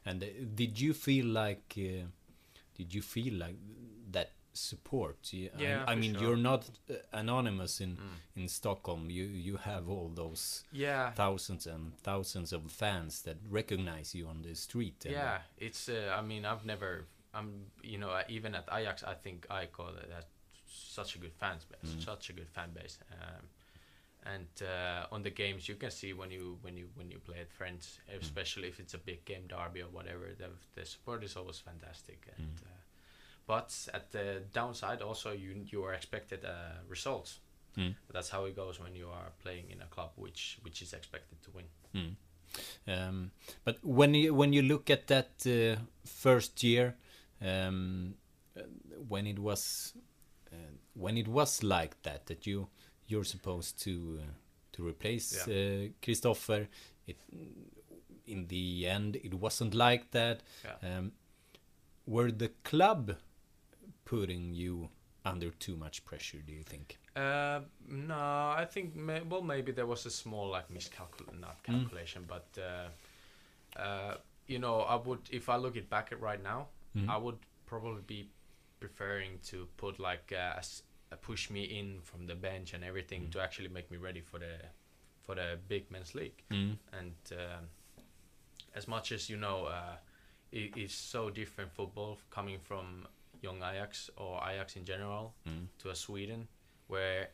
and 0.04 0.22
uh, 0.22 0.26
did 0.54 0.78
you 0.80 0.92
feel 0.94 1.26
like 1.26 1.74
uh, 1.78 2.06
did 2.78 2.94
you 2.94 3.02
feel 3.02 3.34
like 3.34 3.56
that 4.12 4.30
support? 4.52 5.16
I- 5.32 5.50
Yeah, 5.58 5.84
I, 5.88 5.94
for 5.94 6.00
mean, 6.00 6.14
sure. 6.14 6.22
you're 6.22 6.42
not 6.52 6.62
uh, 6.90 6.94
anonymous 7.12 7.80
in 7.80 7.96
Mm. 7.96 8.16
in 8.40 8.48
Stockholm. 8.48 9.10
You 9.10 9.24
you 9.48 9.56
have 9.58 9.84
all 9.94 10.08
those 10.14 10.64
Yeah, 10.72 11.12
thousands 11.14 11.66
and 11.66 11.92
thousands 12.02 12.52
of 12.52 12.62
fans 12.72 13.22
that 13.22 13.36
recognize 13.50 14.18
you 14.18 14.28
on 14.28 14.42
the 14.42 14.54
street. 14.54 15.04
yeah. 15.04 15.42
It's. 15.58 15.88
Uh, 15.88 16.18
I 16.18 16.22
mean, 16.22 16.44
I've 16.44 16.64
never. 16.64 17.04
I'm. 17.34 17.66
You 17.82 17.98
know, 17.98 18.10
uh, 18.10 18.22
even 18.28 18.54
at 18.54 18.68
Ajax, 18.72 19.02
I 19.04 19.14
think 19.14 19.46
I 19.50 19.66
call 19.66 19.88
it 19.88 20.08
that 20.08 20.26
such 20.68 21.16
a 21.16 21.18
good 21.18 21.32
fans 21.34 21.64
base, 21.64 21.90
Mm. 21.94 22.04
such 22.04 22.30
a 22.30 22.32
good 22.32 22.48
fan 22.48 22.70
base. 22.72 22.98
Um, 23.12 23.44
and 24.24 24.48
uh, 24.62 25.06
on 25.14 25.22
the 25.22 25.30
games, 25.30 25.68
you 25.68 25.76
can 25.76 25.90
see 25.90 26.12
when 26.12 26.30
you 26.30 26.58
when 26.62 26.76
you 26.76 26.88
when 26.94 27.10
you 27.10 27.18
play 27.18 27.40
at 27.40 27.50
friends, 27.52 27.98
especially 28.20 28.68
if 28.68 28.78
it's 28.80 28.94
a 28.94 28.98
big 28.98 29.24
game, 29.24 29.46
derby 29.48 29.82
or 29.82 29.88
whatever, 29.90 30.26
the 30.38 30.48
the 30.74 30.84
support 30.86 31.22
is 31.24 31.36
always 31.36 31.58
fantastic. 31.58 32.26
And 32.36 32.56
Mm. 32.56 32.62
uh, 32.66 32.76
but 33.46 33.88
at 33.94 34.10
the 34.10 34.42
downside, 34.52 35.02
also 35.02 35.32
you 35.32 35.64
you 35.72 35.84
are 35.84 35.94
expected 35.94 36.44
uh, 36.44 36.50
results. 36.88 37.40
Mm. 37.76 37.94
That's 38.12 38.30
how 38.30 38.44
it 38.46 38.56
goes 38.56 38.78
when 38.80 38.94
you 38.96 39.08
are 39.08 39.30
playing 39.42 39.70
in 39.70 39.80
a 39.82 39.86
club 39.86 40.10
which 40.16 40.58
which 40.62 40.82
is 40.82 40.92
expected 40.92 41.38
to 41.42 41.50
win. 41.54 41.66
Mm. 41.94 42.16
Um, 42.86 43.30
but 43.64 43.78
when 43.82 44.14
you 44.14 44.34
when 44.34 44.52
you 44.52 44.62
look 44.62 44.90
at 44.90 45.06
that 45.06 45.30
uh, 45.46 45.80
first 46.04 46.62
year, 46.62 46.94
um, 47.42 48.14
when 49.08 49.26
it 49.26 49.38
was 49.38 49.94
uh, 50.52 50.56
when 50.94 51.16
it 51.16 51.28
was 51.28 51.62
like 51.62 52.00
that, 52.02 52.26
that 52.26 52.46
you 52.46 52.68
you're 53.06 53.24
supposed 53.24 53.82
to 53.82 54.20
uh, 54.22 54.26
to 54.72 54.86
replace 54.86 55.46
uh, 55.48 55.88
Kristoffer, 56.02 56.66
it 57.06 57.16
in 58.26 58.46
the 58.48 58.86
end 58.88 59.16
it 59.16 59.34
wasn't 59.34 59.74
like 59.74 60.10
that. 60.12 60.42
Yeah. 60.64 60.98
Um, 60.98 61.12
were 62.06 62.30
the 62.32 62.50
club 62.64 63.16
putting 64.04 64.54
you 64.54 64.88
under 65.24 65.50
too 65.50 65.76
much 65.76 66.04
pressure? 66.04 66.38
Do 66.46 66.52
you 66.52 66.62
think? 66.62 66.98
Uh, 67.14 67.60
no, 67.88 68.14
I 68.14 68.66
think 68.70 68.94
may- 68.96 69.22
well 69.22 69.42
maybe 69.42 69.72
there 69.72 69.86
was 69.86 70.06
a 70.06 70.10
small 70.10 70.48
like 70.48 70.70
miscalculation, 70.70 71.40
not 71.40 71.62
Mm. 71.62 71.64
calculation, 71.64 72.24
but 72.28 72.46
uh, 72.58 73.78
uh, 73.80 74.14
you 74.46 74.58
know 74.58 74.80
I 74.80 74.96
would 74.96 75.20
if 75.30 75.48
I 75.48 75.56
look 75.56 75.76
it 75.76 75.88
back 75.90 76.12
at 76.12 76.20
right 76.20 76.42
now, 76.42 76.68
Mm. 76.96 77.08
I 77.08 77.16
would 77.16 77.38
probably 77.66 78.02
be 78.06 78.28
preferring 78.80 79.38
to 79.44 79.66
put 79.76 79.98
like 80.00 80.32
uh, 80.32 80.58
s- 80.58 80.82
uh, 81.12 81.16
push 81.16 81.50
me 81.50 81.62
in 81.64 82.00
from 82.02 82.26
the 82.26 82.34
bench 82.34 82.74
and 82.74 82.82
everything 82.84 83.22
Mm. 83.26 83.32
to 83.32 83.40
actually 83.40 83.68
make 83.68 83.90
me 83.90 83.96
ready 83.98 84.20
for 84.20 84.38
the 84.38 84.56
for 85.22 85.34
the 85.36 85.58
big 85.68 85.90
men's 85.90 86.14
league. 86.14 86.42
Mm. 86.50 86.76
And 86.92 87.14
um, 87.32 87.68
as 88.74 88.88
much 88.88 89.12
as 89.12 89.28
you 89.30 89.36
know, 89.36 89.66
uh, 89.66 89.96
it 90.52 90.76
is 90.76 90.92
so 90.92 91.30
different 91.30 91.70
football 91.72 92.18
coming 92.30 92.58
from 92.58 93.06
young 93.42 93.58
Ajax 93.58 94.10
or 94.16 94.40
Ajax 94.48 94.76
in 94.76 94.84
general 94.84 95.34
Mm. 95.46 95.66
to 95.78 95.90
a 95.90 95.94
Sweden 95.94 96.48
where 96.88 97.28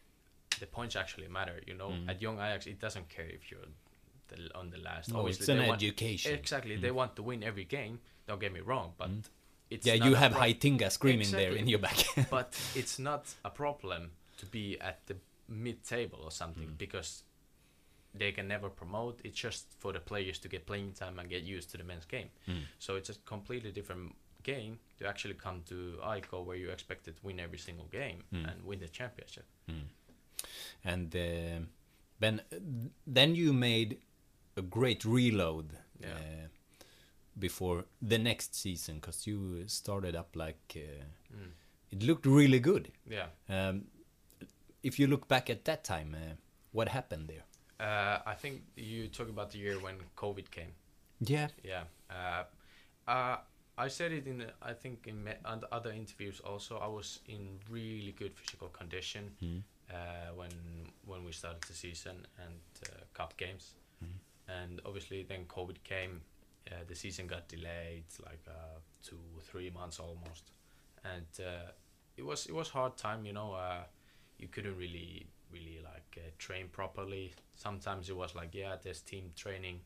the 0.60 0.66
points 0.66 0.96
actually 0.96 1.28
matter. 1.28 1.60
You 1.66 1.74
know, 1.74 1.90
Mm. 1.90 2.08
at 2.10 2.20
young 2.22 2.36
Ajax, 2.38 2.66
it 2.66 2.78
doesn't 2.78 3.08
care 3.08 3.26
if 3.28 3.50
you're 3.50 3.68
the, 4.28 4.36
on 4.54 4.70
the 4.70 4.78
last. 4.78 5.08
No, 5.10 5.18
Obviously, 5.20 5.42
it's 5.44 5.48
an 5.48 5.58
they 5.58 5.68
want- 5.68 5.82
education. 5.82 6.34
Exactly, 6.34 6.76
they 6.76 6.90
want 6.90 7.14
to 7.16 7.22
win 7.22 7.42
every 7.42 7.64
game. 7.64 8.00
Don't 8.26 8.40
get 8.40 8.52
me 8.52 8.60
wrong, 8.60 8.92
but. 8.98 9.08
It's 9.70 9.86
yeah, 9.86 9.94
you 9.94 10.14
have 10.14 10.32
pro- 10.32 10.42
Heitinga 10.42 10.90
screaming 10.90 11.30
there 11.30 11.52
in 11.52 11.66
your 11.68 11.80
back. 11.80 11.96
but 12.30 12.54
it's 12.74 12.98
not 12.98 13.24
a 13.44 13.50
problem 13.50 14.10
to 14.38 14.46
be 14.46 14.78
at 14.80 15.06
the 15.06 15.16
mid-table 15.48 16.20
or 16.22 16.30
something 16.30 16.68
Mm. 16.68 16.78
because 16.78 17.22
they 18.14 18.32
can 18.32 18.46
never 18.48 18.68
promote. 18.70 19.20
It's 19.24 19.38
just 19.38 19.66
for 19.78 19.92
the 19.92 20.00
players 20.00 20.38
to 20.40 20.48
get 20.48 20.66
playing 20.66 20.92
time 20.92 21.18
and 21.18 21.28
get 21.28 21.42
used 21.42 21.70
to 21.72 21.76
the 21.78 21.84
men's 21.84 22.04
game. 22.06 22.28
Mm. 22.48 22.62
So 22.78 22.96
it's 22.96 23.10
a 23.10 23.14
completely 23.24 23.72
different 23.72 24.14
game 24.42 24.78
to 24.98 25.06
actually 25.08 25.34
come 25.34 25.62
to 25.68 25.98
AIK 26.04 26.32
where 26.46 26.56
you 26.56 26.70
expected 26.70 27.16
to 27.16 27.26
win 27.26 27.40
every 27.40 27.58
single 27.58 27.86
game 27.86 28.22
Mm. 28.32 28.52
and 28.52 28.64
win 28.64 28.78
the 28.80 28.88
championship. 28.88 29.44
Mm. 29.68 29.82
And 30.84 31.14
uh, 31.16 31.66
then 32.20 32.40
then 33.06 33.34
you 33.34 33.52
made 33.52 33.98
a 34.56 34.62
great 34.62 35.04
reload 35.04 35.72
Yeah. 36.00 36.08
uh, 36.14 36.48
before 37.38 37.84
the 38.02 38.18
next 38.18 38.54
season 38.54 38.96
because 38.96 39.26
you 39.26 39.64
started 39.68 40.14
up 40.16 40.34
like 40.36 40.76
uh, 40.76 41.04
Mm. 41.34 41.50
it 41.90 42.02
looked 42.02 42.26
really 42.26 42.60
good. 42.60 42.92
Yeah. 43.10 43.28
Um, 43.48 43.84
if 44.82 44.98
you 44.98 45.06
look 45.08 45.28
back 45.28 45.50
at 45.50 45.64
that 45.64 45.84
time, 45.84 46.14
uh, 46.14 46.34
what 46.72 46.88
happened 46.88 47.28
there? 47.28 47.44
Uh, 47.80 48.22
I 48.26 48.34
think 48.34 48.62
you 48.76 49.08
talk 49.08 49.28
about 49.28 49.50
the 49.50 49.58
year 49.58 49.78
when 49.80 49.96
COVID 50.16 50.50
came. 50.50 50.72
Yeah. 51.20 51.48
Yeah. 51.64 51.84
Uh, 52.10 52.44
uh, 53.10 53.36
I 53.78 53.88
said 53.88 54.12
it 54.12 54.26
in, 54.26 54.44
I 54.62 54.72
think, 54.72 55.06
in 55.06 55.28
other 55.70 55.92
interviews 55.92 56.40
also. 56.40 56.78
I 56.78 56.86
was 56.86 57.20
in 57.28 57.58
really 57.70 58.12
good 58.12 58.32
physical 58.38 58.68
condition 58.68 59.36
Mm. 59.42 59.62
uh, 59.90 60.34
when 60.34 60.52
when 61.06 61.24
we 61.24 61.32
started 61.32 61.62
the 61.68 61.74
season 61.74 62.26
and 62.38 62.60
uh, 62.88 63.04
cup 63.12 63.36
games, 63.36 63.74
Mhm. 64.02 64.18
and 64.48 64.80
obviously 64.84 65.22
then 65.24 65.44
COVID 65.46 65.76
came. 65.84 66.20
Uh, 66.70 66.74
the 66.88 66.94
season 66.94 67.26
got 67.26 67.48
delayed 67.48 68.04
like 68.24 68.40
uh, 68.48 68.78
two, 69.02 69.20
three 69.42 69.70
months 69.70 70.00
almost, 70.00 70.50
and 71.04 71.26
uh, 71.38 71.70
it 72.16 72.24
was 72.24 72.46
it 72.46 72.54
was 72.54 72.68
hard 72.68 72.96
time. 72.96 73.24
You 73.24 73.32
know, 73.32 73.52
uh, 73.52 73.84
you 74.38 74.48
couldn't 74.48 74.76
really 74.76 75.28
really 75.52 75.78
like 75.84 76.18
uh, 76.18 76.30
train 76.38 76.68
properly. 76.68 77.32
Sometimes 77.54 78.08
it 78.08 78.16
was 78.16 78.34
like, 78.34 78.54
yeah, 78.54 78.76
there's 78.82 79.00
team 79.00 79.30
training. 79.36 79.80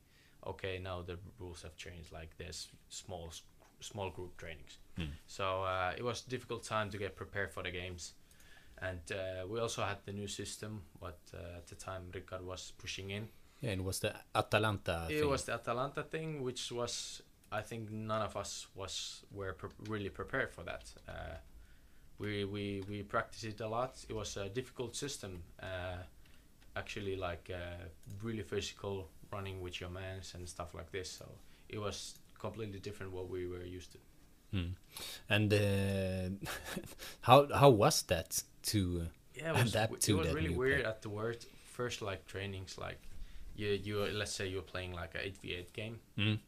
Okay, 0.46 0.78
now 0.78 1.02
the 1.02 1.18
rules 1.38 1.62
have 1.62 1.76
changed. 1.76 2.12
Like 2.12 2.30
there's 2.38 2.68
small 2.88 3.30
small 3.80 4.10
group 4.10 4.36
trainings. 4.36 4.78
Mm. 4.98 5.08
So 5.26 5.62
uh, 5.64 5.92
it 5.96 6.02
was 6.02 6.22
difficult 6.22 6.64
time 6.64 6.90
to 6.90 6.98
get 6.98 7.14
prepared 7.16 7.52
for 7.52 7.62
the 7.62 7.70
games, 7.70 8.14
and 8.78 9.00
uh, 9.12 9.46
we 9.46 9.60
also 9.60 9.82
had 9.82 9.98
the 10.06 10.12
new 10.12 10.28
system. 10.28 10.82
What 10.98 11.18
uh, 11.34 11.58
at 11.58 11.66
the 11.66 11.74
time 11.74 12.04
Rikard 12.12 12.42
was 12.42 12.72
pushing 12.78 13.10
in. 13.10 13.28
Yeah, 13.60 13.72
it 13.72 13.84
was 13.84 14.00
the 14.00 14.14
Atalanta 14.34 15.06
It 15.10 15.20
thing. 15.20 15.28
was 15.28 15.44
the 15.44 15.52
Atalanta 15.54 16.02
thing, 16.02 16.42
which 16.42 16.72
was 16.72 17.22
I 17.52 17.62
think 17.62 17.90
none 17.90 18.22
of 18.22 18.36
us 18.36 18.66
was 18.74 19.24
were 19.32 19.52
pre- 19.54 19.70
really 19.88 20.08
prepared 20.08 20.52
for 20.52 20.62
that. 20.64 20.92
Uh, 21.08 21.36
we 22.18 22.44
we 22.44 22.82
we 22.88 23.02
practiced 23.02 23.44
it 23.44 23.60
a 23.60 23.68
lot. 23.68 24.04
It 24.08 24.14
was 24.14 24.36
a 24.36 24.48
difficult 24.48 24.96
system. 24.96 25.42
Uh, 25.62 26.02
actually, 26.76 27.16
like 27.16 27.50
uh, 27.52 27.84
really 28.22 28.42
physical, 28.42 29.08
running 29.32 29.60
with 29.60 29.80
your 29.80 29.90
mans 29.90 30.34
and 30.34 30.48
stuff 30.48 30.74
like 30.74 30.90
this. 30.92 31.10
So 31.10 31.26
it 31.68 31.78
was 31.78 32.18
completely 32.38 32.78
different 32.78 33.12
what 33.12 33.28
we 33.28 33.46
were 33.46 33.64
used 33.64 33.92
to. 33.92 33.98
Mm. 34.54 34.74
And 35.28 35.52
uh, 35.52 36.48
how 37.22 37.48
how 37.52 37.70
was 37.70 38.02
that 38.02 38.42
to 38.62 39.06
yeah, 39.34 39.50
it 39.50 39.62
was, 39.62 39.70
adapt 39.74 40.00
to 40.02 40.12
it 40.12 40.24
was 40.24 40.34
really 40.34 40.50
weird 40.50 40.84
at 40.84 41.02
the 41.02 41.08
word 41.08 41.44
first 41.72 42.02
like 42.02 42.26
trainings 42.26 42.76
like 42.76 43.00
you 43.60 43.68
you 43.86 43.94
let's 44.20 44.32
say 44.38 44.46
you're 44.52 44.70
playing 44.74 44.92
like 45.02 45.12
an 45.18 45.22
8v8 45.30 45.72
game 45.80 45.96
Mm. 46.16 46.38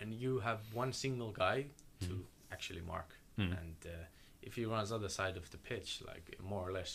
and 0.00 0.08
you 0.22 0.40
have 0.48 0.60
one 0.82 0.92
single 0.92 1.32
guy 1.44 1.58
to 2.06 2.12
Mm. 2.14 2.24
actually 2.54 2.82
mark 2.92 3.10
Mm. 3.38 3.52
and 3.60 3.76
uh, 3.86 4.04
if 4.48 4.52
he 4.58 4.64
runs 4.64 4.88
the 4.88 4.96
other 4.96 5.08
side 5.18 5.36
of 5.42 5.46
the 5.50 5.58
pitch 5.68 5.90
like 6.12 6.26
more 6.52 6.64
or 6.68 6.72
less 6.72 6.92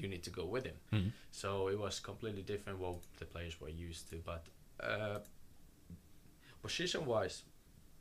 you 0.00 0.08
need 0.08 0.22
to 0.28 0.30
go 0.40 0.44
with 0.54 0.64
him 0.70 0.76
Mm. 0.92 1.10
so 1.30 1.48
it 1.72 1.78
was 1.78 2.00
completely 2.00 2.42
different 2.52 2.78
what 2.78 2.96
the 3.20 3.24
players 3.26 3.54
were 3.60 3.72
used 3.88 4.04
to 4.10 4.16
but 4.32 4.42
uh, 4.90 5.18
position 6.62 7.06
wise 7.06 7.42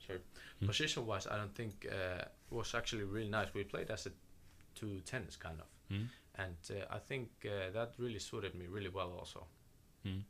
sorry 0.05 0.20
Mm. 0.62 0.68
position 0.68 1.05
wise 1.05 1.26
I 1.34 1.36
don't 1.38 1.55
think 1.55 1.86
uh, 1.91 2.22
it 2.51 2.55
was 2.60 2.76
actually 2.76 3.03
really 3.05 3.30
nice 3.30 3.53
we 3.53 3.64
played 3.64 3.89
as 3.91 4.07
a 4.07 4.12
two 4.76 4.99
tennis 5.12 5.36
kind 5.38 5.60
of 5.62 5.68
Mm. 5.91 6.07
and 6.36 6.57
uh, 6.72 6.95
I 6.97 6.99
think 6.99 7.30
uh, 7.45 7.72
that 7.72 7.89
really 7.97 8.20
suited 8.20 8.53
me 8.55 8.66
really 8.68 8.89
well 8.89 9.12
also. 9.20 9.47
Mm. 10.05 10.23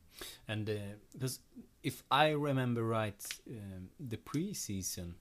And 0.47 0.72
because 1.13 1.39
if 1.84 2.03
I 2.11 2.30
remember 2.30 2.84
right, 2.84 3.24
um, 3.49 3.89
the 3.99 4.17
preseason 4.17 5.13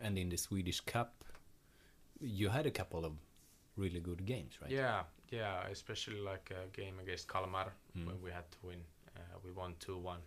and 0.00 0.18
in 0.18 0.28
the 0.28 0.36
Swedish 0.36 0.80
Cup, 0.80 1.24
you 2.20 2.48
had 2.48 2.66
a 2.66 2.70
couple 2.70 3.04
of 3.04 3.12
really 3.76 4.00
good 4.00 4.24
games, 4.24 4.58
right? 4.60 4.70
Yeah, 4.70 5.02
yeah, 5.30 5.66
especially 5.70 6.20
like 6.20 6.50
a 6.50 6.68
game 6.76 6.94
against 7.00 7.28
Kalmar 7.28 7.72
mm. 7.96 8.06
when 8.06 8.20
we 8.22 8.30
had 8.30 8.50
to 8.52 8.58
win. 8.62 8.80
Uh, 9.16 9.20
we 9.44 9.50
won 9.50 9.74
two 9.78 9.98
one, 9.98 10.20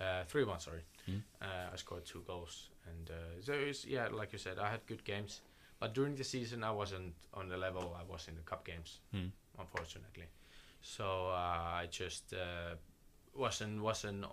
uh, 0.00 0.24
three 0.26 0.44
one. 0.44 0.60
Sorry, 0.60 0.82
mm. 1.08 1.22
uh, 1.40 1.72
I 1.72 1.76
scored 1.76 2.04
two 2.04 2.22
goals, 2.26 2.68
and 2.86 3.10
uh, 3.10 3.42
so 3.42 3.52
it's 3.52 3.84
yeah, 3.84 4.08
like 4.08 4.32
you 4.32 4.38
said, 4.38 4.58
I 4.58 4.70
had 4.70 4.86
good 4.86 5.04
games. 5.04 5.40
But 5.80 5.94
during 5.94 6.16
the 6.16 6.24
season, 6.24 6.64
I 6.64 6.72
wasn't 6.72 7.14
on 7.34 7.48
the 7.48 7.56
level 7.56 7.96
I 7.98 8.02
was 8.10 8.26
in 8.26 8.34
the 8.34 8.42
cup 8.42 8.64
games, 8.64 8.98
mm. 9.14 9.30
unfortunately. 9.58 10.24
So 10.80 11.28
uh, 11.28 11.82
I 11.82 11.86
just 11.90 12.32
uh, 12.32 12.76
wasn't 13.34 13.82
wasn't 13.82 14.24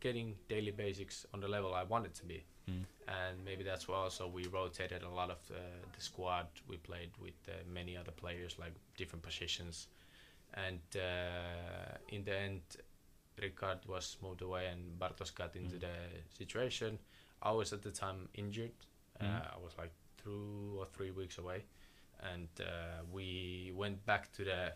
getting 0.00 0.34
daily 0.48 0.70
basics 0.72 1.26
on 1.34 1.40
the 1.40 1.48
level 1.48 1.74
I 1.74 1.84
wanted 1.84 2.14
to 2.14 2.24
be. 2.24 2.44
Mm. 2.68 2.84
And 3.08 3.44
maybe 3.44 3.64
that's 3.64 3.88
why 3.88 3.96
also 3.96 4.28
we 4.28 4.46
rotated 4.46 5.02
a 5.02 5.08
lot 5.08 5.30
of 5.30 5.38
uh, 5.50 5.54
the 5.94 6.00
squad. 6.00 6.46
We 6.68 6.76
played 6.76 7.10
with 7.20 7.34
uh, 7.48 7.52
many 7.72 7.96
other 7.96 8.12
players, 8.12 8.56
like 8.58 8.72
different 8.96 9.22
positions. 9.22 9.88
And 10.54 10.80
uh, 10.96 11.98
in 12.08 12.24
the 12.24 12.36
end, 12.36 12.62
Rikard 13.40 13.86
was 13.86 14.16
moved 14.22 14.42
away 14.42 14.66
and 14.66 14.98
Bartosz 14.98 15.34
got 15.34 15.56
into 15.56 15.76
mm. 15.76 15.80
the 15.80 16.36
situation. 16.36 16.98
I 17.42 17.52
was 17.52 17.72
at 17.72 17.82
the 17.82 17.90
time 17.90 18.28
injured. 18.34 18.72
Uh, 19.20 19.24
mm. 19.24 19.54
I 19.54 19.58
was 19.62 19.72
like 19.78 19.92
two 20.22 20.76
or 20.78 20.86
three 20.92 21.10
weeks 21.10 21.38
away. 21.38 21.64
And 22.32 22.48
uh, 22.60 23.02
we 23.10 23.72
went 23.74 24.04
back 24.04 24.30
to 24.32 24.44
the 24.44 24.72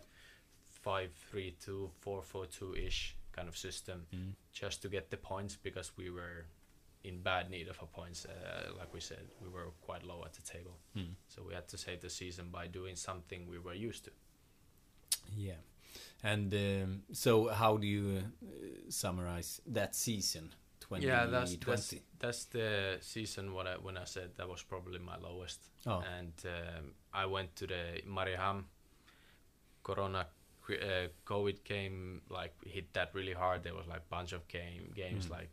5 0.85 1.09
3 1.31 1.55
2, 1.65 1.89
4 1.99 2.21
4 2.21 2.45
2 2.45 2.75
ish 2.75 3.15
kind 3.31 3.47
of 3.49 3.57
system 3.57 4.05
mm. 4.15 4.33
just 4.53 4.83
to 4.83 4.87
get 4.87 5.09
the 5.09 5.17
points 5.17 5.57
because 5.61 5.91
we 5.97 6.11
were 6.11 6.45
in 7.03 7.21
bad 7.21 7.49
need 7.49 7.67
of 7.67 7.79
a 7.81 7.87
points. 7.87 8.25
Uh, 8.25 8.69
like 8.77 8.93
we 8.93 8.99
said, 8.99 9.25
we 9.41 9.49
were 9.49 9.71
quite 9.81 10.03
low 10.03 10.23
at 10.23 10.33
the 10.33 10.43
table, 10.43 10.77
mm. 10.95 11.15
so 11.27 11.41
we 11.47 11.53
had 11.55 11.67
to 11.69 11.77
save 11.77 12.01
the 12.01 12.09
season 12.09 12.45
by 12.51 12.67
doing 12.67 12.95
something 12.95 13.47
we 13.49 13.57
were 13.57 13.73
used 13.73 14.05
to. 14.05 14.11
Yeah, 15.35 15.61
and 16.23 16.53
um, 16.53 17.01
so 17.11 17.47
how 17.47 17.77
do 17.77 17.87
you 17.87 18.21
uh, 18.21 18.89
summarize 18.89 19.61
that 19.67 19.95
season? 19.95 20.53
2020? 20.81 21.07
Yeah, 21.07 21.25
that's, 21.25 21.55
that's 21.55 21.95
that's 22.19 22.45
the 22.45 22.97
season. 23.01 23.53
What 23.55 23.65
I 23.65 23.73
when 23.81 23.97
I 23.97 24.05
said 24.05 24.29
that 24.37 24.47
was 24.47 24.61
probably 24.61 24.99
my 24.99 25.17
lowest. 25.17 25.61
Oh. 25.87 26.03
And 26.17 26.33
um, 26.45 26.93
I 27.11 27.25
went 27.25 27.55
to 27.55 27.65
the 27.65 28.01
Mariehamn. 28.07 28.65
Corona, 29.85 30.25
uh, 30.69 31.07
COVID 31.25 31.63
came 31.63 32.21
like 32.29 32.53
hit 32.65 32.93
that 32.93 33.09
really 33.13 33.33
hard. 33.33 33.63
There 33.63 33.73
was 33.75 33.87
like 33.87 34.07
bunch 34.09 34.33
of 34.33 34.47
game 34.47 34.91
games 34.95 35.25
Mm. 35.27 35.31
like 35.31 35.49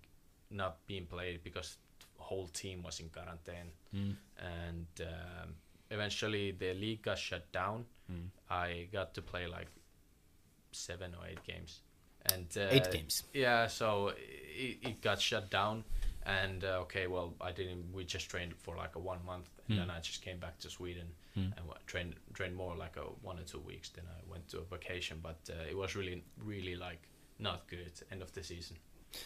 not 0.50 0.84
being 0.86 1.06
played 1.06 1.42
because 1.44 1.76
the 2.00 2.22
whole 2.22 2.46
team 2.48 2.82
was 2.82 3.00
in 3.00 3.08
quarantine 3.10 3.70
Mm. 3.94 4.16
and 4.38 4.86
um, 5.00 5.54
eventually 5.90 6.52
the 6.52 6.74
league 6.74 7.02
got 7.02 7.18
shut 7.18 7.50
down 7.52 7.84
Mm. 8.10 8.28
i 8.50 8.88
got 8.92 9.14
to 9.14 9.22
play 9.22 9.46
like 9.46 9.68
seven 10.72 11.14
or 11.14 11.26
eight 11.26 11.42
games 11.44 11.80
and 12.32 12.46
uh, 12.56 12.68
Eight 12.70 12.90
games. 12.90 13.24
yeah 13.32 13.66
so 13.66 14.08
it, 14.08 14.78
it 14.82 15.00
got 15.02 15.20
shut 15.20 15.50
down 15.50 15.84
and 16.24 16.64
uh, 16.64 16.78
okay 16.84 17.06
well 17.06 17.34
i 17.40 17.50
didn't 17.52 17.92
we 17.92 18.04
just 18.04 18.28
trained 18.30 18.54
for 18.56 18.76
like 18.76 18.94
a 18.96 18.98
one 18.98 19.24
month 19.26 19.48
and 19.68 19.76
Mm. 19.76 19.80
then 19.80 19.90
i 19.90 20.00
just 20.00 20.22
came 20.22 20.38
back 20.38 20.58
to 20.58 20.68
sweden 20.70 21.08
Mm. 21.36 21.52
and 21.56 21.66
trained 21.86 22.14
trained 22.34 22.54
more 22.54 22.74
like 22.84 22.96
a 23.00 23.04
one 23.28 23.38
or 23.38 23.44
two 23.44 23.60
weeks 23.60 23.88
then 23.96 24.04
i 24.16 24.20
went 24.30 24.48
to 24.48 24.58
a 24.58 24.64
vacation 24.76 25.18
but 25.22 25.40
uh, 25.50 25.70
it 25.70 25.76
was 25.76 25.96
really 25.96 26.22
really 26.52 26.76
like 26.76 27.02
not 27.38 27.66
good 27.68 27.92
end 28.12 28.22
of 28.22 28.30
the 28.32 28.42
season 28.42 28.76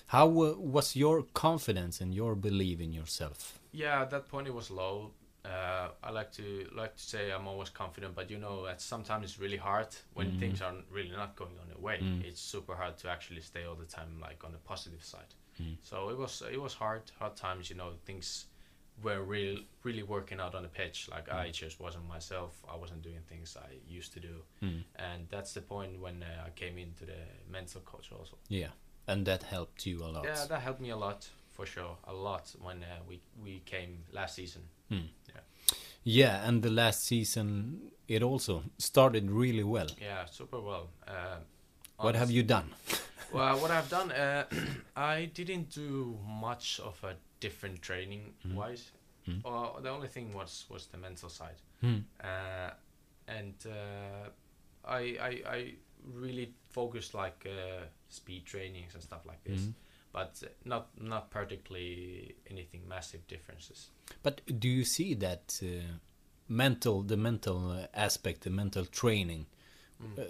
How 0.06 0.26
uh, 0.28 0.54
was 0.76 0.96
your 0.96 1.22
confidence 1.32 2.00
and 2.02 2.12
your 2.14 2.34
belief 2.34 2.80
in 2.80 2.92
yourself? 2.92 3.60
Yeah, 3.72 4.02
at 4.02 4.10
that 4.10 4.26
point 4.28 4.46
it 4.48 4.54
was 4.54 4.68
low. 4.70 5.12
Uh, 5.44 5.88
I 6.02 6.10
like 6.18 6.30
to 6.32 6.42
like 6.80 6.92
to 6.96 7.02
say 7.12 7.30
I'm 7.34 7.46
always 7.46 7.70
confident, 7.70 8.14
but 8.16 8.30
you 8.30 8.38
know 8.38 8.64
that 8.66 8.80
sometimes 8.80 9.22
it's 9.26 9.38
really 9.44 9.58
hard 9.70 9.88
when 10.16 10.26
Mhm. 10.32 10.38
things 10.40 10.60
are 10.62 10.74
really 10.90 11.14
not 11.22 11.36
going 11.36 11.56
on 11.62 11.68
your 11.68 11.78
way. 11.88 11.98
Mm. 12.02 12.24
It's 12.28 12.40
super 12.54 12.74
hard 12.74 12.94
to 13.02 13.08
actually 13.14 13.42
stay 13.42 13.64
all 13.68 13.76
the 13.84 13.86
time 13.98 14.10
like 14.28 14.40
on 14.46 14.52
the 14.52 14.58
positive 14.72 15.04
side. 15.12 15.32
Mm. 15.62 15.76
So 15.82 15.96
it 16.12 16.18
was 16.18 16.42
it 16.56 16.60
was 16.60 16.74
hard, 16.74 17.02
hard 17.20 17.34
times. 17.36 17.70
You 17.70 17.76
know, 17.80 17.90
things 18.06 18.46
were 19.02 19.22
real 19.22 19.58
really 19.84 20.02
working 20.02 20.40
out 20.40 20.54
on 20.54 20.62
the 20.62 20.68
pitch. 20.68 21.08
Like 21.10 21.30
I 21.30 21.50
just 21.50 21.78
wasn't 21.80 22.06
myself. 22.08 22.52
I 22.72 22.76
wasn't 22.76 23.02
doing 23.02 23.20
things 23.28 23.56
I 23.56 23.70
used 23.88 24.12
to 24.14 24.20
do, 24.20 24.42
Mm. 24.62 24.84
and 24.96 25.28
that's 25.28 25.52
the 25.52 25.60
point 25.60 26.00
when 26.00 26.22
uh, 26.22 26.46
I 26.46 26.50
came 26.50 26.78
into 26.78 27.04
the 27.04 27.20
mental 27.50 27.80
coach 27.82 28.10
also. 28.12 28.36
Yeah, 28.48 28.70
and 29.06 29.26
that 29.26 29.42
helped 29.42 29.86
you 29.86 30.02
a 30.04 30.08
lot. 30.08 30.24
Yeah, 30.24 30.46
that 30.48 30.60
helped 30.62 30.80
me 30.80 30.90
a 30.90 30.96
lot 30.96 31.28
for 31.52 31.66
sure, 31.66 31.96
a 32.04 32.12
lot 32.12 32.54
when 32.60 32.82
uh, 32.82 33.02
we 33.08 33.20
we 33.42 33.60
came 33.64 34.04
last 34.12 34.34
season. 34.34 34.62
Mm. 34.90 35.08
Yeah. 35.28 35.40
Yeah, 36.04 36.48
and 36.48 36.62
the 36.62 36.70
last 36.70 37.04
season 37.04 37.90
it 38.08 38.22
also 38.22 38.62
started 38.78 39.30
really 39.30 39.64
well. 39.64 39.88
Yeah, 40.00 40.26
super 40.26 40.60
well. 40.60 40.88
Uh, 41.08 41.38
What 41.98 42.14
have 42.14 42.30
you 42.30 42.42
done? 42.44 42.68
well, 43.32 43.58
what 43.60 43.70
I've 43.70 43.88
done, 43.88 44.12
uh, 44.12 44.44
I 44.96 45.24
didn't 45.34 45.70
do 45.74 46.16
much 46.40 46.80
of 46.80 47.02
a 47.04 47.14
different 47.46 47.76
training 47.82 48.22
Mhm. 48.44 48.54
wise. 48.56 48.84
Mm. 49.26 49.40
Uh, 49.44 49.80
the 49.84 49.90
only 49.90 50.08
thing 50.08 50.34
was 50.34 50.66
was 50.70 50.86
the 50.92 50.98
mental 50.98 51.28
side, 51.30 51.60
Mm. 51.82 52.04
uh, 52.30 52.70
and 53.38 53.54
uh, 53.66 54.28
I, 54.98 55.02
I 55.30 55.32
I 55.56 55.74
really 56.24 56.46
focused 56.70 57.12
like 57.24 57.48
uh, 57.48 57.86
speed 58.08 58.42
trainings 58.52 58.94
and 58.94 59.02
stuff 59.02 59.22
like 59.26 59.42
this, 59.44 59.60
Mhm. 59.62 59.74
but 60.12 60.42
not 60.64 60.84
not 61.00 61.30
particularly 61.30 62.34
anything 62.50 62.88
massive 62.88 63.20
differences. 63.28 63.90
But 64.22 64.40
do 64.60 64.68
you 64.68 64.84
see 64.84 65.14
that 65.16 65.60
uh, 65.62 65.98
mental, 66.48 67.02
the 67.02 67.16
mental 67.16 67.58
uh, 67.72 67.86
aspect, 68.06 68.40
the 68.40 68.50
mental 68.50 68.84
training, 68.86 69.46
Mm. 70.00 70.18
uh, 70.18 70.22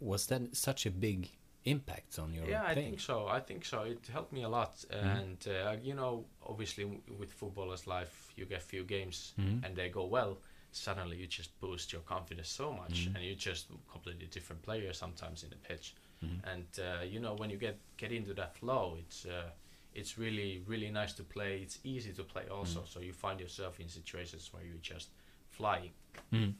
was 0.00 0.26
that 0.26 0.42
such 0.56 0.86
a 0.86 0.90
big 0.90 1.28
impact 1.64 2.18
on 2.18 2.32
your 2.34 2.44
yeah 2.48 2.64
i 2.64 2.74
think 2.74 2.98
so 3.00 3.26
i 3.28 3.38
think 3.40 3.64
so 3.64 3.82
it 3.82 4.06
helped 4.12 4.32
me 4.32 4.42
a 4.42 4.48
lot 4.48 4.84
and 4.90 5.46
uh, 5.48 5.76
you 5.82 5.94
know 5.94 6.24
obviously 6.44 6.84
w- 6.84 7.00
with 7.18 7.32
footballers 7.32 7.86
life 7.86 8.32
you 8.36 8.44
get 8.46 8.62
few 8.62 8.84
games 8.84 9.34
Mhm. 9.38 9.64
and 9.64 9.76
they 9.76 9.88
go 9.88 10.04
well 10.06 10.38
suddenly 10.72 11.16
you 11.16 11.26
just 11.26 11.50
boost 11.60 11.92
your 11.92 12.02
confidence 12.02 12.48
so 12.48 12.72
much 12.72 13.06
Mhm. 13.06 13.14
and 13.14 13.24
you 13.24 13.34
just 13.34 13.68
completely 13.90 14.26
different 14.26 14.62
player 14.62 14.92
sometimes 14.92 15.42
in 15.44 15.50
the 15.50 15.56
pitch 15.68 15.94
Mhm. 16.24 16.40
and 16.52 16.66
uh, 16.78 17.02
you 17.04 17.20
know 17.20 17.34
when 17.36 17.50
you 17.50 17.58
get 17.58 17.76
get 17.96 18.10
into 18.12 18.34
that 18.34 18.56
flow 18.56 18.96
it's 18.98 19.24
uh, 19.26 19.50
it's 19.94 20.18
really 20.18 20.62
really 20.66 20.90
nice 20.90 21.12
to 21.14 21.22
play 21.22 21.60
it's 21.62 21.78
easy 21.84 22.12
to 22.12 22.24
play 22.24 22.48
also 22.48 22.80
Mm. 22.80 22.88
so 22.88 23.00
you 23.00 23.12
find 23.12 23.38
yourself 23.40 23.78
in 23.80 23.88
situations 23.88 24.50
where 24.52 24.64
you 24.64 24.78
just 24.82 25.08
flying 25.50 25.92
Mm. 26.32 26.54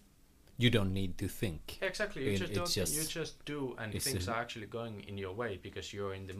You 0.58 0.70
don't 0.70 0.92
need 0.92 1.16
to 1.18 1.28
think. 1.28 1.78
Exactly. 1.80 2.24
You 2.24 2.32
It- 2.32 2.38
just 2.38 2.52
don't. 2.52 2.70
just- 2.70 2.94
you 2.94 3.04
just 3.22 3.44
do, 3.44 3.74
and 3.78 3.92
things 4.02 4.28
a- 4.28 4.32
are 4.32 4.40
actually 4.40 4.66
going 4.66 5.00
in 5.08 5.18
your 5.18 5.32
way 5.34 5.58
because 5.62 5.92
you're 5.96 6.14
in 6.14 6.26
the 6.26 6.34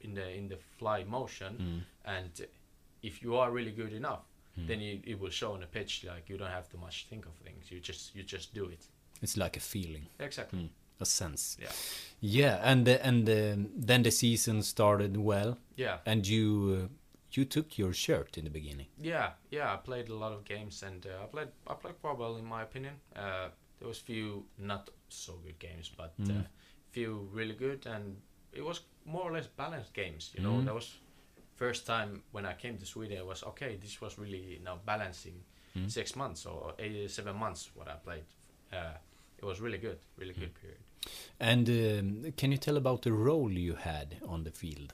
in 0.00 0.14
the 0.14 0.28
in 0.36 0.48
the 0.48 0.56
fly 0.78 1.04
motion, 1.04 1.56
Mm. 1.58 1.82
and 2.16 2.46
if 3.02 3.22
you 3.22 3.36
are 3.36 3.52
really 3.52 3.70
good 3.72 3.92
enough, 3.92 4.24
Mm. 4.58 4.66
then 4.66 4.80
you, 4.80 5.00
it 5.04 5.18
will 5.20 5.30
show 5.30 5.52
on 5.54 5.60
the 5.60 5.66
pitch. 5.66 6.04
Like 6.04 6.28
you 6.28 6.36
don't 6.38 6.50
have 6.50 6.68
to 6.70 6.76
much 6.76 7.06
think 7.08 7.26
of 7.26 7.34
things. 7.44 7.70
You 7.70 7.80
just 7.80 8.14
you 8.16 8.22
just 8.24 8.52
do 8.54 8.64
it. 8.66 8.88
It's 9.22 9.36
like 9.36 9.56
a 9.56 9.60
feeling, 9.60 10.06
Exactly. 10.18 10.58
Mm. 10.58 10.68
a 11.00 11.04
sense. 11.04 11.56
Yeah. 11.60 11.72
Yeah, 12.20 12.70
and 12.70 12.88
uh, 12.88 12.98
and 13.02 13.28
um, 13.28 13.70
then 13.86 14.02
the 14.02 14.10
season 14.10 14.62
started 14.62 15.16
well, 15.16 15.56
Yeah. 15.76 15.98
and 16.04 16.26
you 16.26 16.82
uh, 16.84 16.88
you 17.36 17.44
took 17.44 17.78
your 17.78 17.92
shirt 17.92 18.38
in 18.38 18.44
the 18.44 18.50
beginning. 18.50 18.86
Yeah. 19.00 19.30
Yeah. 19.50 19.72
I 19.72 19.76
played 19.76 20.08
a 20.08 20.14
lot 20.14 20.32
of 20.32 20.44
games, 20.44 20.82
and 20.82 21.06
uh, 21.06 21.22
I 21.24 21.26
played 21.26 21.48
I 21.66 21.74
played 21.74 22.00
quite 22.00 22.18
well 22.18 22.36
in 22.36 22.44
my 22.44 22.62
opinion. 22.62 22.94
Uh, 23.16 23.48
there 23.78 23.88
was 23.88 23.98
few 23.98 24.44
not 24.58 24.90
so 25.08 25.32
good 25.44 25.58
games, 25.58 25.90
but 25.96 26.14
uh, 26.20 26.32
Mm. 26.32 26.46
few 26.90 27.28
really 27.32 27.54
good, 27.54 27.86
and 27.86 28.16
it 28.52 28.64
was 28.64 28.80
more 29.04 29.22
or 29.30 29.32
less 29.32 29.46
balanced 29.56 29.92
games. 29.94 30.30
You 30.36 30.42
know, 30.44 30.52
Mm. 30.60 30.64
that 30.66 30.74
was 30.74 30.98
first 31.56 31.86
time 31.86 32.22
when 32.32 32.46
I 32.46 32.54
came 32.54 32.76
to 32.78 32.86
Sweden. 32.86 33.18
It 33.18 33.26
was 33.26 33.42
okay. 33.44 33.76
This 33.76 34.00
was 34.00 34.18
really 34.18 34.60
now 34.64 34.78
balancing 34.86 35.44
Mm. 35.74 35.88
six 35.90 36.14
months 36.16 36.46
or 36.46 36.74
eight, 36.78 37.10
seven 37.10 37.36
months 37.36 37.70
what 37.74 37.88
I 37.88 37.94
played. 38.04 38.24
Uh, 38.72 38.94
it 39.38 39.44
was 39.44 39.60
really 39.60 39.78
good, 39.78 39.98
really 40.16 40.34
good 40.34 40.54
period. 40.60 40.80
And 41.40 41.68
um, 41.68 42.32
can 42.36 42.52
you 42.52 42.58
tell 42.58 42.76
about 42.76 43.02
the 43.02 43.12
role 43.12 43.50
you 43.50 43.74
had 43.74 44.16
on 44.26 44.44
the 44.44 44.50
field? 44.50 44.92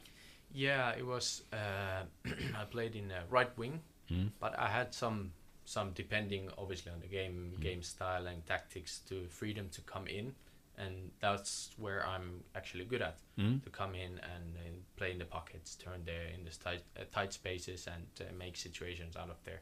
Yeah, 0.53 0.91
it 0.97 1.05
was. 1.07 1.43
Uh, 1.53 2.05
I 2.61 2.65
played 2.65 2.95
in 2.97 3.11
uh, 3.11 3.23
right 3.31 3.57
wing, 3.59 3.81
Mm. 4.11 4.31
but 4.41 4.59
I 4.59 4.69
had 4.69 4.95
some 4.95 5.33
some 5.65 5.93
depending 5.93 6.49
obviously 6.57 6.91
on 6.93 7.01
the 7.01 7.07
game 7.09 7.53
Mm. 7.57 7.63
game 7.63 7.83
style 7.83 8.27
and 8.27 8.45
tactics 8.47 9.01
to 9.09 9.27
freedom 9.29 9.69
to 9.71 9.81
come 9.83 10.07
in, 10.07 10.35
and 10.79 11.11
that's 11.21 11.71
where 11.77 12.07
I'm 12.07 12.43
actually 12.55 12.85
good 12.87 13.03
at 13.03 13.19
Mm. 13.37 13.63
to 13.65 13.71
come 13.71 13.95
in 13.95 14.13
and 14.35 14.57
uh, 14.57 14.71
play 14.97 15.11
in 15.13 15.19
the 15.19 15.27
pockets, 15.27 15.77
turn 15.77 16.05
there 16.05 16.27
in 16.35 16.45
the 16.45 16.51
tight 16.65 16.83
uh, 16.97 17.05
tight 17.13 17.33
spaces, 17.35 17.87
and 17.87 18.07
uh, 18.21 18.33
make 18.39 18.57
situations 18.57 19.17
out 19.17 19.29
of 19.31 19.37
there. 19.45 19.61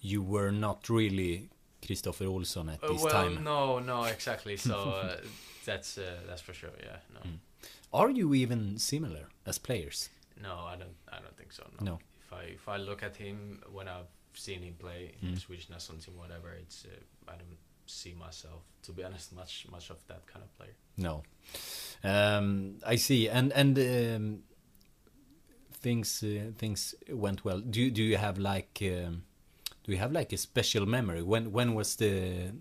You 0.00 0.22
were 0.22 0.50
not 0.52 0.88
really 0.88 1.48
Kristoffer 1.82 2.26
Olsson 2.26 2.72
at 2.72 2.80
this 2.80 3.02
well, 3.02 3.10
time. 3.12 3.44
no, 3.44 3.78
no, 3.80 4.04
exactly. 4.04 4.56
So 4.56 4.74
uh, 5.04 5.16
that's 5.66 5.98
uh, 5.98 6.20
that's 6.26 6.40
for 6.42 6.54
sure. 6.54 6.72
Yeah, 6.82 7.00
no, 7.12 7.20
Mm. 7.20 7.38
Are 8.00 8.10
you 8.10 8.34
even 8.34 8.78
similar 8.78 9.26
as 9.46 9.58
players? 9.58 10.10
no, 10.42 10.54
I 10.72 10.76
don't, 10.80 10.96
I 11.16 11.18
don't 11.22 11.36
think 11.36 11.52
so. 11.52 11.62
No. 11.80 11.84
No. 11.92 11.98
If 12.26 12.32
I 12.32 12.42
if 12.58 12.68
I 12.68 12.76
look 12.88 13.02
at 13.02 13.16
him 13.16 13.62
when 13.76 13.86
I've 13.88 14.10
seen 14.34 14.60
him 14.62 14.74
play 14.78 15.00
in 15.22 15.28
Mm. 15.28 15.34
the 15.34 15.40
Swedish 15.40 15.68
national 15.70 15.98
team, 16.04 16.14
whatever, 16.18 16.48
it's 16.62 16.84
uh, 16.84 17.32
I 17.32 17.36
don't 17.40 17.58
see 17.86 18.14
myself, 18.26 18.62
to 18.82 18.92
be 18.92 19.04
honest, 19.06 19.32
much 19.32 19.66
much 19.70 19.90
of 19.90 19.98
that 20.08 20.22
kind 20.32 20.42
of 20.44 20.50
player. 20.58 20.74
No. 20.96 21.22
Um, 22.02 22.76
I 22.94 22.96
see. 22.96 23.28
And 23.30 23.52
and 23.52 23.78
um, 23.78 24.42
things 25.72 26.22
uh, 26.22 26.50
things 26.58 26.94
went 27.08 27.44
well. 27.44 27.60
Do 27.60 27.80
you, 27.80 27.90
do 27.90 28.02
you 28.02 28.16
have 28.16 28.38
like 28.38 28.78
um, 28.82 29.22
do 29.84 29.92
you 29.92 29.98
have 29.98 30.12
like 30.12 30.32
a 30.34 30.36
special 30.36 30.86
memory? 30.86 31.22
When 31.22 31.52
when 31.52 31.74
was 31.74 31.96
the 31.96 32.52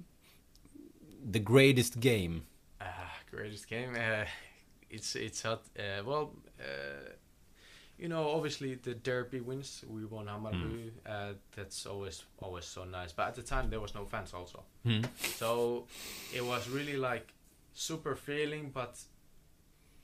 the 1.32 1.40
greatest 1.40 2.00
game? 2.00 2.44
Ah, 2.82 3.14
greatest 3.32 3.68
game. 3.68 3.96
Uh, 3.96 4.26
it's 4.96 5.16
it's 5.16 5.42
hot. 5.44 5.62
Uh, 5.78 6.04
well, 6.06 6.32
uh, 6.60 7.10
you 7.98 8.08
know, 8.10 8.30
obviously 8.36 8.76
the 8.76 8.94
derby 8.96 9.40
wins. 9.42 9.86
We 9.88 10.06
won 10.06 10.28
Hammarby. 10.28 10.92
Uh, 11.06 11.34
that's 11.56 11.86
always 11.86 12.26
always 12.42 12.66
so 12.66 12.84
nice. 12.86 13.14
But 13.14 13.28
at 13.28 13.36
the 13.36 13.44
time 13.44 13.70
there 13.70 13.80
was 13.82 13.94
no 13.96 14.06
fans 14.06 14.34
also, 14.34 14.64
Hmm. 14.84 15.02
so 15.38 15.88
it 16.34 16.42
was 16.46 16.68
really 16.70 16.98
like 16.98 17.34
super 17.74 18.16
feeling. 18.16 18.72
But 18.74 19.00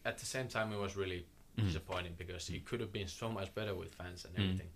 at 0.06 0.18
the 0.18 0.26
same 0.26 0.48
time, 0.48 0.74
it 0.74 0.80
was 0.80 0.96
really 0.98 1.26
Mm. 1.58 1.66
disappointing 1.66 2.16
because 2.18 2.50
it 2.54 2.64
could 2.66 2.80
have 2.82 2.92
been 2.92 3.08
so 3.08 3.30
much 3.30 3.54
better 3.54 3.76
with 3.76 3.94
fans 3.96 4.26
and 4.26 4.34
Mm. 4.36 4.44
everything. 4.44 4.70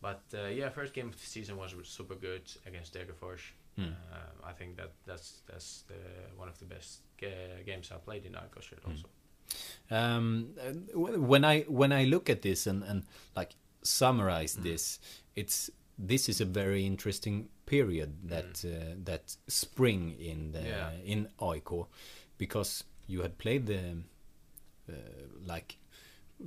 But 0.00 0.22
uh, 0.34 0.46
yeah, 0.58 0.70
first 0.70 0.94
game 0.94 1.08
of 1.08 1.14
the 1.16 1.26
season 1.26 1.56
was 1.56 1.74
super 1.88 2.14
good 2.16 2.42
against 2.66 2.94
Degerfors. 2.94 3.42
Mm. 3.78 3.92
Uh, 4.12 4.50
I 4.50 4.52
think 4.54 4.76
that 4.76 4.90
that's 5.06 5.42
that's 5.46 5.82
the 5.88 5.94
one 6.40 6.48
of 6.48 6.58
the 6.58 6.64
best 6.66 7.02
ga- 7.20 7.62
games 7.66 7.90
I 7.90 7.96
played 8.04 8.24
in 8.26 8.34
Argos 8.36 8.68
Mm. 8.70 8.88
also. 8.90 9.08
Um, 9.90 10.54
when 10.94 11.44
I 11.44 11.60
when 11.68 11.92
I 11.92 12.04
look 12.04 12.30
at 12.30 12.42
this 12.42 12.66
and, 12.66 12.82
and 12.82 13.02
like 13.36 13.54
summarize 13.82 14.56
Mm. 14.56 14.62
this, 14.62 14.98
it's 15.36 15.70
this 15.98 16.28
is 16.28 16.40
a 16.40 16.44
very 16.46 16.84
interesting 16.86 17.48
period 17.66 18.10
that 18.28 18.64
uh, 18.64 18.94
that 19.04 19.36
spring 19.48 20.16
in 20.18 20.52
the 20.52 20.58
Mm. 20.60 20.66
Yeah. 20.66 20.90
in 21.04 21.28
AIK 21.40 21.86
because 22.38 22.84
you 23.06 23.22
had 23.22 23.36
played 23.38 23.66
the 23.66 23.96
uh, 24.88 24.92
like 25.46 25.76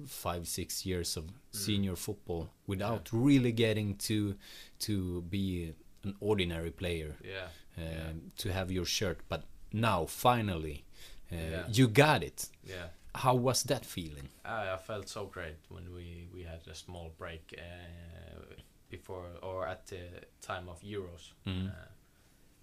five 0.08 0.48
six 0.48 0.86
years 0.86 1.18
of 1.18 1.24
Mm. 1.26 1.34
senior 1.52 1.96
football 1.96 2.50
without 2.68 3.10
really 3.14 3.52
getting 3.52 3.96
to 3.98 4.36
to 4.80 5.22
be 5.30 5.74
an 6.04 6.16
ordinary 6.20 6.72
player 6.72 7.16
Yeah, 7.24 7.50
yeah. 7.78 8.14
to 8.38 8.52
have 8.52 8.72
your 8.72 8.86
shirt 8.86 9.20
but 9.30 9.44
now 9.74 10.06
finally 10.06 10.84
uh, 11.32 11.36
Yeah. 11.36 11.64
you 11.72 11.88
got 11.88 12.24
it 12.24 12.50
Yeah. 12.64 12.88
how 13.16 13.36
was 13.36 13.64
that 13.64 13.86
feeling 13.86 14.30
I, 14.46 14.74
I 14.74 14.78
felt 14.78 15.08
so 15.10 15.26
great 15.26 15.58
when 15.70 15.94
we, 15.94 16.28
we 16.34 16.44
had 16.44 16.62
a 16.72 16.76
small 16.76 17.12
break 17.18 17.54
uh, 17.58 18.56
before 18.90 19.26
or 19.42 19.68
at 19.68 19.88
the 19.88 20.00
time 20.42 20.70
of 20.70 20.82
Euros. 20.82 21.34
Uh, 21.46 21.70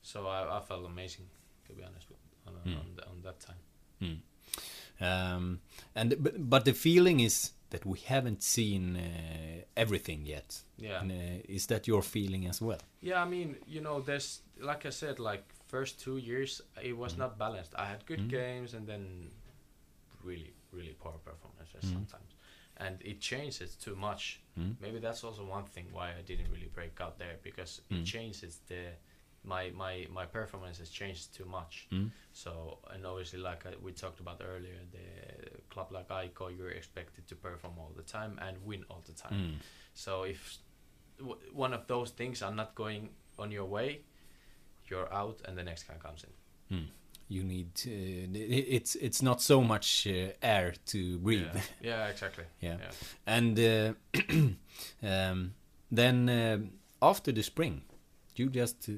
so 0.03 0.27
I, 0.27 0.59
I 0.59 0.61
felt 0.61 0.85
amazing, 0.87 1.27
to 1.67 1.73
be 1.75 1.83
honest, 1.85 2.09
on, 2.47 2.55
Mm. 2.67 2.79
on, 2.81 2.87
the, 2.97 3.07
on 3.09 3.23
that 3.23 3.41
time. 3.41 3.57
Mm. 4.01 4.21
Um, 5.01 5.61
and 5.95 6.15
but, 6.23 6.49
but 6.51 6.65
the 6.65 6.73
feeling 6.73 7.21
is 7.21 7.53
that 7.71 7.85
we 7.85 7.99
haven't 7.99 8.43
seen 8.43 8.97
uh, 8.97 9.63
everything 9.77 10.25
yet. 10.27 10.63
Yeah. 10.79 11.01
And, 11.01 11.11
uh, 11.13 11.43
is 11.49 11.67
that 11.67 11.87
your 11.89 12.03
feeling 12.03 12.47
as 12.47 12.61
well? 12.63 12.79
Yeah, 13.01 13.23
I 13.23 13.25
mean, 13.29 13.57
you 13.67 13.81
know, 13.81 14.01
there's 14.01 14.41
like 14.61 14.87
I 14.87 14.91
said, 14.91 15.19
like 15.19 15.45
first 15.75 15.93
two 16.05 16.19
years 16.31 16.63
it 16.91 16.97
was 16.97 17.13
not 17.23 17.31
balanced. 17.45 17.73
I 17.85 17.87
had 17.93 18.01
good 18.11 18.21
Mm. 18.21 18.31
games 18.39 18.75
and 18.75 18.85
then 18.87 19.05
really, 20.29 20.53
really 20.77 20.95
poor 21.03 21.17
performances 21.31 21.85
Mm. 21.85 21.93
sometimes, 21.97 22.31
and 22.85 22.95
it 23.11 23.21
changes 23.21 23.71
too 23.85 23.97
much. 23.97 24.23
Mm. 24.59 24.77
Maybe 24.81 24.99
that's 25.07 25.23
also 25.25 25.43
one 25.57 25.65
thing 25.75 25.87
why 25.97 26.09
I 26.21 26.23
didn't 26.31 26.51
really 26.55 26.71
break 26.79 27.01
out 27.05 27.15
there 27.19 27.37
because 27.43 27.73
Mm. 27.91 27.97
it 28.01 28.05
changes 28.15 28.53
the 28.71 28.83
my 29.55 29.65
my 29.85 29.95
my 30.19 30.27
performances 30.39 30.89
changed 31.01 31.25
too 31.39 31.45
much. 31.59 31.75
Mm. 31.91 32.11
So 32.33 32.51
and 32.93 33.05
obviously, 33.07 33.41
like 33.51 33.61
I, 33.71 33.73
we 33.87 33.93
talked 33.93 34.21
about 34.21 34.39
earlier, 34.53 34.79
the 34.99 35.07
club 35.73 35.89
like 35.93 36.09
AIK, 36.11 36.39
you're 36.57 36.77
expected 36.81 37.23
to 37.31 37.35
perform 37.37 37.75
all 37.79 37.93
the 38.01 38.03
time 38.19 38.33
and 38.47 38.55
win 38.69 38.85
all 38.91 39.03
the 39.11 39.13
time. 39.25 39.39
Mm. 39.41 39.55
So 39.95 40.11
if 40.25 40.41
w- 41.19 41.41
one 41.65 41.75
of 41.79 41.83
those 41.87 42.11
things 42.21 42.43
are 42.43 42.55
not 42.55 42.75
going 42.75 43.03
on 43.39 43.51
your 43.53 43.69
way, 43.79 43.89
you're 44.91 45.13
out, 45.13 45.41
and 45.47 45.57
the 45.57 45.63
next 45.65 45.85
guy 45.89 45.95
comes 45.95 46.25
in. 46.25 46.77
Mm. 46.77 46.87
You 47.29 47.43
need 47.43 47.75
to, 47.77 47.91
it's 47.91 48.95
it's 48.97 49.23
not 49.23 49.41
so 49.43 49.63
much 49.63 50.07
uh, 50.07 50.33
air 50.43 50.75
to 50.87 51.19
breathe. 51.19 51.55
Yeah, 51.55 51.63
yeah 51.81 52.07
exactly. 52.11 52.45
Yeah. 52.61 52.77
Yeah. 52.81 52.93
And 53.27 53.59
uh, 53.59 53.93
um, 55.03 55.55
then 55.91 56.29
uh, 56.29 56.59
after 57.01 57.33
the 57.33 57.43
spring, 57.43 57.83
you 58.37 58.51
just 58.51 58.89
uh, 58.89 58.93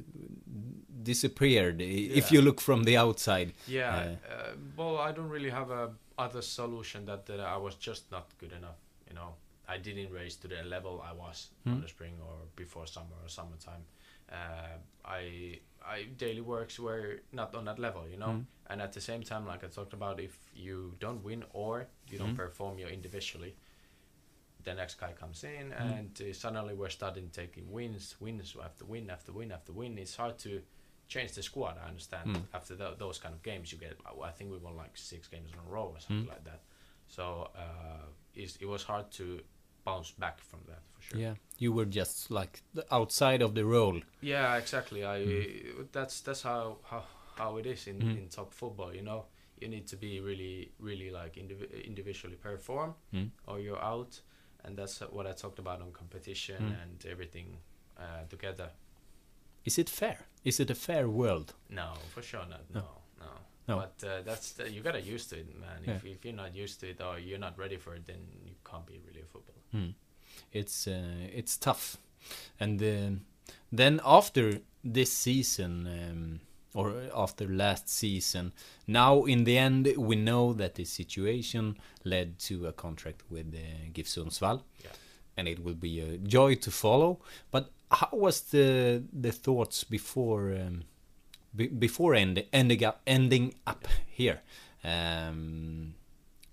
disappeared. 1.02 1.80
i- 1.80 1.84
If 2.18 2.30
you 2.32 2.42
look 2.42 2.60
from 2.60 2.84
the 2.84 2.96
outside. 2.96 3.52
Yeah. 3.68 3.96
Uh, 3.96 4.34
Uh, 4.34 4.52
well, 4.76 4.98
I 4.98 5.12
don't 5.12 5.28
really 5.30 5.50
have 5.50 5.70
a 5.70 5.90
other 6.18 6.42
solution 6.42 7.04
that, 7.06 7.26
that 7.26 7.40
I 7.40 7.56
was 7.58 7.74
just 7.76 8.10
not 8.10 8.26
good 8.38 8.52
enough. 8.52 8.78
You 9.08 9.14
know, 9.14 9.34
I 9.68 9.78
didn't 9.78 10.10
raise 10.12 10.36
to 10.40 10.48
the 10.48 10.62
level 10.64 11.02
I 11.10 11.12
was 11.12 11.50
Hmm. 11.64 11.72
on 11.74 11.80
the 11.82 11.88
spring 11.88 12.14
or 12.22 12.34
before 12.56 12.86
summer 12.86 13.16
or 13.22 13.28
summertime. 13.28 13.84
Uh, 14.32 14.78
I 15.04 15.60
I 15.86 16.04
daily 16.16 16.40
works 16.40 16.78
were 16.78 17.20
not 17.32 17.54
on 17.54 17.64
that 17.66 17.78
level, 17.78 18.08
you 18.08 18.16
know. 18.16 18.32
Hmm. 18.32 18.40
And 18.68 18.82
at 18.82 18.92
the 18.92 19.00
same 19.00 19.22
time, 19.22 19.46
like 19.46 19.62
I 19.64 19.68
talked 19.68 19.92
about, 19.92 20.18
if 20.20 20.36
you 20.54 20.94
don't 20.98 21.22
win 21.22 21.44
or 21.52 21.86
you 22.10 22.18
don't 22.18 22.30
Hmm. 22.30 22.36
perform 22.36 22.78
you 22.78 22.86
individually, 22.88 23.54
the 24.64 24.74
next 24.74 24.96
guy 24.98 25.12
comes 25.12 25.44
in, 25.44 25.70
Hmm. 25.70 25.82
and 25.92 26.20
uh, 26.20 26.32
suddenly 26.32 26.74
we're 26.74 26.90
starting 26.90 27.30
taking 27.30 27.70
wins, 27.70 28.16
wins 28.20 28.56
after 28.62 28.84
win 28.84 29.10
after 29.10 29.32
win 29.32 29.52
after 29.52 29.72
win. 29.72 29.96
It's 29.98 30.16
hard 30.16 30.38
to 30.40 30.62
change 31.08 31.32
the 31.32 31.42
squad. 31.42 31.78
I 31.78 31.86
understand. 31.88 32.30
Mm. 32.34 32.42
After 32.52 32.74
tho- 32.74 32.96
those 32.98 33.18
kind 33.20 33.32
of 33.34 33.42
games, 33.42 33.70
you 33.72 33.78
get. 33.78 33.96
I 34.30 34.30
think 34.32 34.50
we 34.50 34.58
won 34.58 34.74
like 34.76 34.96
six 34.96 35.28
games 35.28 35.52
in 35.52 35.58
a 35.58 35.70
row 35.70 35.92
or 35.94 36.00
something 36.00 36.26
Mm. 36.26 36.30
like 36.30 36.44
that. 36.44 36.62
So 37.06 37.50
uh, 37.54 38.06
it's, 38.34 38.56
it 38.56 38.66
was 38.66 38.82
hard 38.82 39.12
to 39.12 39.40
bounce 39.86 40.10
back 40.18 40.36
from 40.50 40.60
that 40.68 40.82
for 40.92 41.00
sure. 41.02 41.20
Yeah, 41.20 41.34
you 41.58 41.72
were 41.76 41.86
just 42.00 42.30
like 42.30 42.62
the 42.74 42.84
outside 42.90 43.40
of 43.46 43.54
the 43.54 43.64
role. 43.64 44.00
Yeah, 44.20 44.58
exactly. 44.62 45.00
I 45.04 45.18
that's 45.92 46.20
that's 46.26 46.42
how 46.42 46.76
how, 46.90 47.02
how 47.38 47.58
it 47.60 47.66
is 47.66 47.86
in, 47.86 47.96
Mm. 47.98 48.18
in 48.18 48.28
top 48.28 48.52
football. 48.52 48.92
You 48.94 49.02
know, 49.02 49.24
you 49.60 49.68
need 49.68 49.86
to 49.92 49.96
be 49.96 50.20
really 50.20 50.72
really 50.80 51.10
like 51.10 51.34
indiv- 51.42 51.84
individually 51.86 52.36
perform, 52.36 52.94
Mm. 53.12 53.30
or 53.46 53.60
you're 53.60 53.82
out. 53.94 54.20
And 54.64 54.76
that's 54.76 55.00
what 55.16 55.26
I 55.26 55.32
talked 55.42 55.58
about 55.60 55.80
on 55.80 55.92
competition 55.92 56.62
Mm. 56.62 56.82
and 56.82 57.06
everything 57.12 57.56
uh, 57.98 58.24
together. 58.28 58.70
Is 59.64 59.78
it 59.78 59.88
fair? 59.90 60.18
Is 60.44 60.60
it 60.60 60.70
a 60.70 60.74
fair 60.74 61.06
world? 61.08 61.54
No, 61.68 61.88
for 62.14 62.22
sure 62.22 62.46
not. 62.48 62.64
No. 62.74 62.80
No, 62.80 62.86
no. 63.20 63.32
No. 63.68 63.76
But 63.76 64.08
uh, 64.08 64.22
that's 64.22 64.54
you 64.70 64.80
gotta 64.80 65.00
used 65.00 65.30
to 65.30 65.36
it, 65.38 65.48
man. 65.60 65.80
If 65.82 66.04
Yeah. 66.04 66.12
if 66.12 66.24
you're 66.24 66.34
not 66.44 66.54
used 66.54 66.80
to 66.80 66.86
it 66.90 67.00
or 67.00 67.18
you're 67.18 67.38
not 67.46 67.58
ready 67.58 67.76
for 67.76 67.94
it, 67.96 68.06
then 68.06 68.20
you 68.44 68.54
can't 68.64 68.86
be 68.86 69.00
really 69.06 69.22
a 69.22 69.26
footballer. 69.26 69.62
Hmm. 69.72 69.90
It's 70.52 70.86
uh, 70.86 71.38
it's 71.40 71.56
tough, 71.58 71.96
and 72.60 72.80
um 72.82 73.20
then 73.72 74.00
after 74.04 74.60
this 74.84 75.12
season 75.12 75.86
um, 75.86 76.40
or 76.74 76.92
after 77.14 77.46
last 77.48 77.88
season, 77.88 78.52
now 78.86 79.24
in 79.24 79.44
the 79.44 79.58
end 79.58 79.88
we 79.96 80.14
know 80.16 80.52
that 80.52 80.74
the 80.74 80.84
situation 80.84 81.76
led 82.04 82.38
to 82.38 82.66
a 82.66 82.72
contract 82.72 83.22
with 83.30 83.54
uh, 83.54 83.88
GIF 83.92 84.06
Sundsvall, 84.06 84.62
Yeah. 84.84 84.90
and 85.36 85.48
it 85.48 85.58
will 85.64 85.74
be 85.74 86.00
a 86.00 86.18
joy 86.18 86.54
to 86.56 86.70
follow. 86.70 87.18
But 87.50 87.70
how 87.90 88.10
was 88.12 88.40
the 88.50 89.02
the 89.12 89.32
thoughts 89.32 89.84
before 89.84 90.54
um, 90.54 90.84
be, 91.56 91.66
before 91.68 92.14
end, 92.14 92.44
ending 92.52 92.84
up 92.84 93.00
ending 93.06 93.54
up 93.66 93.88
here? 94.06 94.40
Um, 94.84 95.94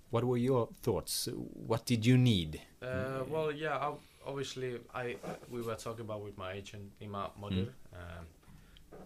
what 0.09 0.23
were 0.23 0.37
your 0.37 0.69
thoughts? 0.81 1.27
What 1.67 1.85
did 1.85 2.05
you 2.05 2.17
need? 2.17 2.61
Uh, 2.81 3.23
well, 3.29 3.51
yeah. 3.51 3.77
I, 3.77 3.93
obviously, 4.25 4.79
I 4.93 5.15
we 5.49 5.61
were 5.61 5.75
talking 5.75 6.05
about 6.05 6.23
with 6.23 6.37
my 6.37 6.53
agent 6.53 6.91
Ima 7.01 7.31
Modur 7.41 7.69
um, 7.93 8.25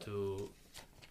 to 0.01 0.49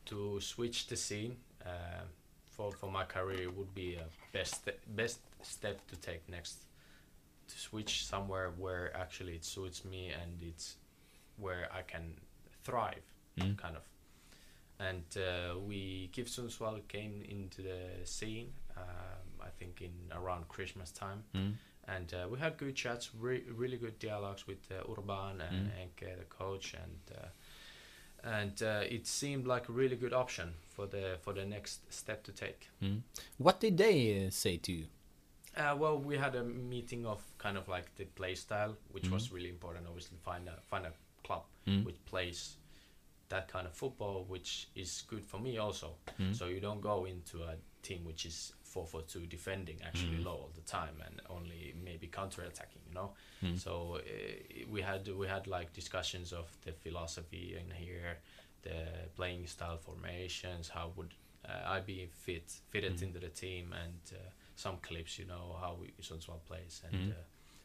to 0.07 0.41
switch 0.41 0.87
the 0.87 0.97
scene 0.97 1.37
uh, 1.65 2.05
for 2.51 2.73
for 2.73 2.91
my 2.91 3.05
career 3.05 3.51
would 3.51 3.75
be 3.75 3.95
a 3.97 4.05
best 4.33 4.69
best 4.95 5.21
step 5.43 5.81
to 5.89 5.97
take 5.97 6.29
next 6.29 6.59
to 7.49 7.59
switch 7.59 8.05
somewhere 8.07 8.51
where 8.59 8.91
actually 8.97 9.35
it 9.35 9.45
suits 9.45 9.85
me 9.85 10.09
and 10.09 10.43
it's 10.43 10.77
where 11.39 11.69
I 11.73 11.83
can 11.83 12.15
thrive, 12.65 13.03
Mm. 13.39 13.57
kind 13.57 13.77
of. 13.77 13.83
And 14.79 15.05
uh, 15.17 15.59
we 15.59 16.11
GIF 16.13 16.29
Sundsvall 16.29 16.87
came 16.89 17.23
into 17.29 17.63
the 17.63 17.81
scene, 18.05 18.53
um, 18.77 18.85
I 19.41 19.49
think 19.59 19.81
in 19.81 19.93
around 20.13 20.49
Christmas 20.49 20.91
time 20.91 21.25
Mm. 21.35 21.55
and 21.89 22.13
uh, 22.15 22.29
we 22.31 22.39
had 22.39 22.57
good 22.59 22.75
chats, 22.75 23.11
re- 23.19 23.45
really 23.57 23.79
good 23.79 23.99
dialogues 23.99 24.47
with 24.47 24.59
uh, 24.71 24.93
Urban 24.93 25.41
and 25.41 25.69
Mm. 25.69 25.73
Enke, 25.83 26.19
the 26.19 26.25
coach, 26.25 26.75
and 26.75 27.01
uh, 27.19 27.29
and 28.23 28.63
uh, 28.63 28.83
it 28.97 29.07
seemed 29.07 29.47
like 29.47 29.69
a 29.69 29.73
really 29.73 29.97
good 29.97 30.13
option 30.13 30.55
for 30.75 30.87
the 30.87 31.17
for 31.23 31.33
the 31.33 31.45
next 31.45 31.81
step 31.93 32.23
to 32.25 32.33
take. 32.33 32.69
Mm. 32.83 33.03
What 33.39 33.61
did 33.61 33.77
they 33.79 34.27
uh, 34.27 34.31
say 34.31 34.57
to 34.59 34.73
you? 34.73 34.87
Uh, 35.57 35.75
well, 35.79 35.99
we 35.99 36.19
had 36.19 36.35
a 36.35 36.43
meeting 36.45 37.07
of 37.07 37.23
kind 37.39 37.57
of 37.57 37.67
like 37.69 37.95
the 37.97 38.05
play 38.05 38.35
style, 38.35 38.77
which 38.93 39.09
was 39.11 39.33
really 39.33 39.49
important. 39.49 39.87
Obviously, 39.87 40.19
find 40.23 40.49
a 40.49 40.61
find 40.71 40.87
a 40.87 40.93
club 41.25 41.45
Mm. 41.67 41.85
which 41.85 41.97
plays 42.05 42.57
that 43.29 43.49
kind 43.49 43.67
of 43.67 43.75
football, 43.75 44.25
which 44.29 44.69
is 44.75 45.05
good 45.09 45.25
for 45.25 45.39
me 45.39 45.59
also. 45.59 45.95
Mm. 46.21 46.35
So 46.35 46.47
you 46.47 46.61
don't 46.61 46.81
go 46.81 47.05
into 47.05 47.43
a 47.43 47.57
team 47.83 48.05
which 48.05 48.27
is 48.27 48.53
four 48.63 48.87
for 48.87 49.03
two 49.03 49.27
defending 49.27 49.79
actually 49.85 50.19
low 50.19 50.33
all 50.33 50.51
the 50.55 50.61
time 50.63 51.03
and 51.05 51.21
only 51.31 51.75
maybe 51.85 52.07
counter 52.07 52.43
attacking. 52.43 52.83
You 52.89 52.95
know. 52.95 53.11
Mm. 53.43 53.59
So 53.59 53.99
uh, 53.99 54.65
we 54.71 54.83
had 54.83 55.09
we 55.09 55.27
had 55.27 55.47
like 55.47 55.73
discussions 55.73 56.33
of 56.33 56.47
the 56.65 56.73
philosophy 56.73 57.57
in 57.61 57.75
here, 57.75 58.19
the 58.63 59.09
playing 59.15 59.47
style 59.47 59.79
formations, 59.79 60.69
how 60.69 60.93
would 60.97 61.15
uh, 61.49 61.71
I 61.75 61.81
be 61.81 62.09
fit 62.11 62.53
fitted 62.71 63.03
into 63.03 63.19
the 63.19 63.29
team, 63.29 63.73
and 63.73 64.01
uh, 64.13 64.31
some 64.57 64.79
clips, 64.83 65.19
you 65.19 65.27
know, 65.27 65.57
how 65.61 65.77
we 65.81 65.93
Sundsvall 66.03 66.41
plays. 66.47 66.83
And 66.91 67.13
uh, 67.13 67.17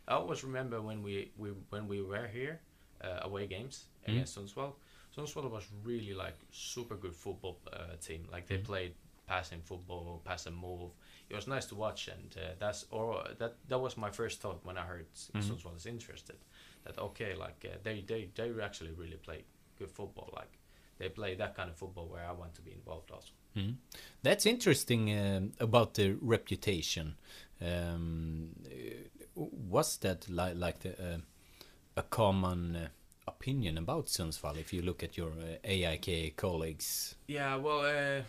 I 0.07 0.15
always 0.15 0.43
remember 0.43 0.81
when 0.81 1.01
we, 1.03 1.31
we 1.37 1.49
when 1.69 1.87
we 1.87 2.01
were 2.01 2.27
here, 2.27 2.59
uh, 3.03 3.19
away 3.21 3.47
games 3.47 3.85
against 4.07 4.37
Sundsvall. 4.37 4.73
Sundsvall 5.15 5.49
was 5.51 5.67
really 5.83 6.13
like 6.13 6.37
super 6.51 6.95
good 6.95 7.15
football 7.15 7.57
uh, 7.71 7.95
team. 8.01 8.27
Like 8.31 8.47
they 8.47 8.57
Mhm. 8.57 8.65
played 8.65 8.93
passing 9.27 9.61
football, 9.61 10.21
pass 10.25 10.47
and 10.47 10.55
move. 10.57 10.91
It 11.29 11.35
was 11.35 11.47
nice 11.47 11.65
to 11.67 11.75
watch, 11.75 12.07
and 12.07 12.35
uh, 12.37 12.55
that's 12.59 12.85
or 12.91 13.23
that 13.37 13.55
that 13.69 13.79
was 13.79 13.97
my 13.97 14.11
first 14.11 14.41
thought 14.41 14.65
when 14.65 14.77
I 14.77 14.81
heard 14.85 15.05
Mhm. 15.33 15.41
Sundsvall 15.43 15.75
is 15.75 15.85
interested. 15.85 16.37
That 16.83 16.97
okay, 16.97 17.35
like 17.35 17.65
uh, 17.65 17.77
they 17.83 18.01
they 18.01 18.29
they 18.35 18.61
actually 18.63 18.91
really 18.91 19.17
play 19.17 19.43
good 19.79 19.91
football. 19.91 20.29
Like 20.33 20.57
they 20.97 21.09
play 21.09 21.35
that 21.35 21.55
kind 21.55 21.69
of 21.69 21.75
football 21.77 22.07
where 22.07 22.25
I 22.25 22.31
want 22.31 22.53
to 22.55 22.61
be 22.61 22.71
involved 22.71 23.11
also. 23.11 23.33
Mm. 23.55 23.75
That's 24.23 24.45
interesting 24.45 25.09
um, 25.09 25.51
about 25.59 25.93
the 25.93 26.15
reputation. 26.21 27.15
Um, 27.61 28.55
uh, 28.65 29.09
was 29.71 29.97
that 29.97 30.29
li 30.29 30.53
like 30.53 30.79
the, 30.79 30.89
uh, 31.15 31.19
a 31.95 32.03
common 32.03 32.75
uh, 32.75 32.87
opinion 33.35 33.77
about 33.77 34.05
Sundsvall 34.07 34.57
if 34.57 34.73
you 34.73 34.81
look 34.81 35.03
at 35.03 35.17
your 35.17 35.29
uh, 35.31 35.57
AIK 35.73 36.35
colleagues? 36.35 37.15
Yeah, 37.27 37.55
well, 37.65 37.81
uh, 37.81 38.21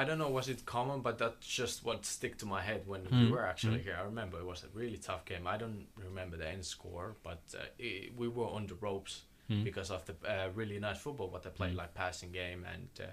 I 0.00 0.04
don't 0.04 0.18
know 0.18 0.30
was 0.30 0.48
it 0.48 0.64
common, 0.64 1.00
but 1.02 1.18
that's 1.18 1.46
just 1.46 1.84
what 1.84 2.04
stick 2.06 2.36
to 2.38 2.46
my 2.46 2.62
head 2.62 2.82
when 2.86 3.02
Mm, 3.02 3.20
we 3.24 3.30
were 3.32 3.46
actually 3.46 3.78
mm. 3.80 3.84
here. 3.84 3.96
I 4.00 4.04
remember 4.04 4.38
it 4.38 4.46
was 4.46 4.64
a 4.64 4.68
really 4.78 4.98
tough 4.98 5.24
game. 5.24 5.46
I 5.54 5.56
don't 5.62 5.86
remember 6.08 6.36
the 6.38 6.48
end 6.48 6.64
score, 6.64 7.08
but 7.22 7.42
uh, 7.54 7.64
i 7.88 8.10
we 8.20 8.28
were 8.28 8.50
on 8.56 8.66
the 8.66 8.74
ropes 8.86 9.22
Mm. 9.50 9.64
because 9.64 9.90
of 9.96 10.02
the 10.08 10.14
uh, 10.34 10.48
really 10.54 10.78
nice 10.78 10.98
football 11.04 11.28
what 11.30 11.42
they 11.42 11.50
played, 11.50 11.72
Mm. 11.74 11.78
like 11.82 11.94
passing 11.94 12.32
game, 12.32 12.66
and 12.74 12.88
uh, 13.00 13.12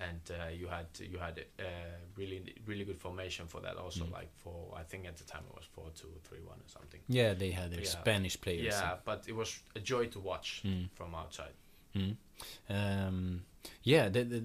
and 0.00 0.20
uh, 0.30 0.48
you 0.60 0.68
had 0.68 0.86
you 1.00 1.18
had 1.18 1.44
uh, 1.58 1.62
really 2.16 2.54
really 2.66 2.84
good 2.84 2.98
formation 2.98 3.46
for 3.46 3.60
that. 3.60 3.76
Also, 3.76 4.04
Mm. 4.04 4.12
like 4.12 4.30
for 4.36 4.74
I 4.80 4.82
think 4.84 5.06
at 5.06 5.16
the 5.16 5.24
time 5.24 5.42
it 5.50 5.54
was 5.54 5.64
four 5.72 5.90
two 5.94 6.08
three 6.22 6.40
one 6.40 6.58
or 6.58 6.68
something. 6.68 7.00
Yeah, 7.08 7.34
they 7.34 7.50
had 7.50 7.70
their 7.70 7.80
Yeah. 7.80 7.88
Spanish 8.00 8.40
players. 8.40 8.64
Yeah, 8.74 8.96
but 9.04 9.24
it 9.28 9.34
was 9.34 9.60
a 9.76 9.80
joy 9.80 10.06
to 10.08 10.20
watch 10.20 10.62
Mm. 10.64 10.88
from 10.94 11.14
outside. 11.14 11.54
Mm. 11.94 12.16
Um, 12.68 13.42
yeah, 13.82 14.08
th- 14.08 14.28
th- 14.30 14.42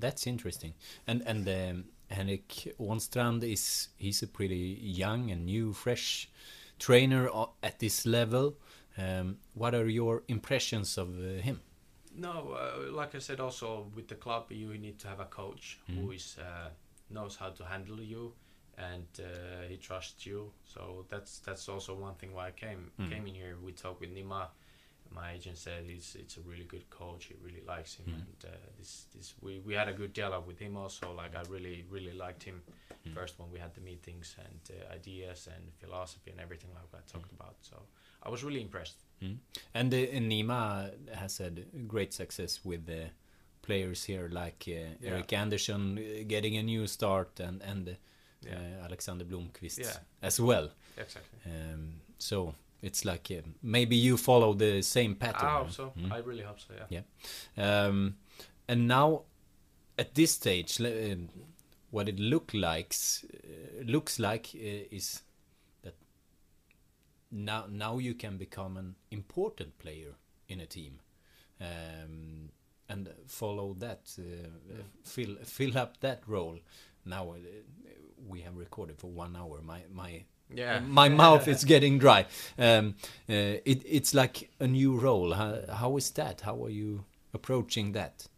that's 0.00 0.26
interesting. 0.26 0.74
And 1.06 1.22
and 1.26 1.48
um, 1.48 1.84
Henrik 2.10 2.74
Åhnstrand 2.78 3.42
is 3.44 3.88
he's 3.98 4.22
a 4.22 4.26
pretty 4.26 4.78
young 4.82 5.30
and 5.30 5.44
new, 5.46 5.72
fresh 5.72 6.28
trainer 6.78 7.28
at 7.62 7.78
this 7.78 8.04
level. 8.06 8.54
Um, 8.98 9.38
what 9.54 9.74
are 9.74 9.88
your 9.88 10.22
impressions 10.28 10.98
of 10.98 11.08
uh, 11.18 11.40
him? 11.42 11.60
No, 12.20 12.52
uh, 12.52 12.92
like 12.92 13.14
I 13.14 13.18
said, 13.18 13.40
also 13.40 13.90
with 13.94 14.08
the 14.08 14.14
club, 14.14 14.52
you 14.52 14.76
need 14.78 14.98
to 15.00 15.08
have 15.08 15.20
a 15.20 15.24
coach 15.40 15.78
who 15.86 16.08
Mhm. 16.08 16.14
is 16.14 16.36
uh, 16.38 16.70
knows 17.08 17.36
how 17.36 17.50
to 17.50 17.64
handle 17.64 18.00
you, 18.14 18.34
and 18.76 19.08
uh, 19.20 19.62
he 19.70 19.76
trusts 19.78 20.26
you. 20.26 20.52
So 20.64 21.06
that's 21.08 21.40
that's 21.46 21.66
also 21.68 21.94
one 21.94 22.14
thing 22.16 22.34
why 22.34 22.48
I 22.48 22.52
came 22.52 22.82
Mm. 22.98 23.08
came 23.10 23.26
in 23.30 23.34
here. 23.34 23.56
We 23.66 23.72
talked 23.72 24.00
with 24.00 24.10
Nima. 24.14 24.42
My 25.10 25.32
agent 25.36 25.56
said 25.58 25.84
he's 25.86 26.14
it's 26.22 26.36
a 26.36 26.42
really 26.50 26.66
good 26.74 26.86
coach. 26.90 27.24
He 27.30 27.34
really 27.46 27.62
likes 27.74 27.94
him, 27.98 28.06
Mm. 28.06 28.14
and 28.22 28.44
uh, 28.44 28.56
this 28.78 29.06
this 29.14 29.34
we, 29.40 29.52
we 29.66 29.74
had 29.74 29.88
a 29.88 29.94
good 30.00 30.12
dialogue 30.12 30.46
with 30.46 30.58
him 30.58 30.76
also. 30.76 31.14
Like 31.22 31.34
I 31.34 31.42
really 31.54 31.84
really 31.90 32.12
liked 32.26 32.42
him 32.44 32.62
Mm. 33.06 33.14
first 33.14 33.38
when 33.38 33.50
we 33.50 33.58
had 33.60 33.72
the 33.74 33.80
meetings 33.80 34.36
and 34.38 34.60
uh, 34.70 34.94
ideas 34.98 35.46
and 35.48 35.72
philosophy 35.82 36.30
and 36.30 36.40
everything 36.40 36.70
like 36.74 36.92
I 37.00 37.02
talked 37.12 37.32
about. 37.32 37.56
So 37.60 37.76
I 38.22 38.28
was 38.30 38.44
really 38.44 38.60
impressed. 38.60 38.98
Mm. 39.22 39.36
And 39.74 39.94
uh, 39.94 39.96
Nima 40.20 40.90
has 41.14 41.38
had 41.38 41.66
great 41.88 42.12
success 42.14 42.60
with 42.64 42.86
the 42.86 43.10
players 43.62 44.04
here, 44.04 44.28
like 44.32 44.64
uh, 44.68 44.96
Yeah. 45.00 45.10
Eric 45.12 45.32
Anderson 45.32 45.98
uh, 45.98 46.24
getting 46.26 46.56
a 46.56 46.62
new 46.62 46.86
start, 46.86 47.40
and 47.40 47.62
and 47.62 47.88
uh, 47.88 47.92
Yeah. 48.42 48.84
Alexander 48.84 49.24
Blomqvist 49.24 49.78
Yeah. 49.78 49.96
as 50.22 50.40
well. 50.40 50.70
Exactly. 50.96 51.38
Um, 51.46 52.00
so 52.18 52.54
it's 52.82 53.04
like 53.04 53.30
uh, 53.30 53.42
maybe 53.62 53.96
you 53.96 54.16
follow 54.16 54.54
the 54.54 54.82
same 54.82 55.14
pattern. 55.14 55.48
I 55.48 55.58
hope 55.58 55.70
so. 55.70 55.92
Mm. 55.98 56.12
I 56.12 56.18
really 56.18 56.42
hope 56.44 56.60
so. 56.60 56.74
Yeah. 56.90 57.02
Yeah. 57.56 57.86
Um, 57.86 58.16
and 58.68 58.86
now, 58.88 59.22
at 59.98 60.14
this 60.14 60.30
stage, 60.32 60.80
um, 60.80 61.28
what 61.90 62.08
it 62.08 62.18
look 62.18 62.52
likes 62.54 63.24
uh, 63.24 63.82
looks 63.84 64.18
like 64.18 64.50
uh, 64.54 64.96
is 64.96 65.22
now 67.30 67.66
now 67.68 67.98
you 67.98 68.14
can 68.14 68.36
become 68.38 68.76
an 68.76 68.94
important 69.10 69.78
player 69.78 70.14
in 70.48 70.60
a 70.60 70.66
team, 70.66 71.00
um, 71.60 72.50
and 72.88 73.08
follow 73.26 73.74
that, 73.78 74.10
uh, 74.18 74.82
fill 75.04 75.36
fill 75.44 75.78
up 75.78 76.00
that 76.00 76.22
role. 76.26 76.58
Now 77.04 77.30
uh, 77.32 77.36
we 78.28 78.40
have 78.42 78.56
recorded 78.56 78.98
for 78.98 79.10
one 79.10 79.36
hour. 79.36 79.60
My 79.62 79.82
my 79.92 80.24
Yeah. 80.54 80.80
my 80.80 81.08
mouth 81.24 81.48
is 81.48 81.64
getting 81.64 81.98
dry. 82.00 82.26
Um, 82.58 82.94
uh, 83.28 83.60
it, 83.64 83.82
it's 83.86 84.12
like 84.14 84.50
a 84.60 84.66
new 84.66 84.98
role. 84.98 85.32
How, 85.34 85.60
how 85.72 85.96
is 85.96 86.10
that? 86.12 86.40
How 86.40 86.64
are 86.64 86.70
you 86.72 87.04
approaching 87.32 87.92
that? 87.92 88.28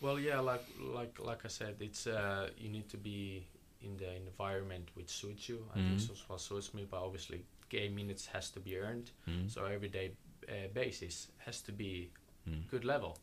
Well, 0.00 0.18
yeah, 0.18 0.40
like 0.40 0.64
like 0.78 1.18
like 1.20 1.44
I 1.44 1.48
said, 1.48 1.76
it's 1.80 2.06
uh, 2.06 2.50
you 2.58 2.68
need 2.68 2.88
to 2.90 2.96
be 2.98 3.46
in 3.80 3.96
the 3.96 4.16
environment 4.16 4.88
which 4.94 5.10
suits 5.10 5.48
you. 5.48 5.58
I 5.70 5.74
think 5.78 5.98
Mhm. 5.98 6.08
Sundsvall 6.08 6.38
suits 6.40 6.74
me, 6.74 6.86
but 6.90 7.00
obviously 7.02 7.44
game 7.68 7.94
minutes 7.94 8.26
has 8.26 8.50
to 8.50 8.60
be 8.60 8.78
earned. 8.78 9.10
Mm. 9.28 9.50
So 9.50 9.64
everyday 9.64 10.12
uh, 10.48 10.68
basis 10.74 11.28
has 11.46 11.60
to 11.62 11.72
be 11.72 12.10
Mm. 12.46 12.68
good 12.70 12.84
level, 12.84 13.16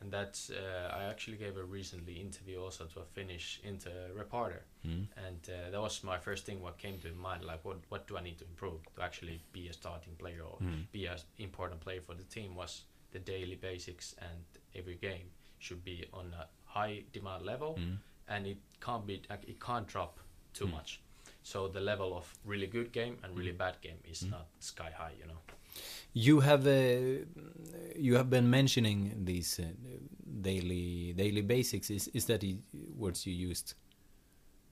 and 0.00 0.12
that's 0.12 0.50
uh, 0.50 0.92
I 1.00 1.04
actually 1.04 1.38
gave 1.38 1.56
a 1.56 1.64
recently 1.64 2.20
interview 2.20 2.62
also 2.62 2.84
to 2.84 3.00
a 3.00 3.04
Finnish 3.04 3.60
inter 3.64 4.10
reporter, 4.14 4.62
Mm. 4.84 5.06
and 5.26 5.48
uh, 5.48 5.70
that 5.70 5.80
was 5.80 6.04
my 6.04 6.18
first 6.18 6.44
thing 6.46 6.60
what 6.62 6.76
came 6.76 6.98
to 6.98 7.08
mind 7.14 7.44
like 7.44 7.64
what 7.64 7.78
what 7.88 8.06
do 8.08 8.18
I 8.18 8.22
need 8.22 8.36
to 8.38 8.44
improve 8.44 8.80
to 8.94 9.02
actually 9.02 9.40
be 9.52 9.68
a 9.68 9.72
starting 9.72 10.16
player 10.16 10.42
or 10.42 10.58
Mm. 10.60 10.86
be 10.92 11.06
an 11.08 11.18
important 11.38 11.80
player 11.80 12.02
for 12.02 12.14
the 12.14 12.24
team 12.24 12.54
was 12.56 12.84
the 13.10 13.18
daily 13.20 13.56
basics 13.56 14.14
and 14.18 14.44
every 14.74 14.96
game 14.96 15.30
should 15.58 15.82
be 15.82 16.04
on 16.12 16.34
a 16.34 16.46
high 16.66 17.04
demand 17.12 17.44
level 17.46 17.76
Mm. 17.78 17.96
and 18.28 18.46
it 18.46 18.58
can't 18.80 19.06
be 19.06 19.14
it 19.46 19.58
can't 19.60 19.86
drop 19.88 20.20
too 20.52 20.66
Mm. 20.66 20.72
much 20.72 21.00
so 21.48 21.68
the 21.68 21.80
level 21.80 22.10
of 22.16 22.26
really 22.44 22.66
good 22.66 22.92
game 22.92 23.16
and 23.22 23.36
really 23.38 23.52
bad 23.52 23.74
game 23.80 24.00
is 24.04 24.22
not 24.34 24.46
sky 24.60 24.90
high 24.98 25.14
you 25.18 25.26
know 25.26 25.40
You 26.12 26.40
have 26.40 26.66
uh, 26.66 27.24
you 27.96 28.16
have 28.16 28.28
been 28.30 28.50
mentioning 28.50 29.24
these 29.24 29.60
uh, 29.60 29.66
daily 30.40 31.12
daily 31.12 31.42
basics. 31.42 31.90
Is 31.90 32.08
is 32.08 32.24
that 32.26 32.40
the 32.40 32.56
words 32.96 33.26
you 33.26 33.50
used? 33.50 33.74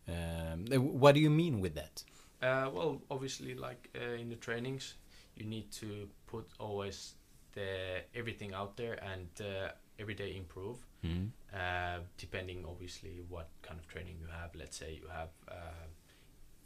Um, 0.08 0.64
uh, 0.72 0.80
what 0.80 1.14
do 1.14 1.20
you 1.20 1.30
mean 1.30 1.60
with 1.60 1.74
that? 1.74 2.04
Uh, 2.42 2.70
well, 2.72 3.02
obviously, 3.10 3.54
like 3.54 3.88
uh, 3.94 4.20
in 4.20 4.28
the 4.28 4.36
trainings, 4.36 4.94
you 5.36 5.46
need 5.46 5.70
to 5.72 6.08
put 6.26 6.46
always 6.58 7.14
the 7.52 8.02
everything 8.14 8.54
out 8.54 8.76
there 8.76 8.98
and 9.04 9.28
uh, 9.40 9.70
every 9.98 10.14
day 10.14 10.36
improve. 10.36 10.78
Mm. 11.04 11.30
Uh, 11.52 12.00
depending, 12.18 12.64
obviously, 12.66 13.22
what 13.28 13.48
kind 13.62 13.78
of 13.78 13.86
training 13.86 14.16
you 14.20 14.28
have. 14.40 14.54
Let's 14.54 14.76
say 14.76 14.98
you 15.02 15.08
have 15.08 15.30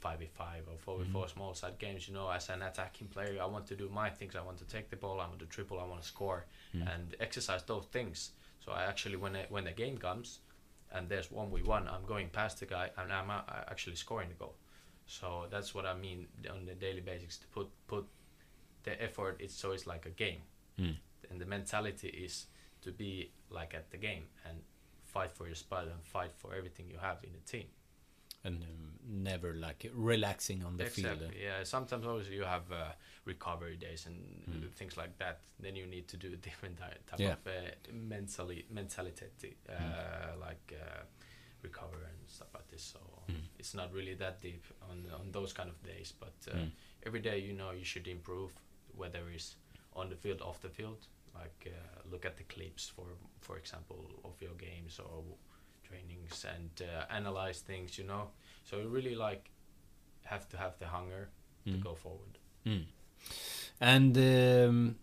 five 0.00 0.18
v 0.20 0.26
five 0.42 0.62
or 0.70 0.78
four 0.78 0.98
v 0.98 1.04
four 1.12 1.28
small 1.28 1.54
side 1.54 1.78
games. 1.78 2.08
You 2.08 2.14
know, 2.14 2.28
as 2.30 2.48
an 2.48 2.62
attacking 2.62 3.08
player, 3.08 3.38
I 3.40 3.46
want 3.46 3.66
to 3.68 3.76
do 3.76 3.88
my 4.02 4.10
things. 4.10 4.34
I 4.36 4.42
want 4.42 4.58
to 4.58 4.64
take 4.64 4.86
the 4.90 4.96
ball. 4.96 5.20
I 5.20 5.26
want 5.26 5.40
to 5.40 5.46
triple. 5.46 5.78
I 5.80 5.84
want 5.84 6.02
to 6.02 6.08
score 6.08 6.46
and 6.72 7.14
exercise 7.20 7.62
those 7.64 7.86
things. 7.96 8.32
So 8.64 8.72
I 8.72 8.82
actually, 8.84 9.16
when 9.16 9.34
I, 9.36 9.46
when 9.48 9.64
the 9.64 9.72
game 9.72 9.96
comes, 9.98 10.40
and 10.92 11.08
there's 11.08 11.30
one 11.30 11.50
v 11.50 11.62
one, 11.62 11.88
I'm 11.88 12.04
going 12.06 12.28
past 12.30 12.60
the 12.60 12.66
guy 12.66 12.90
and 12.98 13.12
I'm 13.12 13.30
uh, 13.30 13.42
actually 13.72 13.96
scoring 13.96 14.28
the 14.28 14.34
goal. 14.44 14.54
So 15.06 15.46
that's 15.50 15.74
what 15.74 15.86
I 15.86 15.94
mean 15.94 16.26
on 16.54 16.66
the 16.66 16.74
daily 16.74 17.00
basics 17.00 17.36
to 17.38 17.46
put 17.48 17.68
put 17.86 18.04
the 18.84 18.94
effort. 19.02 19.36
It's 19.40 19.54
so 19.54 19.72
it's 19.72 19.86
like 19.86 20.06
a 20.06 20.10
game, 20.24 20.42
Mm. 20.78 20.96
and 21.30 21.40
the 21.40 21.46
mentality 21.46 22.08
is 22.08 22.46
to 22.82 22.90
be 22.92 23.30
like 23.50 23.74
at 23.74 23.90
the 23.90 23.98
game 23.98 24.24
and 24.46 24.56
fight 25.04 25.32
for 25.32 25.46
your 25.46 25.56
spot 25.56 25.84
and 25.84 26.02
fight 26.04 26.32
for 26.36 26.54
everything 26.54 26.86
you 26.88 26.98
have 26.98 27.18
in 27.24 27.32
the 27.32 27.44
team. 27.52 27.66
And 28.44 28.62
um, 28.62 28.92
never 29.06 29.52
like 29.54 29.90
relaxing 29.94 30.64
on 30.64 30.76
the 30.76 30.84
exactly. 30.86 31.18
field. 31.28 31.32
Yeah. 31.42 31.64
Sometimes 31.64 32.06
obviously 32.06 32.36
you 32.36 32.44
have 32.44 32.70
uh, 32.72 32.92
recovery 33.24 33.76
days 33.76 34.06
and 34.06 34.16
Mm. 34.50 34.72
things 34.72 34.96
like 34.96 35.16
that. 35.18 35.40
Then 35.58 35.76
you 35.76 35.86
need 35.86 36.08
to 36.08 36.16
do 36.16 36.28
a 36.32 36.36
different 36.48 36.78
type 36.78 36.98
Yeah. 37.18 37.32
of 37.32 37.46
uh, 37.46 37.92
mentally 37.92 38.64
mentality, 38.70 39.26
uh, 39.68 39.72
Mm. 39.72 40.40
like 40.40 40.72
uh, 40.74 41.02
recover 41.62 41.98
and 42.10 42.18
stuff 42.28 42.48
like 42.54 42.68
this. 42.68 42.82
So 42.82 43.00
Mm. 43.28 43.42
it's 43.58 43.74
not 43.74 43.92
really 43.92 44.14
that 44.14 44.40
deep 44.40 44.64
on 44.90 45.06
on 45.20 45.32
those 45.32 45.52
kind 45.52 45.68
of 45.70 45.82
days. 45.82 46.12
But 46.18 46.36
uh, 46.48 46.56
Mm. 46.56 46.70
every 47.06 47.20
day, 47.20 47.38
you 47.38 47.52
know, 47.52 47.70
you 47.72 47.84
should 47.84 48.08
improve, 48.08 48.52
whether 48.96 49.28
it's 49.34 49.56
on 49.92 50.08
the 50.08 50.16
field, 50.16 50.40
off 50.40 50.60
the 50.60 50.70
field. 50.70 51.06
Like 51.34 51.68
uh, 51.72 52.10
look 52.10 52.24
at 52.26 52.36
the 52.36 52.44
clips 52.44 52.88
for 52.88 53.06
for 53.40 53.56
example 53.58 54.00
of 54.24 54.40
your 54.42 54.54
games 54.54 54.98
or 54.98 55.24
trainings 55.90 56.44
and 56.44 56.70
uh, 56.82 57.04
analyze 57.16 57.60
things. 57.60 57.98
You 57.98 58.04
know, 58.06 58.30
so 58.64 58.76
you 58.78 58.88
really 58.88 59.14
like 59.14 59.50
have 60.24 60.48
to 60.48 60.56
have 60.56 60.72
the 60.78 60.86
hunger 60.86 61.28
Mm. 61.66 61.72
to 61.72 61.78
go 61.78 61.94
forward. 61.94 62.38
Mm. 62.64 62.84
And 63.80 64.16
um, 64.16 64.96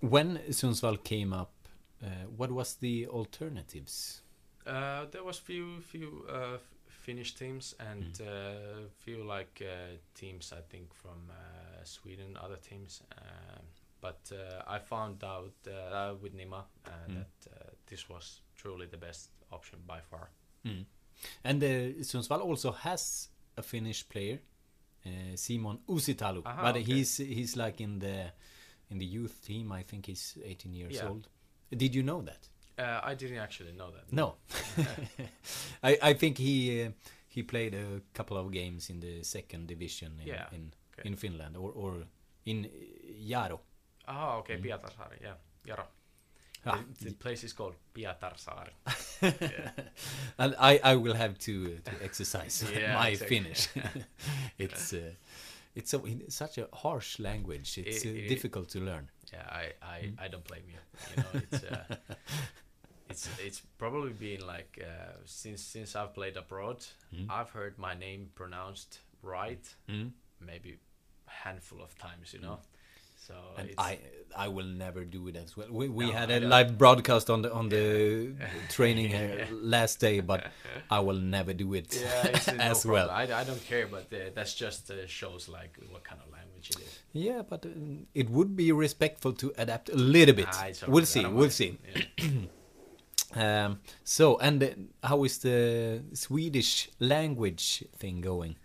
when 0.00 0.38
Sundsvall 0.50 1.02
came 1.04 1.32
up, 1.32 1.52
uh, 2.02 2.06
what 2.36 2.50
was 2.50 2.74
the 2.76 3.06
alternatives? 3.06 4.22
Uh, 4.66 5.04
there 5.12 5.22
was 5.22 5.38
few 5.38 5.80
few 5.80 6.24
uh, 6.28 6.58
Finnish 6.88 7.34
teams 7.34 7.74
and 7.78 8.20
uh, 8.20 8.88
few 9.04 9.22
like 9.22 9.62
uh, 9.62 9.96
teams 10.14 10.52
I 10.52 10.62
think 10.68 10.92
from 10.94 11.30
uh, 11.30 11.84
Sweden, 11.84 12.36
other 12.44 12.56
teams. 12.56 13.02
Um 13.12 13.62
but 14.00 14.30
uh, 14.32 14.62
I 14.76 14.78
found 14.78 15.24
out 15.24 15.54
uh, 15.66 16.14
with 16.22 16.34
Nima 16.36 16.58
uh, 16.86 16.90
Mm. 17.08 17.14
that 17.14 17.50
uh, 17.50 17.70
this 17.86 18.08
was 18.08 18.42
truly 18.56 18.86
the 18.86 18.96
best 18.98 19.30
option 19.56 19.78
by 19.86 20.00
far. 20.10 20.26
Mm. 20.64 20.84
And 21.44 21.62
uh, 21.62 21.68
Sundsvall 22.10 22.40
also 22.50 22.70
has 22.72 23.28
a 23.56 23.62
Finnish 23.62 24.00
player, 24.12 24.38
uh, 25.06 25.36
Simon 25.36 25.78
Uusitalo, 25.88 26.42
Aha, 26.44 26.62
but 26.62 26.76
okay. 26.76 26.84
he's 26.92 27.16
he's 27.16 27.56
like 27.56 27.80
in 27.84 27.98
the 27.98 28.16
in 28.90 28.98
the 28.98 29.06
youth 29.16 29.36
team. 29.48 29.72
I 29.80 29.82
think 29.84 30.06
he's 30.06 30.38
18 30.44 30.74
years 30.74 30.94
Yeah. 30.96 31.08
old. 31.10 31.28
Did 31.70 31.94
you 31.94 32.02
know 32.02 32.22
that? 32.22 32.48
Uh, 32.78 33.00
I 33.10 33.14
didn't 33.16 33.38
actually 33.38 33.72
know 33.72 33.90
that. 33.96 34.04
No, 34.12 34.26
I 35.82 35.98
I 36.10 36.14
think 36.14 36.38
he 36.38 36.84
uh, 36.84 36.90
he 37.34 37.42
played 37.42 37.74
a 37.74 38.00
couple 38.14 38.36
of 38.36 38.50
games 38.52 38.90
in 38.90 39.00
the 39.00 39.22
second 39.24 39.66
division 39.68 40.12
in 40.20 40.26
Yeah, 40.28 40.46
in, 40.52 40.72
okay. 40.98 41.08
in 41.08 41.16
Finland 41.16 41.56
or 41.56 41.70
or 41.72 42.06
in 42.44 42.68
Jaro. 43.30 43.58
Ah, 44.08 44.36
okay, 44.38 44.56
Mm. 44.56 44.62
Pietarsaari, 44.64 45.18
yeah, 45.22 45.36
Jaro. 45.66 45.86
Ah, 46.66 46.78
The, 46.98 47.04
the 47.04 47.12
place 47.14 47.44
is 47.46 47.52
called 47.52 47.74
Pietarsaari. 47.94 48.72
and 50.38 50.54
I, 50.58 50.80
I 50.84 50.96
will 50.96 51.14
have 51.14 51.38
to 51.40 51.52
uh, 51.86 51.90
to 51.90 52.04
exercise 52.04 52.64
Yeah, 52.74 52.94
my 53.02 53.08
exactly. 53.08 53.36
Finnish. 53.38 53.68
it's 54.58 54.92
uh, 54.92 55.12
it's 55.74 55.90
so 55.90 56.04
such 56.28 56.58
a 56.58 56.68
harsh 56.72 57.18
language. 57.18 57.78
It's 57.78 58.04
It- 58.04 58.08
uh, 58.08 58.18
it- 58.24 58.28
difficult 58.28 58.68
to 58.70 58.80
learn. 58.80 59.08
Yeah, 59.32 59.42
I 59.48 59.72
I, 59.82 59.98
Mm. 60.06 60.24
I 60.24 60.28
don't 60.28 60.44
blame 60.48 60.66
you. 60.68 60.80
You 61.10 61.22
know, 61.22 61.42
it's 61.50 61.64
uh, 61.64 61.96
it's 63.10 63.28
it's 63.46 63.62
probably 63.78 64.12
been 64.12 64.46
like 64.46 64.78
uh, 64.82 65.12
since 65.24 65.62
since 65.62 65.96
I've 65.98 66.12
played 66.14 66.36
abroad, 66.36 66.78
Mm. 67.14 67.26
I've 67.30 67.50
heard 67.50 67.78
my 67.78 67.94
name 67.94 68.28
pronounced 68.34 69.00
right, 69.22 69.74
Mm. 69.88 70.10
maybe 70.40 70.70
a 71.28 71.30
handful 71.48 71.80
of 71.82 71.94
times. 71.98 72.32
You 72.34 72.40
know, 72.42 72.58
so 73.26 73.34
And 73.58 73.68
it's, 73.68 73.78
I 73.78 73.98
I 74.36 74.48
will 74.48 74.66
never 74.66 75.04
do 75.04 75.28
it 75.28 75.36
as 75.36 75.56
well. 75.56 75.68
We, 75.70 75.88
we 75.88 76.06
No, 76.06 76.12
had 76.12 76.30
a 76.30 76.40
live 76.40 76.76
broadcast 76.76 77.30
on 77.30 77.40
the 77.42 77.50
on 77.52 77.68
the 77.68 78.34
training 78.76 79.08
here 79.08 79.48
last 79.50 79.98
day, 80.00 80.20
but 80.20 80.40
I 80.90 81.00
will 81.00 81.18
never 81.36 81.52
do 81.54 81.74
it 81.74 81.88
yeah, 81.98 82.26
it's 82.36 82.46
no 82.52 82.58
as 82.70 82.84
well. 82.84 83.08
I, 83.10 83.22
I 83.22 83.44
don't 83.44 83.64
care, 83.64 83.86
but 83.86 84.06
uh, 84.12 84.30
that's 84.34 84.54
just 84.54 84.90
uh, 84.90 85.06
shows 85.06 85.48
like 85.48 85.72
what 85.90 86.04
kind 86.04 86.20
of 86.24 86.28
language 86.32 86.70
it 86.70 86.78
is. 86.86 86.98
Yeah, 87.12 87.42
but 87.48 87.64
um, 87.66 88.06
it 88.14 88.28
would 88.30 88.54
be 88.56 88.72
respectful 88.72 89.32
to 89.42 89.52
adapt 89.56 89.88
a 89.88 89.96
little 89.96 90.34
bit. 90.34 90.48
Ah, 90.52 90.66
okay. 90.66 90.86
We'll 90.86 91.06
see. 91.06 91.24
We'll 91.26 91.50
see. 91.50 91.78
Yeah. 92.18 92.26
Um, 93.34 93.80
so, 94.04 94.38
and 94.38 94.62
uh, 94.62 94.68
how 95.02 95.24
is 95.24 95.38
the 95.38 96.00
Swedish 96.14 96.88
language 97.00 97.84
thing 97.98 98.20
going? 98.22 98.56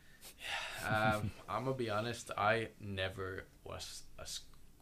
um, 0.87 1.31
I'm 1.49 1.65
gonna 1.65 1.75
be 1.75 1.89
honest. 1.89 2.31
I 2.37 2.69
never 2.79 3.45
was 3.65 4.03
a 4.17 4.25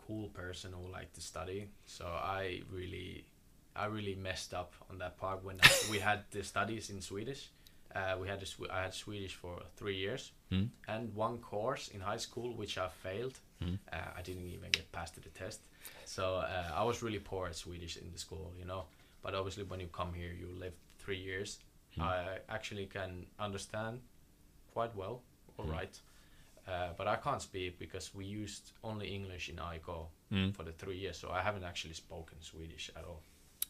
school 0.09 0.29
person 0.29 0.71
who 0.73 0.91
liked 0.91 1.13
to 1.15 1.21
study, 1.21 1.69
so 1.85 2.05
I 2.05 2.61
really, 2.71 3.25
I 3.75 3.85
really 3.85 4.15
messed 4.15 4.53
up 4.55 4.73
on 4.89 4.97
that 4.99 5.17
part 5.19 5.43
when 5.43 5.59
we 5.91 5.99
had 5.99 6.19
the 6.31 6.43
studies 6.43 6.89
in 6.89 7.01
Swedish. 7.01 7.49
Uh, 7.95 8.15
we 8.21 8.27
had 8.27 8.41
a 8.43 8.47
I 8.73 8.81
had 8.83 8.93
Swedish 8.93 9.35
for 9.35 9.55
three 9.77 9.97
years, 9.97 10.31
Mm. 10.51 10.69
and 10.87 11.15
one 11.15 11.37
course 11.37 11.89
in 11.95 12.01
high 12.01 12.17
school 12.27 12.49
which 12.61 12.77
I 12.77 12.87
failed. 13.03 13.37
Mm. 13.61 13.77
Uh, 13.93 14.19
I 14.19 14.21
didn't 14.23 14.47
even 14.47 14.71
get 14.71 14.91
past 14.91 15.13
the 15.15 15.29
test, 15.29 15.59
so 16.05 16.23
uh, 16.37 16.81
I 16.81 16.83
was 16.83 17.03
really 17.03 17.19
poor 17.19 17.47
at 17.47 17.55
Swedish 17.55 17.97
in 18.01 18.11
the 18.11 18.17
school, 18.19 18.51
you 18.59 18.65
know. 18.65 18.83
But 19.23 19.33
obviously, 19.35 19.63
when 19.63 19.79
you 19.79 19.87
come 19.99 20.11
here, 20.21 20.33
you 20.41 20.47
live 20.59 20.73
three 21.03 21.21
years. 21.29 21.59
Mm. 21.97 22.03
I 22.03 22.39
actually 22.55 22.87
can 22.87 23.11
understand 23.39 23.99
quite 24.73 24.95
well, 24.95 25.21
all 25.57 25.65
Mm. 25.65 25.77
right. 25.77 25.99
Uh, 26.69 26.89
but 26.97 27.07
I 27.07 27.15
can't 27.15 27.41
speak 27.41 27.79
because 27.79 28.13
we 28.13 28.25
used 28.25 28.71
only 28.83 29.07
English 29.15 29.49
in 29.49 29.55
IGO 29.57 30.07
Mm. 30.31 30.53
for 30.55 30.63
the 30.63 30.71
three 30.73 30.97
years, 31.03 31.17
so 31.17 31.31
I 31.31 31.41
haven't 31.41 31.63
actually 31.63 31.95
spoken 31.95 32.37
Swedish 32.41 32.91
at 32.95 33.03
all 33.03 33.21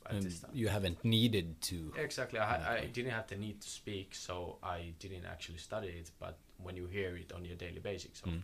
at 0.05 0.11
And 0.15 0.23
this 0.23 0.39
time. 0.41 0.51
you 0.53 0.67
haven't 0.67 1.03
needed 1.05 1.47
to. 1.69 1.93
Exactly, 1.97 2.39
I, 2.39 2.79
I 2.79 2.85
didn't 2.87 3.11
have 3.11 3.27
the 3.27 3.37
need 3.37 3.61
to 3.61 3.69
speak, 3.69 4.13
so 4.15 4.57
I 4.61 4.93
didn't 4.99 5.25
actually 5.25 5.59
study 5.59 5.87
it. 5.87 6.11
But 6.19 6.35
when 6.65 6.75
you 6.75 6.87
hear 6.87 7.15
it 7.15 7.31
on 7.31 7.45
your 7.45 7.55
daily 7.57 7.79
basics, 7.79 8.21
Mm. 8.21 8.43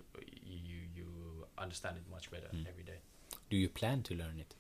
you 0.66 0.80
you 0.98 1.08
understand 1.58 1.98
it 1.98 2.08
much 2.10 2.32
better 2.32 2.48
Mm. 2.54 2.66
every 2.68 2.84
day. 2.84 3.00
Do 3.50 3.58
you 3.58 3.70
plan 3.70 4.02
to 4.04 4.14
learn 4.16 4.40
it? 4.40 4.56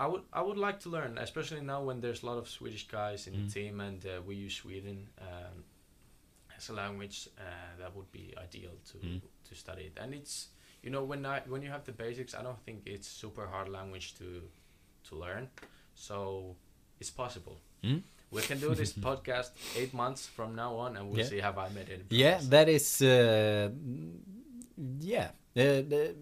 I 0.00 0.06
would 0.06 0.22
I 0.32 0.40
would 0.46 0.58
like 0.66 0.78
to 0.80 0.88
learn, 0.90 1.18
especially 1.18 1.60
now 1.62 1.82
when 1.88 2.00
there's 2.00 2.22
a 2.22 2.26
lot 2.26 2.38
of 2.38 2.48
Swedish 2.48 2.86
guys 2.88 3.26
in 3.26 3.34
Mm. 3.34 3.44
the 3.44 3.52
team, 3.60 3.80
and 3.80 4.04
uh, 4.06 4.10
we 4.26 4.34
use 4.46 4.54
Sweden 4.62 5.08
um, 5.20 5.64
as 6.56 6.68
a 6.70 6.72
language. 6.72 7.28
Uh, 7.38 7.42
that 7.78 7.94
would 7.96 8.10
be 8.12 8.34
ideal 8.38 8.72
to 8.92 8.98
Mm. 8.98 9.20
to 9.48 9.54
study 9.54 9.82
it, 9.84 9.98
and 10.02 10.14
it's 10.14 10.48
you 10.82 10.90
know 10.90 11.04
when 11.04 11.24
I 11.26 11.40
when 11.48 11.62
you 11.62 11.70
have 11.70 11.84
the 11.84 11.92
basics, 11.92 12.34
I 12.34 12.42
don't 12.42 12.60
think 12.64 12.82
it's 12.86 13.08
super 13.08 13.46
hard 13.46 13.68
language 13.68 14.14
to 14.18 14.42
to 15.08 15.16
learn, 15.16 15.48
so 15.94 16.56
it's 17.00 17.10
possible. 17.10 17.56
Mm? 17.82 18.02
We 18.30 18.42
can 18.42 18.58
do 18.60 18.74
this 18.74 18.92
podcast 19.08 19.50
eight 19.76 19.94
months 19.94 20.26
from 20.26 20.54
now 20.56 20.74
on, 20.76 20.96
and 20.96 21.08
we'll 21.08 21.18
Yeah. 21.20 21.28
see 21.30 21.40
have 21.40 21.58
I 21.58 21.68
made 21.74 21.88
it. 21.88 22.06
Yeah, 22.10 22.40
that 22.50 22.68
is. 22.68 23.00
Uh, 23.02 23.70
yeah, 25.00 25.30
the, 25.54 25.84
the 25.88 26.14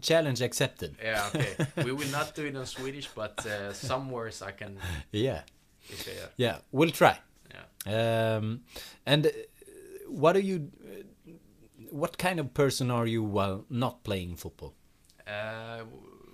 challenge 0.00 0.40
accepted. 0.42 0.96
Yeah, 1.02 1.28
okay. 1.34 1.56
we 1.84 1.92
will 1.92 2.10
not 2.10 2.34
do 2.34 2.44
it 2.46 2.54
in 2.54 2.66
Swedish, 2.66 3.08
but 3.14 3.44
uh, 3.46 3.72
some 3.72 4.10
words 4.10 4.42
I 4.42 4.52
can 4.52 4.78
Yeah, 5.12 5.42
uh, 5.90 6.26
yeah, 6.36 6.58
we'll 6.72 6.90
try. 6.90 7.18
Yeah. 7.86 8.36
Um, 8.36 8.60
and 9.06 9.26
uh, 9.26 9.30
what 10.08 10.36
are 10.36 10.40
you? 10.40 10.70
What 11.90 12.18
kind 12.18 12.40
of 12.40 12.52
person 12.54 12.90
are 12.90 13.06
you 13.06 13.22
while 13.22 13.64
not 13.70 14.02
playing 14.04 14.36
football? 14.36 14.74
Uh, 15.26 15.84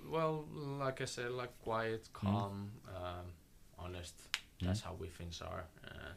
well, 0.09 0.45
like 0.79 1.01
I 1.01 1.05
said, 1.05 1.31
like 1.31 1.57
quiet, 1.59 2.09
calm, 2.13 2.71
um, 2.87 3.25
honest. 3.77 4.15
That's 4.61 4.81
how 4.81 4.93
we 4.99 5.07
Finns 5.09 5.41
are. 5.41 5.65
Uh, 5.85 6.13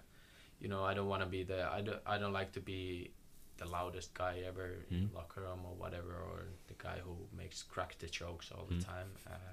you 0.61 0.69
know, 0.69 0.83
I 0.85 0.95
don't 0.95 1.09
want 1.09 1.23
to 1.23 1.29
be 1.29 1.43
the. 1.45 1.69
I 1.71 1.83
don't. 1.83 2.01
I 2.07 2.19
don't 2.19 2.33
like 2.33 2.53
to 2.53 2.61
be 2.61 3.11
the 3.59 3.67
loudest 3.67 4.15
guy 4.15 4.43
ever 4.47 4.85
in 4.91 5.09
Mm. 5.09 5.15
locker 5.15 5.43
room 5.43 5.61
or 5.65 5.75
whatever, 5.75 6.15
or 6.15 6.45
the 6.69 6.75
guy 6.75 6.99
who 7.05 7.17
makes 7.37 7.63
crack 7.63 7.99
the 7.99 8.07
jokes 8.07 8.51
all 8.53 8.67
the 8.67 8.75
Mm. 8.77 8.85
time. 8.85 9.11
Uh, 9.27 9.53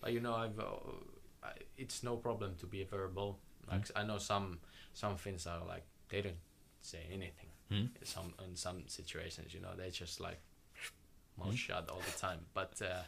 but 0.00 0.12
you 0.12 0.20
know, 0.20 0.34
I've. 0.34 0.58
Uh, 0.58 0.76
I, 1.42 1.52
it's 1.76 2.02
no 2.02 2.16
problem 2.16 2.54
to 2.56 2.66
be 2.66 2.84
verbal. 2.84 3.38
Like 3.70 3.90
I 3.96 4.02
know 4.04 4.18
some 4.18 4.58
some 4.94 5.16
Finns 5.16 5.46
are 5.46 5.64
like 5.66 5.84
they 6.08 6.22
don't 6.22 6.36
say 6.86 7.02
anything. 7.12 7.50
Mm. 7.70 7.88
Some 8.04 8.32
in 8.48 8.56
some 8.56 8.84
situations, 8.88 9.52
you 9.54 9.60
know, 9.60 9.74
they're 9.76 9.90
just 9.90 10.20
like 10.20 10.40
mouth 11.38 11.54
Mm. 11.54 11.56
shut 11.56 11.88
all 11.90 12.00
the 12.00 12.18
time. 12.26 12.40
But 12.54 12.80
uh, 12.82 13.02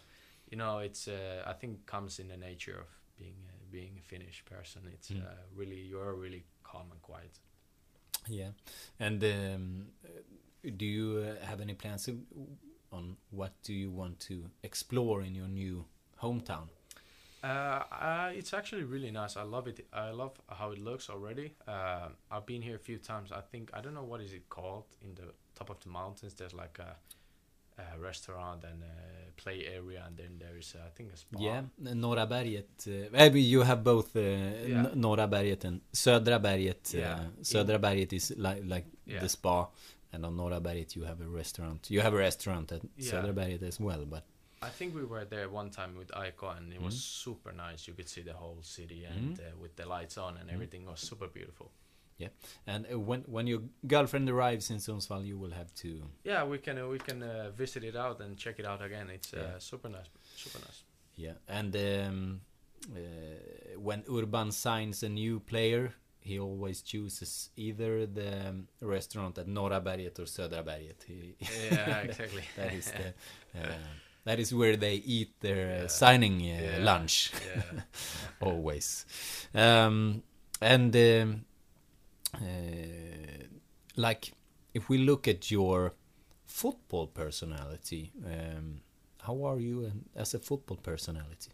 you 0.50 0.56
know, 0.56 0.78
it's 0.80 1.08
uh, 1.08 1.42
I 1.46 1.52
think 1.54 1.86
comes 1.86 2.18
in 2.18 2.28
the 2.28 2.36
nature 2.36 2.78
of 2.80 2.88
being 3.18 3.36
uh, 3.48 3.52
being 3.70 3.98
a 3.98 4.02
Finnish 4.02 4.44
person. 4.44 4.82
It's 4.94 5.10
Mm. 5.10 5.22
uh, 5.22 5.30
really 5.56 5.80
you're 5.90 6.14
really 6.14 6.44
calm 6.62 6.90
and 6.92 7.00
quiet. 7.02 7.38
Yeah, 8.28 8.50
and 9.00 9.22
um, 9.24 9.86
do 10.76 10.84
you 10.84 11.24
uh, 11.40 11.46
have 11.46 11.60
any 11.62 11.74
plans 11.74 12.08
on 12.92 13.16
what 13.30 13.52
do 13.62 13.72
you 13.72 13.90
want 13.90 14.18
to 14.28 14.50
explore 14.62 15.22
in 15.22 15.34
your 15.34 15.48
new 15.48 15.84
hometown? 16.22 16.68
Uh, 17.42 17.46
uh, 17.92 18.30
it's 18.34 18.52
actually 18.52 18.82
really 18.84 19.10
nice. 19.10 19.36
I 19.36 19.42
love 19.42 19.68
it. 19.68 19.86
I 19.92 20.10
love 20.10 20.32
how 20.48 20.72
it 20.72 20.78
looks 20.78 21.08
already. 21.10 21.54
Uh, 21.66 22.08
I've 22.30 22.46
been 22.46 22.62
here 22.62 22.76
a 22.76 22.80
few 22.80 22.98
times. 22.98 23.30
I 23.32 23.40
think 23.40 23.70
I 23.74 23.80
don't 23.80 23.94
know 23.94 24.02
what 24.04 24.20
is 24.20 24.32
it 24.32 24.48
called 24.48 24.84
in 25.02 25.14
the 25.14 25.32
top 25.54 25.70
of 25.70 25.78
the 25.80 25.88
mountains. 25.90 26.34
There's 26.34 26.54
like 26.54 26.78
a 26.80 26.96
uh, 27.80 27.98
restaurant 28.00 28.64
and 28.64 28.82
a 28.82 29.30
play 29.40 29.66
area, 29.66 30.02
and 30.06 30.16
then 30.16 30.32
there 30.38 30.56
is 30.58 30.74
I 30.84 30.88
think 30.96 31.12
a 31.12 31.16
spa. 31.16 31.38
Yeah, 31.40 31.62
Norra 31.94 32.26
berget. 32.26 32.68
Uh, 32.86 33.30
you 33.36 33.62
have 33.62 33.84
both 33.84 34.16
uh, 34.16 34.20
Yeah. 34.20 34.90
Norra 34.94 35.28
berget 35.28 35.64
and 35.64 35.80
Södra 35.92 36.40
berget. 36.40 36.92
Yeah. 36.94 37.12
Uh, 37.14 37.24
Södra 37.42 37.78
berget 37.78 38.12
is 38.12 38.32
like 38.36 38.62
like 38.64 38.86
Yeah. 39.06 39.20
the 39.20 39.28
spa, 39.28 39.68
and 40.12 40.24
on 40.26 40.36
Norra 40.36 40.60
berget 40.60 40.96
you 40.96 41.04
have 41.04 41.20
a 41.20 41.28
restaurant. 41.28 41.88
You 41.90 42.00
have 42.00 42.14
a 42.14 42.18
restaurant 42.18 42.72
at 42.72 42.82
Yeah. 42.96 43.12
Södra 43.12 43.32
berget 43.32 43.62
as 43.62 43.78
well, 43.80 44.04
but 44.04 44.24
I 44.60 44.70
think 44.70 44.94
we 44.94 45.04
were 45.04 45.24
there 45.24 45.48
one 45.48 45.70
time 45.70 45.96
with 45.96 46.08
Aiko, 46.08 46.56
and 46.56 46.72
it 46.72 46.80
was 46.82 46.94
Mm. 46.94 47.00
super 47.24 47.52
nice. 47.52 47.86
You 47.88 47.94
could 47.94 48.08
see 48.08 48.22
the 48.22 48.32
whole 48.34 48.62
city, 48.62 49.04
and 49.04 49.38
uh, 49.40 49.56
with 49.62 49.76
the 49.76 49.86
lights 49.86 50.18
on, 50.18 50.36
and 50.36 50.50
everything 50.50 50.86
was 50.86 51.00
super 51.00 51.28
beautiful. 51.28 51.70
yeah. 52.18 52.30
And 52.66 52.86
uh, 52.92 52.98
when 52.98 53.22
when 53.26 53.46
your 53.46 53.62
girlfriend 53.86 54.28
arrives 54.28 54.70
in 54.70 54.78
Sundsvall, 54.78 55.24
you 55.24 55.38
will 55.38 55.52
have 55.52 55.72
to. 55.82 55.88
Yeah, 56.24 56.44
we 56.50 56.58
can 56.58 56.78
uh, 56.78 56.88
we 56.88 56.98
can 56.98 57.22
uh, 57.22 57.50
visit 57.56 57.84
it 57.84 57.94
out 57.96 58.20
and 58.20 58.36
check 58.36 58.58
it 58.58 58.66
out 58.66 58.82
again. 58.82 59.10
It's 59.10 59.32
uh, 59.34 59.38
Yeah. 59.38 59.58
super 59.58 59.88
nice, 59.88 60.08
super 60.34 60.58
nice. 60.58 60.84
Yeah, 61.16 61.34
and 61.48 61.76
um, 61.76 62.40
uh, 62.92 63.80
when 63.80 64.02
Urban 64.08 64.52
signs 64.52 65.02
a 65.02 65.08
new 65.08 65.40
player, 65.40 65.92
he 66.20 66.38
always 66.40 66.82
chooses 66.82 67.50
either 67.56 68.06
the 68.06 68.48
um, 68.48 68.68
restaurant 68.80 69.38
at 69.38 69.46
Norra 69.46 69.80
berget 69.80 70.18
or 70.18 70.26
Södra 70.26 70.62
berget. 70.64 71.02
He, 71.06 71.36
Yeah, 71.40 71.98
exactly. 72.08 72.42
that 72.56 72.72
is 72.74 72.90
the 72.92 73.14
uh, 73.54 73.74
that 74.28 74.38
is 74.38 74.52
where 74.52 74.76
they 74.76 74.96
eat 75.16 75.30
their 75.40 75.66
uh, 75.68 75.80
Yeah. 75.82 75.88
signing 75.88 76.36
uh, 76.42 76.60
Yeah. 76.62 76.84
lunch 76.84 77.32
always 78.40 79.06
um, 79.54 80.22
and 80.60 80.94
um, 80.96 81.44
uh, 82.34 82.38
like 83.96 84.32
if 84.74 84.88
we 84.88 84.98
look 84.98 85.28
at 85.28 85.50
your 85.50 85.92
football 86.46 87.06
personality 87.06 88.12
um, 88.26 88.80
how 89.26 89.44
are 89.44 89.60
you 89.60 89.92
as 90.16 90.34
a 90.34 90.38
football 90.38 90.76
personality 90.76 91.50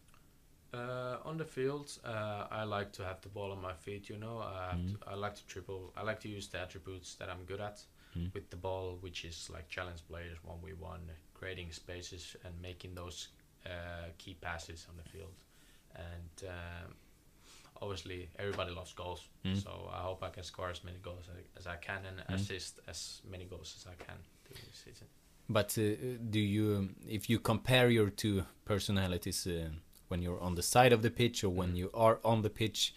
Uh, 0.74 1.30
on 1.30 1.36
the 1.38 1.44
field, 1.44 1.88
uh, 2.04 2.60
I 2.60 2.64
like 2.78 2.90
to 2.92 3.02
have 3.04 3.18
the 3.20 3.28
ball 3.28 3.52
on 3.52 3.60
my 3.62 3.74
feet. 3.84 4.08
You 4.12 4.18
know, 4.18 4.36
I, 4.40 4.74
Mm. 4.74 4.88
to, 4.90 4.96
I 5.12 5.14
like 5.24 5.34
to 5.40 5.44
triple. 5.46 5.92
I 5.96 6.02
like 6.08 6.18
to 6.24 6.28
use 6.38 6.48
the 6.50 6.58
attributes 6.64 7.14
that 7.18 7.28
I'm 7.32 7.44
good 7.46 7.60
at 7.60 7.78
Mm. 8.16 8.30
with 8.34 8.46
the 8.50 8.56
ball, 8.56 8.98
which 9.04 9.24
is 9.24 9.50
like 9.54 9.66
challenge 9.76 10.02
players 10.08 10.38
one 10.44 10.58
v 10.64 10.72
one, 10.92 11.02
creating 11.34 11.72
spaces 11.72 12.36
and 12.44 12.54
making 12.62 12.94
those 12.94 13.28
uh, 13.66 14.08
key 14.18 14.34
passes 14.40 14.86
on 14.90 14.96
the 14.96 15.08
field. 15.10 15.32
And 15.96 16.48
um, 16.48 16.94
obviously, 17.82 18.28
everybody 18.38 18.70
loves 18.72 18.92
goals, 18.94 19.28
Mm. 19.44 19.62
so 19.62 19.70
I 19.92 20.00
hope 20.02 20.22
I 20.26 20.30
can 20.30 20.42
score 20.44 20.70
as 20.70 20.82
many 20.84 20.98
goals 21.02 21.28
as, 21.28 21.44
as 21.60 21.66
I 21.66 21.76
can 21.76 22.00
and 22.06 22.18
Mm. 22.20 22.34
assist 22.34 22.80
as 22.88 23.20
many 23.30 23.44
goals 23.44 23.74
as 23.78 23.86
I 23.86 23.94
can 24.04 24.18
during 24.48 24.64
the 24.70 24.76
season. 24.76 25.06
but 25.48 25.76
uh, 25.78 25.82
do 26.30 26.38
you 26.40 26.88
if 27.06 27.28
you 27.30 27.38
compare 27.38 27.90
your 27.90 28.10
two 28.10 28.44
personalities 28.64 29.46
uh, 29.46 29.68
when 30.08 30.22
you're 30.22 30.40
on 30.40 30.54
the 30.54 30.62
side 30.62 30.92
of 30.94 31.00
the 31.02 31.10
pitch 31.10 31.44
or 31.44 31.50
when 31.60 31.72
Mm. 31.72 31.76
you 31.76 31.90
are 31.94 32.18
on 32.24 32.42
the 32.42 32.50
pitch 32.50 32.94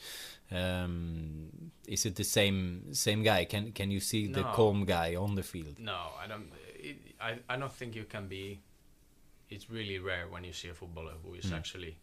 um, 0.51 1.71
is 1.88 2.05
it 2.05 2.15
the 2.15 2.23
same 2.23 2.93
same 2.93 3.21
guy 3.23 3.45
can 3.45 3.71
can 3.73 3.91
you 3.91 3.99
see 3.99 4.27
the 4.27 4.43
calm 4.55 4.85
guy 4.85 5.15
on 5.15 5.35
the 5.35 5.43
field 5.43 5.77
No, 5.79 5.99
I 6.23 6.27
don't. 6.27 6.49
I 7.20 7.39
I 7.49 7.57
don't 7.57 7.72
think 7.74 7.95
you 7.95 8.05
can 8.05 8.28
be. 8.28 8.59
It's 9.49 9.70
really 9.70 9.99
rare 9.99 10.28
when 10.28 10.43
you 10.43 10.53
see 10.53 10.70
a 10.70 10.74
footballer 10.74 11.13
who 11.24 11.34
is 11.36 11.45
Mm. 11.45 11.57
actually 11.57 11.97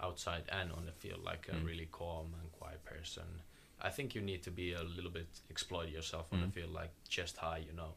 outside 0.00 0.44
and 0.48 0.70
on 0.72 0.84
the 0.86 0.92
field 0.92 1.22
like 1.24 1.48
a 1.48 1.52
Mm. 1.54 1.64
really 1.66 1.86
calm 1.86 2.34
and 2.40 2.52
quiet 2.52 2.84
person. 2.84 3.42
I 3.80 3.90
think 3.90 4.14
you 4.14 4.20
need 4.22 4.42
to 4.42 4.50
be 4.50 4.72
a 4.74 4.82
little 4.82 5.10
bit 5.10 5.28
exploit 5.50 5.88
yourself 5.88 6.32
on 6.32 6.38
Mm. 6.40 6.46
the 6.46 6.52
field, 6.60 6.72
like 6.72 6.90
chest 7.08 7.36
high, 7.38 7.58
you 7.58 7.72
know, 7.72 7.94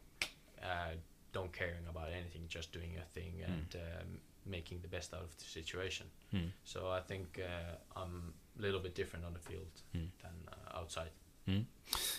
uh, 0.61 0.93
don't 1.33 1.51
caring 1.51 1.85
about 1.87 2.11
anything, 2.11 2.47
just 2.47 2.71
doing 2.71 2.93
your 2.93 3.03
thing 3.13 3.43
and 3.43 3.75
um, 3.75 4.21
making 4.45 4.81
the 4.81 4.87
best 4.87 5.13
out 5.13 5.23
of 5.23 5.37
the 5.37 5.43
situation. 5.43 6.09
Mm. 6.33 6.51
So 6.63 6.89
I 6.89 7.01
think 7.01 7.39
uh, 7.39 7.75
I'm 8.01 8.33
a 8.57 8.61
little 8.61 8.79
bit 8.79 8.95
different 8.95 9.25
on 9.25 9.33
the 9.33 9.39
field 9.39 9.71
Mm. 9.93 10.09
than 10.21 10.35
uh, 10.53 10.79
outside. 10.79 11.11
Mm. 11.47 11.65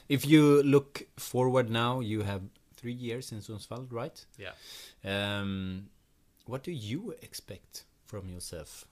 If 0.09 0.26
you 0.26 0.62
look 0.62 1.03
forward 1.16 1.70
now, 1.70 2.01
you 2.01 2.22
have 2.22 2.43
three 2.79 2.93
years 2.93 3.33
in 3.33 3.39
Sundsvall, 3.41 3.87
right? 3.91 4.24
Yeah. 4.39 4.55
Um, 5.05 5.89
what 6.47 6.62
do 6.64 6.70
you 6.72 7.14
expect 7.22 7.85
from 8.07 8.29
yourself? 8.29 8.85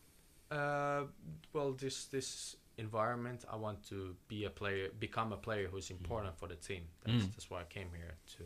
Uh, 0.50 1.04
well, 1.52 1.72
this 1.72 2.06
this 2.10 2.56
environment, 2.78 3.44
I 3.52 3.56
want 3.56 3.88
to 3.88 4.14
be 4.28 4.44
a 4.46 4.50
player, 4.50 4.88
become 5.00 5.32
a 5.32 5.36
player 5.36 5.68
who's 5.68 5.90
important 5.90 6.36
for 6.38 6.48
the 6.48 6.56
team. 6.56 6.82
That's, 7.04 7.24
Mm. 7.24 7.32
that's 7.32 7.50
why 7.50 7.60
I 7.60 7.64
came 7.64 7.88
here 7.96 8.14
to 8.36 8.44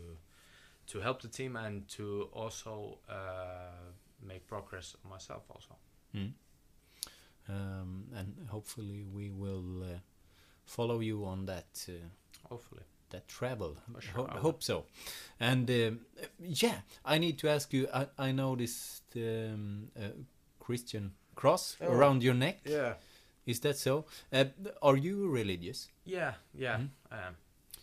to 0.93 1.01
help 1.01 1.21
the 1.23 1.29
team 1.29 1.57
and 1.57 1.89
to 1.89 2.29
also 2.33 2.99
uh, 3.09 3.93
make 4.27 4.47
progress 4.47 4.97
myself 5.05 5.43
also. 5.51 5.77
Mm. 6.15 6.33
Um, 7.49 8.05
and 8.15 8.35
hopefully 8.49 9.05
we 9.15 9.31
will 9.31 9.83
uh, 9.83 9.99
follow 10.65 11.01
you 11.01 11.25
on 11.25 11.47
that 11.47 11.89
uh, 11.89 11.93
Hopefully. 12.49 12.83
That 13.11 13.29
travel. 13.29 13.77
Sure, 14.01 14.29
I 14.31 14.39
hope 14.39 14.63
so. 14.63 14.85
And 15.39 15.71
um, 15.71 16.01
yeah, 16.41 16.81
I 17.05 17.19
need 17.19 17.39
to 17.39 17.49
ask 17.49 17.73
you. 17.73 17.89
I, 17.95 18.07
I 18.19 18.33
noticed 18.33 19.03
um, 19.17 19.89
Christian 20.59 21.13
cross 21.35 21.77
Oh. 21.81 21.93
around 21.93 22.23
your 22.23 22.35
neck. 22.35 22.61
Yeah. 22.65 22.95
Is 23.47 23.61
that 23.61 23.77
so? 23.79 24.05
Uh, 24.33 24.45
are 24.83 24.97
you 24.97 25.29
religious? 25.29 25.89
Yeah, 26.05 26.35
yeah. 26.55 26.77
Mhm. 26.79 26.89
Um, 27.11 27.37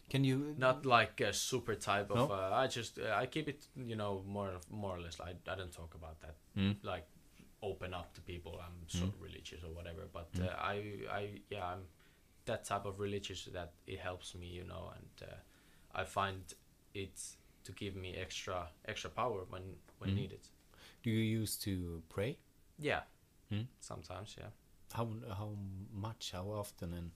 Can 0.09 0.23
you 0.23 0.55
not 0.57 0.85
like 0.85 1.19
a 1.29 1.33
super 1.33 1.75
type 1.75 2.09
of. 2.11 2.29
No? 2.29 2.35
Uh, 2.35 2.63
I 2.63 2.67
just 2.67 2.97
uh, 2.99 3.21
I 3.23 3.25
keep 3.25 3.47
it, 3.49 3.67
you 3.75 3.95
know, 3.95 4.23
more 4.25 4.51
more 4.69 4.95
or 4.95 5.01
less. 5.01 5.19
I 5.19 5.31
I 5.51 5.55
don't 5.55 5.73
talk 5.73 5.95
about 5.95 6.19
that. 6.21 6.35
Mm. 6.55 6.75
Like 6.83 7.05
open 7.61 7.93
up 7.93 8.13
to 8.13 8.21
people. 8.21 8.51
I'm 8.65 8.87
so 8.87 9.05
Mm. 9.05 9.13
religious 9.19 9.63
or 9.63 9.73
whatever. 9.73 10.07
But 10.13 10.31
Mm. 10.33 10.45
uh, 10.45 10.73
I 10.73 10.75
I 11.19 11.41
yeah 11.49 11.65
I'm 11.73 11.83
that 12.47 12.65
type 12.65 12.85
of 12.85 12.99
religious 12.99 13.45
that 13.53 13.71
it 13.85 13.99
helps 13.99 14.33
me, 14.35 14.47
you 14.47 14.63
know, 14.65 14.91
and 14.97 15.29
uh, 15.29 15.35
I 16.01 16.03
find 16.05 16.41
it 16.93 17.21
to 17.63 17.71
give 17.71 17.95
me 17.95 18.15
extra 18.15 18.67
extra 18.85 19.09
power 19.09 19.45
when 19.49 19.63
when 19.99 20.11
Mm. 20.11 20.15
needed. 20.15 20.49
do 21.03 21.09
you 21.11 21.41
used 21.41 21.61
to 21.63 22.01
pray? 22.09 22.37
Yeah. 22.79 23.01
Mm. 23.51 23.67
Sometimes, 23.79 24.35
yeah. 24.39 24.49
How 24.93 25.07
how 25.37 25.51
much? 25.93 26.31
How 26.31 26.49
often? 26.51 26.93
And 26.93 27.11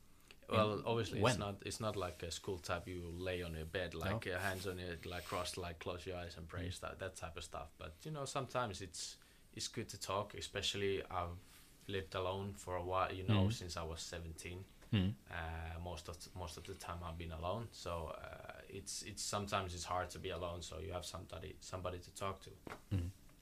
Well, 0.49 0.82
obviously 0.86 1.19
when? 1.21 1.32
it's 1.32 1.39
not 1.39 1.55
it's 1.65 1.79
not 1.79 1.95
like 1.95 2.27
a 2.27 2.32
school 2.32 2.57
type. 2.59 2.88
You 2.91 3.01
lay 3.17 3.43
on 3.43 3.55
your 3.55 3.65
bed 3.65 3.93
like 3.93 4.27
uh, 4.27 4.39
hands 4.39 4.67
on 4.67 4.79
it, 4.79 5.05
like 5.05 5.25
crossed, 5.25 5.57
like 5.57 5.79
close 5.79 6.05
your 6.09 6.17
eyes 6.17 6.38
and 6.38 6.47
pray 6.47 6.67
Mm. 6.67 6.79
that 6.79 6.99
that 6.99 7.15
type 7.15 7.38
of 7.38 7.43
stuff. 7.43 7.69
But 7.77 7.93
you 8.05 8.11
know, 8.11 8.25
sometimes 8.25 8.82
it's 8.82 9.17
it's 9.55 9.69
good 9.69 9.88
to 9.89 9.97
talk. 9.97 10.34
Especially 10.38 11.01
I've 11.09 11.39
lived 11.88 12.15
alone 12.15 12.53
for 12.57 12.75
a 12.75 12.84
while. 12.84 13.13
You 13.13 13.23
know, 13.23 13.47
Mm. 13.47 13.53
since 13.53 13.79
I 13.79 13.84
was 13.84 14.01
seventeen. 14.01 14.63
Mm. 14.94 15.14
Uh, 15.32 15.80
most 15.84 16.10
of 16.10 16.18
most 16.36 16.58
of 16.58 16.64
the 16.66 16.74
time 16.74 16.98
I've 17.08 17.18
been 17.18 17.32
alone. 17.32 17.68
So 17.72 18.14
uh, 18.22 18.54
it's 18.70 19.04
it's 19.04 19.24
sometimes 19.24 19.74
it's 19.74 19.86
hard 19.86 20.10
to 20.12 20.20
be 20.20 20.30
alone. 20.32 20.62
So 20.62 20.80
you 20.86 20.92
have 20.94 21.06
somebody 21.06 21.56
somebody 21.60 22.00
to 22.00 22.12
talk 22.16 22.42
to. 22.42 22.50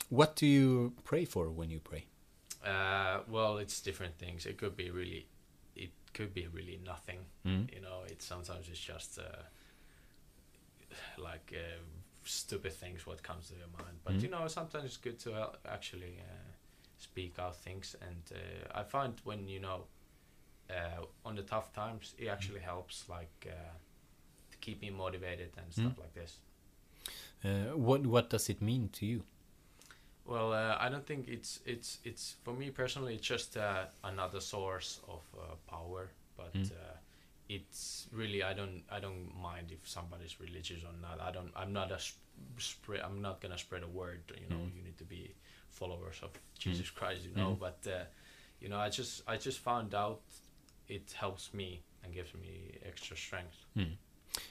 what 0.09 0.35
do 0.35 0.45
you 0.45 0.93
pray 1.03 1.25
for 1.25 1.49
when 1.49 1.69
you 1.71 1.79
pray? 1.79 2.05
Uh, 2.65 3.19
well, 3.27 3.57
it's 3.57 3.81
different 3.81 4.17
things. 4.17 4.45
It 4.45 4.57
could 4.57 4.75
be 4.75 4.89
really, 4.91 5.27
it 5.75 5.91
could 6.13 6.33
be 6.33 6.47
really 6.47 6.79
nothing. 6.85 7.19
Mm. 7.45 7.73
You 7.73 7.81
know, 7.81 8.03
it's 8.07 8.25
sometimes 8.25 8.67
it's 8.69 8.79
just 8.79 9.17
uh, 9.19 9.23
like 11.17 11.53
uh, 11.55 11.81
stupid 12.23 12.73
things 12.73 13.05
what 13.07 13.23
comes 13.23 13.47
to 13.49 13.55
your 13.55 13.67
mind. 13.77 13.97
But 14.03 14.15
Mm. 14.15 14.21
you 14.23 14.29
know, 14.29 14.47
sometimes 14.47 14.85
it's 14.85 14.97
good 14.97 15.19
to 15.19 15.33
uh, 15.33 15.51
actually 15.65 16.19
uh, 16.19 16.51
speak 16.97 17.39
out 17.39 17.55
things. 17.55 17.95
And 18.01 18.23
uh, 18.31 18.79
I 18.79 18.83
find 18.83 19.13
when 19.23 19.47
you 19.47 19.59
know, 19.59 19.85
uh, 20.69 21.05
on 21.25 21.35
the 21.35 21.43
tough 21.43 21.73
times, 21.73 22.13
it 22.17 22.27
actually 22.27 22.59
helps 22.61 23.07
like 23.09 23.47
uh, 23.47 23.73
to 24.51 24.57
keep 24.57 24.81
me 24.81 24.89
motivated 24.89 25.51
and 25.57 25.71
stuff 25.73 25.95
Mm. 25.95 25.99
like 25.99 26.13
this. 26.13 26.37
Uh, 27.43 27.75
what 27.77 28.05
what 28.05 28.29
does 28.29 28.49
it 28.49 28.61
mean 28.61 28.89
to 28.89 29.05
you? 29.05 29.23
Well, 30.25 30.53
uh, 30.53 30.77
I 30.79 30.89
don't 30.89 31.05
think 31.05 31.27
it's 31.27 31.59
it's 31.65 31.99
it's 32.03 32.35
for 32.43 32.53
me 32.53 32.69
personally. 32.71 33.15
It's 33.15 33.27
just 33.27 33.57
uh, 33.57 33.85
another 34.03 34.39
source 34.41 34.99
of 35.07 35.21
uh, 35.37 35.55
power, 35.67 36.09
but 36.37 36.53
Mm. 36.53 36.71
uh, 36.71 36.97
it's 37.47 38.07
really 38.11 38.43
I 38.43 38.53
don't 38.53 38.83
I 38.91 38.99
don't 38.99 39.31
mind 39.41 39.71
if 39.71 39.87
somebody's 39.87 40.39
religious 40.39 40.83
or 40.83 40.93
not. 41.01 41.19
I 41.21 41.31
don't. 41.31 41.51
I'm 41.55 41.73
not 41.73 41.91
a 41.91 41.97
sp- 41.99 42.21
spread. 42.57 43.01
I'm 43.01 43.21
not 43.21 43.41
gonna 43.41 43.57
spread 43.57 43.83
a 43.83 43.87
word. 43.87 44.21
You 44.41 44.47
know, 44.49 44.61
Mm. 44.63 44.75
you 44.75 44.81
need 44.83 44.97
to 44.97 45.05
be 45.05 45.33
followers 45.69 46.19
of 46.21 46.31
Jesus 46.59 46.89
Christ. 46.91 47.25
You 47.25 47.33
know, 47.35 47.51
Mm. 47.55 47.59
but 47.59 47.87
uh, 47.87 48.03
you 48.61 48.69
know, 48.69 48.77
I 48.87 48.89
just 48.89 49.23
I 49.27 49.37
just 49.37 49.59
found 49.59 49.93
out 49.95 50.21
it 50.89 51.13
helps 51.19 51.53
me 51.53 51.81
and 52.03 52.13
gives 52.13 52.33
me 52.33 52.77
extra 52.85 53.15
strength. 53.17 53.55
Mm. 53.77 53.97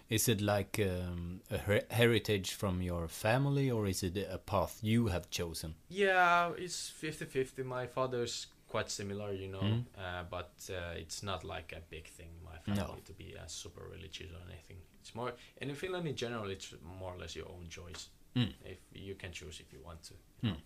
Is 0.08 0.28
it 0.28 0.40
like 0.40 0.80
um, 0.80 1.40
a 1.50 1.58
her- 1.58 1.84
heritage 1.90 2.52
from 2.54 2.82
your 2.82 3.08
family, 3.08 3.70
or 3.70 3.86
is 3.86 4.02
it 4.02 4.16
a 4.30 4.38
path 4.38 4.78
you 4.82 5.06
have 5.08 5.30
chosen? 5.30 5.74
Yeah, 5.88 6.50
it's 6.56 6.90
50-50. 7.02 7.64
My 7.64 7.86
father's 7.86 8.46
quite 8.68 8.90
similar, 8.90 9.32
you 9.32 9.48
know, 9.48 9.60
Mm. 9.62 9.84
uh, 9.96 10.24
but 10.30 10.52
uh, 10.70 10.92
it's 11.02 11.22
not 11.22 11.42
like 11.44 11.72
a 11.76 11.80
big 11.90 12.06
thing 12.08 12.28
in 12.38 12.44
my 12.44 12.58
family 12.58 12.94
No. 12.96 13.00
to 13.04 13.12
be 13.12 13.34
uh, 13.38 13.46
super 13.46 13.82
religious 13.90 14.30
or 14.32 14.40
anything. 14.50 14.76
It's 15.00 15.14
more, 15.14 15.32
and 15.60 15.70
in 15.70 15.76
Finland 15.76 16.06
in 16.06 16.16
general, 16.16 16.50
it's 16.50 16.74
more 16.98 17.14
or 17.14 17.18
less 17.18 17.34
your 17.36 17.48
own 17.48 17.68
choice. 17.70 18.10
Mm. 18.36 18.52
If 18.64 18.78
you 18.92 19.14
can 19.14 19.32
choose 19.32 19.58
if 19.60 19.72
you 19.72 19.80
want 19.84 20.02
to. 20.02 20.14
Mm. 20.44 20.50
Mm. 20.50 20.56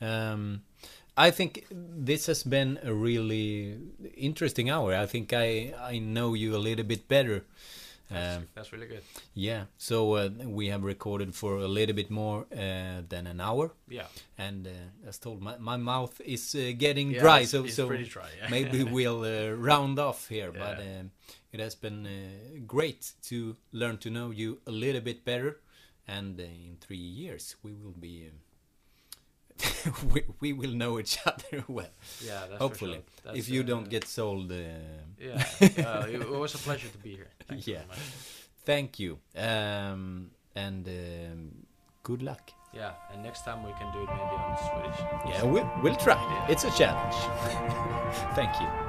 Um, 0.00 0.62
I 1.16 1.30
think 1.32 1.66
this 1.70 2.26
has 2.26 2.42
been 2.44 2.78
a 2.82 2.92
really 2.92 3.76
interesting 4.16 4.70
hour. 4.70 4.94
I 4.94 5.06
think 5.06 5.32
I 5.32 5.74
I 5.94 5.98
know 5.98 6.34
you 6.34 6.54
a 6.56 6.62
little 6.62 6.84
bit 6.84 7.08
better. 7.08 7.44
That's, 8.10 8.36
Um, 8.38 8.46
that's 8.54 8.72
really 8.72 8.86
good. 8.86 9.02
yeah, 9.34 9.64
so 9.76 10.14
uh, 10.14 10.30
we 10.46 10.68
have 10.70 10.82
recorded 10.82 11.34
for 11.34 11.56
a 11.58 11.68
little 11.68 11.94
bit 11.94 12.10
more 12.10 12.46
uh, 12.52 13.02
than 13.08 13.26
an 13.26 13.38
hour. 13.40 13.70
Yeah. 13.90 14.06
and 14.38 14.66
uh, 14.66 15.08
as 15.08 15.18
told, 15.18 15.42
my, 15.42 15.58
my 15.58 15.76
mouth 15.76 16.18
is 16.24 16.54
uh, 16.54 16.72
getting 16.78 17.10
Yeah, 17.10 17.20
dry, 17.22 17.36
it's- 17.40 17.50
so 17.50 17.64
it's 17.64 17.74
so 17.74 17.86
pretty 17.86 18.04
dry, 18.08 18.30
yeah. 18.40 18.48
maybe 18.50 18.82
we'll 18.96 19.24
uh, 19.24 19.50
round 19.70 19.98
off 19.98 20.28
here. 20.28 20.52
But 20.52 20.78
Yeah. 20.78 21.00
um, 21.00 21.10
it 21.52 21.60
has 21.60 21.74
been 21.74 22.06
uh, 22.06 22.60
great 22.66 23.12
to 23.28 23.56
learn 23.72 23.98
to 23.98 24.08
know 24.10 24.30
you 24.32 24.58
a 24.66 24.70
little 24.70 25.02
bit 25.02 25.22
better, 25.24 25.60
and 26.06 26.40
uh, 26.40 26.44
in 26.44 26.76
three 26.80 26.96
years 27.22 27.56
we 27.62 27.72
will 27.72 27.96
be. 28.00 28.30
We, 30.12 30.24
we 30.40 30.52
will 30.52 30.72
know 30.72 30.98
each 30.98 31.18
other 31.26 31.64
well. 31.68 31.92
Yeah, 32.24 32.58
hopefully. 32.58 33.02
sure. 33.24 33.34
If 33.34 33.48
you 33.48 33.60
uh, 33.62 33.66
don't 33.66 33.88
get 33.88 34.04
sold. 34.06 34.52
Uh, 34.52 34.64
Yeah, 35.20 35.42
uh, 35.86 36.06
it 36.08 36.28
was 36.30 36.54
a 36.54 36.58
pleasure 36.58 36.88
to 36.88 36.98
be 36.98 37.10
here. 37.16 37.30
Thank 37.48 37.66
you 37.66 37.74
yeah, 37.74 37.82
thank 38.64 38.98
you, 39.00 39.18
um, 39.36 40.30
and 40.54 40.86
um, 40.86 41.50
good 42.02 42.22
luck. 42.22 42.50
Yeah, 42.72 42.92
and 43.12 43.22
next 43.22 43.44
time 43.44 43.64
we 43.64 43.72
can 43.72 43.92
do 43.92 44.00
it 44.02 44.08
maybe 44.08 44.36
on 44.46 44.56
Swedish. 44.68 45.00
Yeah, 45.30 45.42
we'll, 45.44 45.68
we'll 45.82 45.96
try. 45.96 46.46
It's 46.48 46.64
a 46.64 46.70
challenge. 46.70 47.16
Thank 48.34 48.60
you. 48.60 48.87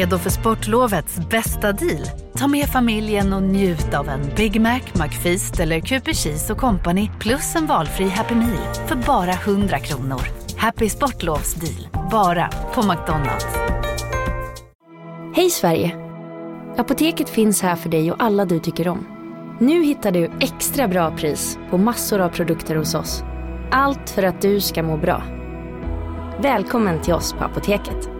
Redo 0.00 0.18
för 0.18 0.30
sportlovets 0.30 1.18
bästa 1.30 1.72
deal? 1.72 2.06
Ta 2.36 2.48
med 2.48 2.66
familjen 2.68 3.32
och 3.32 3.42
njut 3.42 3.94
av 3.94 4.08
en 4.08 4.20
Big 4.36 4.60
Mac, 4.60 4.80
McFeast 4.94 5.60
eller 5.60 5.80
Cooper 5.80 6.12
Cheese 6.12 6.52
och 6.52 6.58
Company 6.58 7.10
plus 7.18 7.56
en 7.56 7.66
valfri 7.66 8.08
Happy 8.08 8.34
Meal 8.34 8.74
för 8.86 8.96
bara 8.96 9.32
100 9.32 9.78
kronor. 9.78 10.20
Happy 10.56 10.88
Sportlovs 10.88 11.54
deal, 11.54 12.08
bara 12.10 12.48
på 12.74 12.82
McDonalds. 12.82 13.46
Hej 15.34 15.50
Sverige! 15.50 15.96
Apoteket 16.76 17.28
finns 17.28 17.62
här 17.62 17.76
för 17.76 17.88
dig 17.88 18.12
och 18.12 18.22
alla 18.22 18.44
du 18.44 18.58
tycker 18.58 18.88
om. 18.88 19.06
Nu 19.60 19.84
hittar 19.84 20.12
du 20.12 20.30
extra 20.40 20.88
bra 20.88 21.16
pris 21.16 21.58
på 21.70 21.78
massor 21.78 22.20
av 22.20 22.28
produkter 22.28 22.76
hos 22.76 22.94
oss. 22.94 23.22
Allt 23.70 24.10
för 24.10 24.22
att 24.22 24.42
du 24.42 24.60
ska 24.60 24.82
må 24.82 24.96
bra. 24.96 25.22
Välkommen 26.42 27.00
till 27.00 27.14
oss 27.14 27.32
på 27.32 27.44
Apoteket. 27.44 28.19